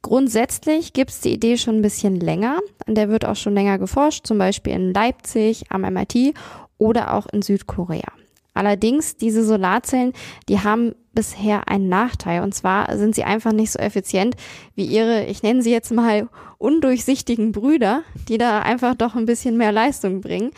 Grundsätzlich 0.02 0.92
gibt 0.92 1.10
es 1.10 1.20
die 1.22 1.32
Idee 1.32 1.56
schon 1.56 1.76
ein 1.76 1.82
bisschen 1.82 2.20
länger. 2.20 2.58
An 2.86 2.94
der 2.94 3.08
wird 3.08 3.24
auch 3.24 3.36
schon 3.36 3.54
länger 3.54 3.78
geforscht, 3.78 4.26
zum 4.26 4.36
Beispiel 4.36 4.74
in 4.74 4.92
Leipzig, 4.92 5.64
am 5.70 5.80
MIT 5.80 6.34
oder 6.76 7.14
auch 7.14 7.26
in 7.32 7.40
Südkorea. 7.40 8.12
Allerdings, 8.52 9.16
diese 9.16 9.44
Solarzellen, 9.44 10.12
die 10.48 10.60
haben 10.60 10.94
bisher 11.14 11.68
einen 11.68 11.88
Nachteil. 11.88 12.42
Und 12.42 12.54
zwar 12.54 12.96
sind 12.96 13.14
sie 13.14 13.24
einfach 13.24 13.52
nicht 13.52 13.72
so 13.72 13.78
effizient 13.78 14.36
wie 14.74 14.86
ihre, 14.86 15.24
ich 15.26 15.42
nenne 15.42 15.62
sie 15.62 15.70
jetzt 15.70 15.92
mal 15.92 16.28
undurchsichtigen 16.58 17.52
Brüder, 17.52 18.02
die 18.28 18.38
da 18.38 18.60
einfach 18.60 18.94
doch 18.94 19.14
ein 19.14 19.26
bisschen 19.26 19.56
mehr 19.56 19.72
Leistung 19.72 20.20
bringen. 20.20 20.50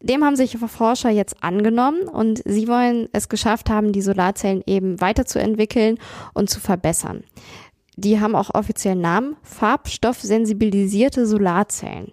Dem 0.00 0.24
haben 0.24 0.36
sich 0.36 0.56
Forscher 0.58 1.10
jetzt 1.10 1.42
angenommen 1.42 2.02
und 2.02 2.40
sie 2.44 2.68
wollen 2.68 3.08
es 3.12 3.28
geschafft 3.28 3.68
haben, 3.68 3.92
die 3.92 4.02
Solarzellen 4.02 4.62
eben 4.66 5.00
weiterzuentwickeln 5.00 5.98
und 6.34 6.48
zu 6.48 6.60
verbessern. 6.60 7.24
Die 7.96 8.20
haben 8.20 8.36
auch 8.36 8.54
offiziellen 8.54 9.00
Namen, 9.00 9.36
farbstoffsensibilisierte 9.42 11.26
Solarzellen 11.26 12.12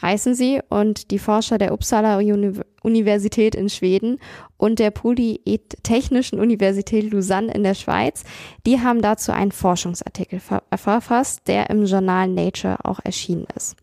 heißen 0.00 0.34
sie 0.34 0.60
und 0.68 1.10
die 1.10 1.18
Forscher 1.18 1.58
der 1.58 1.72
Uppsala 1.72 2.18
Uni 2.18 2.52
Universität 2.82 3.54
in 3.54 3.68
Schweden 3.68 4.18
und 4.56 4.78
der 4.78 4.90
Polytechnischen 4.90 6.38
Universität 6.38 7.12
Lausanne 7.12 7.52
in 7.52 7.64
der 7.64 7.74
Schweiz, 7.74 8.24
die 8.66 8.80
haben 8.80 9.02
dazu 9.02 9.32
einen 9.32 9.52
Forschungsartikel 9.52 10.40
ver 10.40 10.62
verfasst, 10.74 11.48
der 11.48 11.70
im 11.70 11.84
Journal 11.84 12.28
Nature 12.28 12.78
auch 12.84 13.00
erschienen 13.02 13.46
ist. 13.56 13.76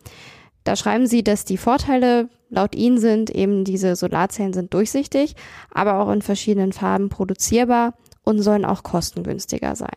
Da 0.64 0.76
schreiben 0.76 1.06
sie, 1.06 1.24
dass 1.24 1.46
die 1.46 1.58
Vorteile 1.58 2.30
laut 2.50 2.74
ihnen 2.74 2.98
sind, 2.98 3.30
eben 3.30 3.64
diese 3.64 3.96
Solarzellen 3.96 4.54
sind 4.54 4.74
durchsichtig, 4.74 5.36
aber 5.72 6.00
auch 6.00 6.12
in 6.12 6.22
verschiedenen 6.22 6.74
Farben 6.74 7.10
produzierbar 7.10 7.94
und 8.26 8.42
sollen 8.42 8.66
auch 8.66 8.84
kostengünstiger 8.84 9.76
sein. 9.76 9.96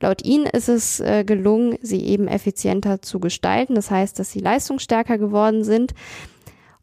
Laut 0.00 0.24
ihnen 0.24 0.46
ist 0.46 0.68
es 0.68 1.00
äh, 1.00 1.24
gelungen, 1.24 1.76
sie 1.82 2.04
eben 2.04 2.28
effizienter 2.28 3.02
zu 3.02 3.18
gestalten. 3.18 3.74
Das 3.74 3.90
heißt, 3.90 4.18
dass 4.18 4.30
sie 4.30 4.40
leistungsstärker 4.40 5.18
geworden 5.18 5.64
sind. 5.64 5.94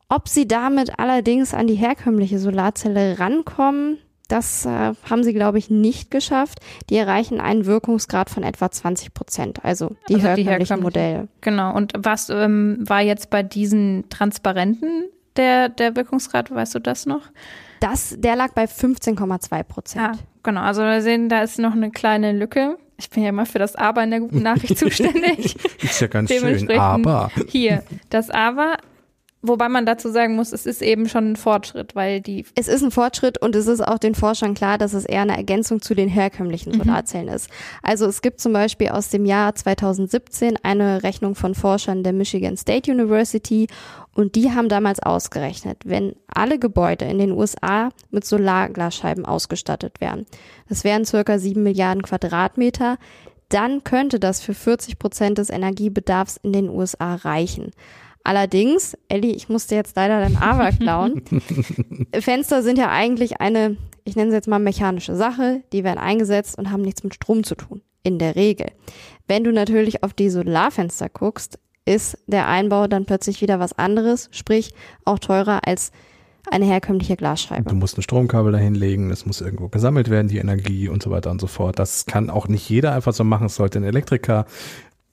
Ob 0.10 0.28
sie 0.28 0.47
damit 0.47 0.99
allerdings 0.99 1.54
an 1.54 1.67
die 1.67 1.75
herkömmliche 1.75 2.39
Solarzelle 2.39 3.19
rankommen, 3.19 3.99
das 4.28 4.65
äh, 4.65 4.93
haben 5.10 5.23
sie, 5.23 5.34
glaube 5.34 5.58
ich, 5.58 5.69
nicht 5.69 6.12
geschafft. 6.12 6.60
Die 6.89 6.97
erreichen 6.97 7.39
einen 7.39 7.65
Wirkungsgrad 7.65 8.30
von 8.30 8.44
etwa 8.44 8.69
20 8.71 9.13
Prozent, 9.13 9.65
also 9.65 9.96
die 10.08 10.15
Also 10.15 10.27
die 10.35 10.44
herkömmlichen 10.44 10.48
herkömmlichen. 10.48 10.83
Modelle. 10.83 11.27
Genau. 11.42 11.75
Und 11.75 11.94
was 11.98 12.29
ähm, 12.29 12.77
war 12.81 13.02
jetzt 13.02 13.29
bei 13.29 13.44
diesen 13.44 14.06
transparenten 14.10 15.06
der, 15.35 15.69
der 15.69 15.96
Wirkungsgrad? 15.96 16.52
Weißt 16.52 16.75
du 16.75 16.79
das 16.79 17.06
noch? 17.06 17.23
Das, 17.80 18.15
der 18.17 18.36
lag 18.36 18.54
bei 18.54 18.65
15,2 18.65 19.63
Prozent. 19.63 20.04
Ah, 20.04 20.12
genau. 20.44 20.62
Also 20.62 20.82
wir 20.82 21.02
sehen, 21.02 21.30
da 21.30 21.42
ist 21.42 21.60
noch 21.60 21.73
eine 21.73 21.92
kleine 21.92 22.32
Lücke. 22.32 22.77
Ich 22.98 23.10
bin 23.10 23.23
ja 23.23 23.30
immer 23.30 23.46
für 23.46 23.60
das 23.60 23.75
Aber 23.75 24.04
in 24.04 24.12
der 24.12 24.19
guten 24.19 24.42
Nachricht 24.42 24.77
zuständig. 24.77 25.56
Ist 25.82 26.02
ja 26.02 26.08
ganz 26.08 26.32
schön, 26.32 26.69
aber 26.77 27.32
Hier, 27.48 27.84
das 28.10 28.30
Aber, 28.30 28.77
wobei 29.42 29.69
man 29.69 29.85
dazu 29.85 30.10
sagen 30.10 30.35
muss, 30.35 30.52
es 30.52 30.65
ist 30.65 30.81
eben 30.81 31.08
schon 31.08 31.31
ein 31.31 31.35
Fortschritt, 31.35 31.96
weil 31.96 32.21
die 32.21 32.46
Es 32.56 32.67
ist 32.67 32.83
ein 32.83 32.92
Fortschritt 32.92 33.42
und 33.42 33.56
es 33.56 33.67
ist 33.67 33.81
auch 33.81 33.98
den 33.98 34.15
Forschern 34.15 34.54
klar, 34.54 34.77
dass 34.77 34.94
es 34.94 35.06
eher 35.06 35.21
eine 35.21 35.37
Ergänzung 35.37 35.81
zu 35.81 35.96
den 35.96 36.10
herkömmlichen 36.10 36.73
Solarzellen 36.73 37.29
ist. 37.29 37.50
Also 37.81 38.06
es 38.06 38.21
gibt 38.21 38.42
zum 38.42 38.54
Beispiel 38.54 38.90
aus 38.90 39.10
dem 39.10 39.25
Jahr 39.25 39.56
2017 39.56 40.58
eine 40.63 41.04
Rechnung 41.04 41.35
von 41.35 41.56
Forschern 41.56 42.04
der 42.04 42.13
Michigan 42.13 42.58
State 42.58 42.92
University 42.92 43.67
und 44.13 44.35
die 44.35 44.52
haben 44.52 44.69
damals 44.69 45.02
ausgerechnet, 45.02 45.77
wenn 45.85 46.15
alle 46.27 46.60
Gebäude 46.60 47.06
in 47.06 47.19
den 47.19 47.31
USA 47.31 47.90
mit 48.12 48.25
Solarglasscheiben 48.25 49.25
ausgestattet 49.25 50.02
wären, 50.02 50.25
das 50.67 50.83
wären 50.83 51.06
circa 51.06 51.40
7 51.40 51.63
Milliarden 51.63 52.02
Quadratmeter, 52.02 52.98
dann 53.50 53.83
könnte 53.83 54.19
das 54.19 54.42
für 54.42 54.54
40 54.54 55.00
Prozent 55.00 55.37
des 55.37 55.50
Energiebedarfs 55.50 56.37
in 56.44 56.54
den 56.54 56.69
USA 56.69 57.15
reichen. 57.15 57.71
Allerdings, 58.30 58.96
Elli, 59.08 59.32
ich 59.32 59.50
musste 59.50 59.73
jetzt 59.73 59.96
leider 59.96 60.19
dein 60.19 60.38
Aber 60.38 60.69
klauen. 60.80 61.23
Fenster 62.13 62.62
sind 62.62 62.77
ja 62.77 62.92
eigentlich 62.92 63.42
eine, 63.42 63.75
ich 64.04 64.15
nenne 64.15 64.30
sie 64.30 64.36
jetzt 64.36 64.48
mal 64.48 64.60
mechanische 64.60 65.15
Sache, 65.15 65.63
die 65.73 65.84
werden 65.84 65.98
eingesetzt 65.98 66.56
und 66.56 66.69
haben 66.69 66.84
nichts 66.84 67.04
mit 67.04 67.15
Strom 67.15 67.44
zu 67.44 67.56
tun. 67.56 67.82
In 68.04 68.19
der 68.19 68.36
Regel. 68.36 68.67
Wenn 69.27 69.44
du 69.44 69.52
natürlich 69.52 70.04
auf 70.04 70.13
die 70.13 70.30
Solarfenster 70.30 71.10
guckst, 71.10 71.58
ist 71.86 72.19
der 72.27 72.48
Einbau 72.48 72.86
dann 72.86 73.06
plötzlich 73.06 73.42
wieder 73.42 73.60
was 73.60 73.73
anderes, 73.73 74.30
sprich 74.32 74.75
auch 75.06 75.17
teurer 75.17 75.67
als 75.67 75.92
eine 76.52 76.65
herkömmliche 76.65 77.15
Glasscheibe. 77.15 77.69
du 77.69 77.75
musst 77.75 77.98
ein 77.98 78.02
Stromkabel 78.02 78.52
dahin 78.52 78.75
legen, 78.75 79.12
es 79.12 79.25
muss 79.25 79.42
irgendwo 79.42 79.69
gesammelt 79.69 80.10
werden, 80.10 80.27
die 80.27 80.38
Energie 80.38 80.88
und 80.88 81.04
so 81.04 81.12
weiter 81.12 81.32
und 81.32 81.42
so 81.42 81.48
fort. 81.48 81.80
Das 81.80 82.06
kann 82.06 82.30
auch 82.30 82.48
nicht 82.48 82.69
jeder 82.69 82.94
einfach 82.94 83.13
so 83.13 83.23
machen. 83.23 83.48
Es 83.48 83.56
sollte 83.56 83.80
ein 83.80 83.84
Elektriker. 83.84 84.46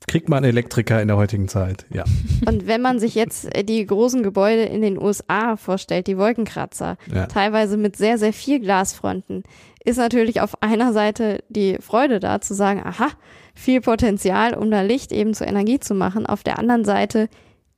Kriegt 0.07 0.29
man 0.29 0.45
Elektriker 0.45 1.03
in 1.03 1.09
der 1.09 1.17
heutigen 1.17 1.49
Zeit? 1.49 1.85
Ja. 1.93 2.05
Und 2.47 2.67
wenn 2.67 2.81
man 2.81 2.99
sich 3.01 3.15
jetzt 3.15 3.55
äh, 3.55 3.65
die 3.65 3.85
großen 3.85 4.23
Gebäude 4.23 4.63
in 4.63 4.83
den 4.83 5.01
USA 5.01 5.57
vorstellt, 5.57 6.07
die 6.07 6.17
Wolkenkratzer, 6.19 6.97
Ja. 7.13 7.27
teilweise 7.27 7.77
mit 7.77 7.97
sehr, 7.97 8.19
sehr 8.19 8.33
viel 8.33 8.61
Glasfronten, 8.61 9.43
ist 9.85 9.97
natürlich 9.99 10.41
auf 10.41 10.63
einer 10.63 10.93
Seite 10.93 11.43
die 11.49 11.79
Freude 11.81 12.21
da 12.21 12.41
zu 12.41 12.55
sagen, 12.55 12.83
aha, 12.85 13.09
viel 13.55 13.81
Potenzial, 13.81 14.55
um 14.55 14.71
da 14.71 14.83
Licht 14.83 15.13
eben 15.13 15.33
zur 15.35 15.47
Energie 15.47 15.79
zu 15.81 15.95
machen. 15.95 16.27
Auf 16.27 16.43
der 16.43 16.59
anderen 16.59 16.85
Seite, 16.85 17.29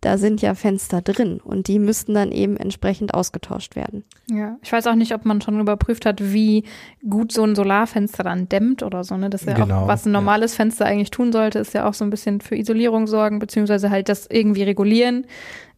da 0.00 0.16
sind 0.16 0.42
ja 0.42 0.54
Fenster 0.54 1.02
drin 1.02 1.40
und 1.42 1.66
die 1.66 1.80
müssten 1.80 2.14
dann 2.14 2.30
eben 2.30 2.56
entsprechend 2.56 3.14
ausgetauscht 3.14 3.74
werden. 3.74 4.04
Ja, 4.30 4.56
ich 4.62 4.70
weiß 4.72 4.86
auch 4.86 4.94
nicht, 4.94 5.12
ob 5.12 5.24
man 5.24 5.40
schon 5.40 5.58
überprüft 5.58 6.06
hat, 6.06 6.20
wie 6.22 6.64
gut 7.08 7.32
so 7.32 7.42
ein 7.42 7.56
Solarfenster 7.56 8.22
dann 8.22 8.48
dämmt 8.48 8.84
oder 8.84 9.02
so. 9.02 9.16
Ne? 9.16 9.28
Das 9.28 9.42
ist 9.42 9.48
ja 9.48 9.54
Genau, 9.54 9.82
auch, 9.82 9.88
was 9.88 10.06
ein 10.06 10.10
ja. 10.10 10.12
normales 10.12 10.54
Fenster 10.54 10.86
eigentlich 10.86 11.10
tun 11.10 11.32
sollte, 11.32 11.58
ist 11.58 11.74
ja 11.74 11.88
auch 11.88 11.94
so 11.94 12.04
ein 12.04 12.10
bisschen 12.10 12.40
für 12.40 12.56
Isolierung 12.56 13.08
sorgen, 13.08 13.40
beziehungsweise 13.40 13.90
halt 13.90 14.08
das 14.08 14.26
irgendwie 14.30 14.62
regulieren. 14.62 15.26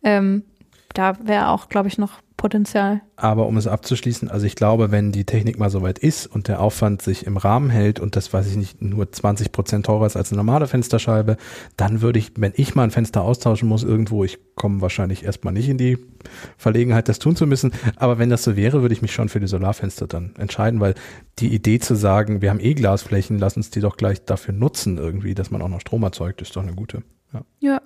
Ähm, 0.02 0.44
da 0.92 1.14
wäre 1.22 1.48
auch, 1.48 1.68
glaube 1.68 1.88
ich, 1.88 1.96
noch 1.96 2.20
Potenzial. 2.40 3.02
Aber 3.16 3.46
um 3.46 3.58
es 3.58 3.66
abzuschließen, 3.66 4.30
also 4.30 4.46
ich 4.46 4.56
glaube, 4.56 4.90
wenn 4.90 5.12
die 5.12 5.26
Technik 5.26 5.58
mal 5.58 5.68
soweit 5.68 5.98
ist 5.98 6.26
und 6.26 6.48
der 6.48 6.62
Aufwand 6.62 7.02
sich 7.02 7.26
im 7.26 7.36
Rahmen 7.36 7.68
hält 7.68 8.00
und 8.00 8.16
das, 8.16 8.32
weiß 8.32 8.46
ich 8.46 8.56
nicht, 8.56 8.80
nur 8.80 9.12
20 9.12 9.52
Prozent 9.52 9.84
teurer 9.84 10.06
ist 10.06 10.16
als 10.16 10.32
eine 10.32 10.38
normale 10.38 10.66
Fensterscheibe, 10.66 11.36
dann 11.76 12.00
würde 12.00 12.18
ich, 12.18 12.32
wenn 12.36 12.54
ich 12.56 12.74
mal 12.74 12.84
ein 12.84 12.92
Fenster 12.92 13.20
austauschen 13.20 13.68
muss 13.68 13.82
irgendwo, 13.82 14.24
ich 14.24 14.38
komme 14.54 14.80
wahrscheinlich 14.80 15.22
erstmal 15.22 15.52
nicht 15.52 15.68
in 15.68 15.76
die 15.76 15.98
Verlegenheit, 16.56 17.10
das 17.10 17.18
tun 17.18 17.36
zu 17.36 17.46
müssen, 17.46 17.72
aber 17.96 18.18
wenn 18.18 18.30
das 18.30 18.42
so 18.42 18.56
wäre, 18.56 18.80
würde 18.80 18.94
ich 18.94 19.02
mich 19.02 19.12
schon 19.12 19.28
für 19.28 19.40
die 19.40 19.46
Solarfenster 19.46 20.06
dann 20.06 20.34
entscheiden, 20.38 20.80
weil 20.80 20.94
die 21.40 21.52
Idee 21.54 21.78
zu 21.78 21.94
sagen, 21.94 22.40
wir 22.40 22.48
haben 22.48 22.60
eh 22.60 22.72
Glasflächen, 22.72 23.38
lass 23.38 23.58
uns 23.58 23.68
die 23.68 23.80
doch 23.80 23.98
gleich 23.98 24.24
dafür 24.24 24.54
nutzen 24.54 24.96
irgendwie, 24.96 25.34
dass 25.34 25.50
man 25.50 25.60
auch 25.60 25.68
noch 25.68 25.82
Strom 25.82 26.04
erzeugt, 26.04 26.40
ist 26.40 26.56
doch 26.56 26.62
eine 26.62 26.72
gute. 26.72 27.02
Ja. 27.34 27.42
Ja. 27.60 27.82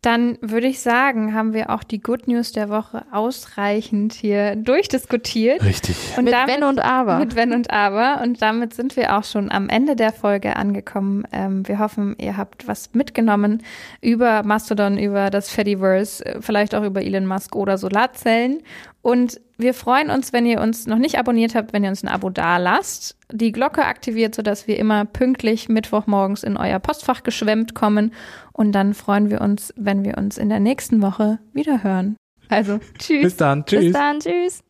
Dann 0.00 0.38
würde 0.40 0.68
ich 0.68 0.80
sagen, 0.80 1.34
haben 1.34 1.52
wir 1.54 1.70
auch 1.70 1.82
die 1.82 2.00
Good 2.00 2.28
News 2.28 2.52
der 2.52 2.68
Woche 2.68 3.04
ausreichend 3.10 4.12
hier 4.12 4.54
durchdiskutiert. 4.54 5.62
Richtig. 5.64 5.96
Und 6.16 6.24
mit 6.24 6.32
damit- 6.32 6.54
Wenn 6.56 6.62
und 6.62 6.78
Aber. 6.80 7.18
Mit 7.18 7.34
Wenn 7.34 7.52
und 7.52 7.70
Aber. 7.70 8.20
Und 8.22 8.40
damit 8.40 8.74
sind 8.74 8.96
wir 8.96 9.16
auch 9.16 9.24
schon 9.24 9.50
am 9.50 9.68
Ende 9.68 9.96
der 9.96 10.12
Folge 10.12 10.54
angekommen. 10.56 11.24
Ähm, 11.32 11.66
wir 11.66 11.80
hoffen, 11.80 12.14
ihr 12.20 12.36
habt 12.36 12.68
was 12.68 12.94
mitgenommen 12.94 13.62
über 14.00 14.44
Mastodon, 14.44 14.98
über 14.98 15.30
das 15.30 15.50
Fediverse, 15.50 16.24
äh, 16.24 16.40
vielleicht 16.42 16.76
auch 16.76 16.84
über 16.84 17.02
Elon 17.02 17.26
Musk 17.26 17.56
oder 17.56 17.76
Solarzellen. 17.76 18.62
Und 19.08 19.40
wir 19.56 19.72
freuen 19.72 20.10
uns, 20.10 20.34
wenn 20.34 20.44
ihr 20.44 20.60
uns 20.60 20.86
noch 20.86 20.98
nicht 20.98 21.18
abonniert 21.18 21.54
habt, 21.54 21.72
wenn 21.72 21.82
ihr 21.82 21.88
uns 21.88 22.04
ein 22.04 22.08
Abo 22.08 22.28
da 22.28 22.58
lasst, 22.58 23.16
die 23.32 23.52
Glocke 23.52 23.86
aktiviert, 23.86 24.34
sodass 24.34 24.68
wir 24.68 24.78
immer 24.78 25.06
pünktlich 25.06 25.70
Mittwochmorgens 25.70 26.42
in 26.42 26.58
euer 26.58 26.78
Postfach 26.78 27.22
geschwemmt 27.22 27.74
kommen. 27.74 28.12
Und 28.52 28.72
dann 28.72 28.92
freuen 28.92 29.30
wir 29.30 29.40
uns, 29.40 29.72
wenn 29.78 30.04
wir 30.04 30.18
uns 30.18 30.36
in 30.36 30.50
der 30.50 30.60
nächsten 30.60 31.00
Woche 31.00 31.38
wieder 31.54 31.82
hören. 31.82 32.16
Also, 32.50 32.80
tschüss. 32.98 33.22
Bis 33.22 33.36
dann. 33.36 33.64
Tschüss. 33.64 33.84
Bis 33.84 33.92
dann, 33.94 34.20
tschüss. 34.20 34.62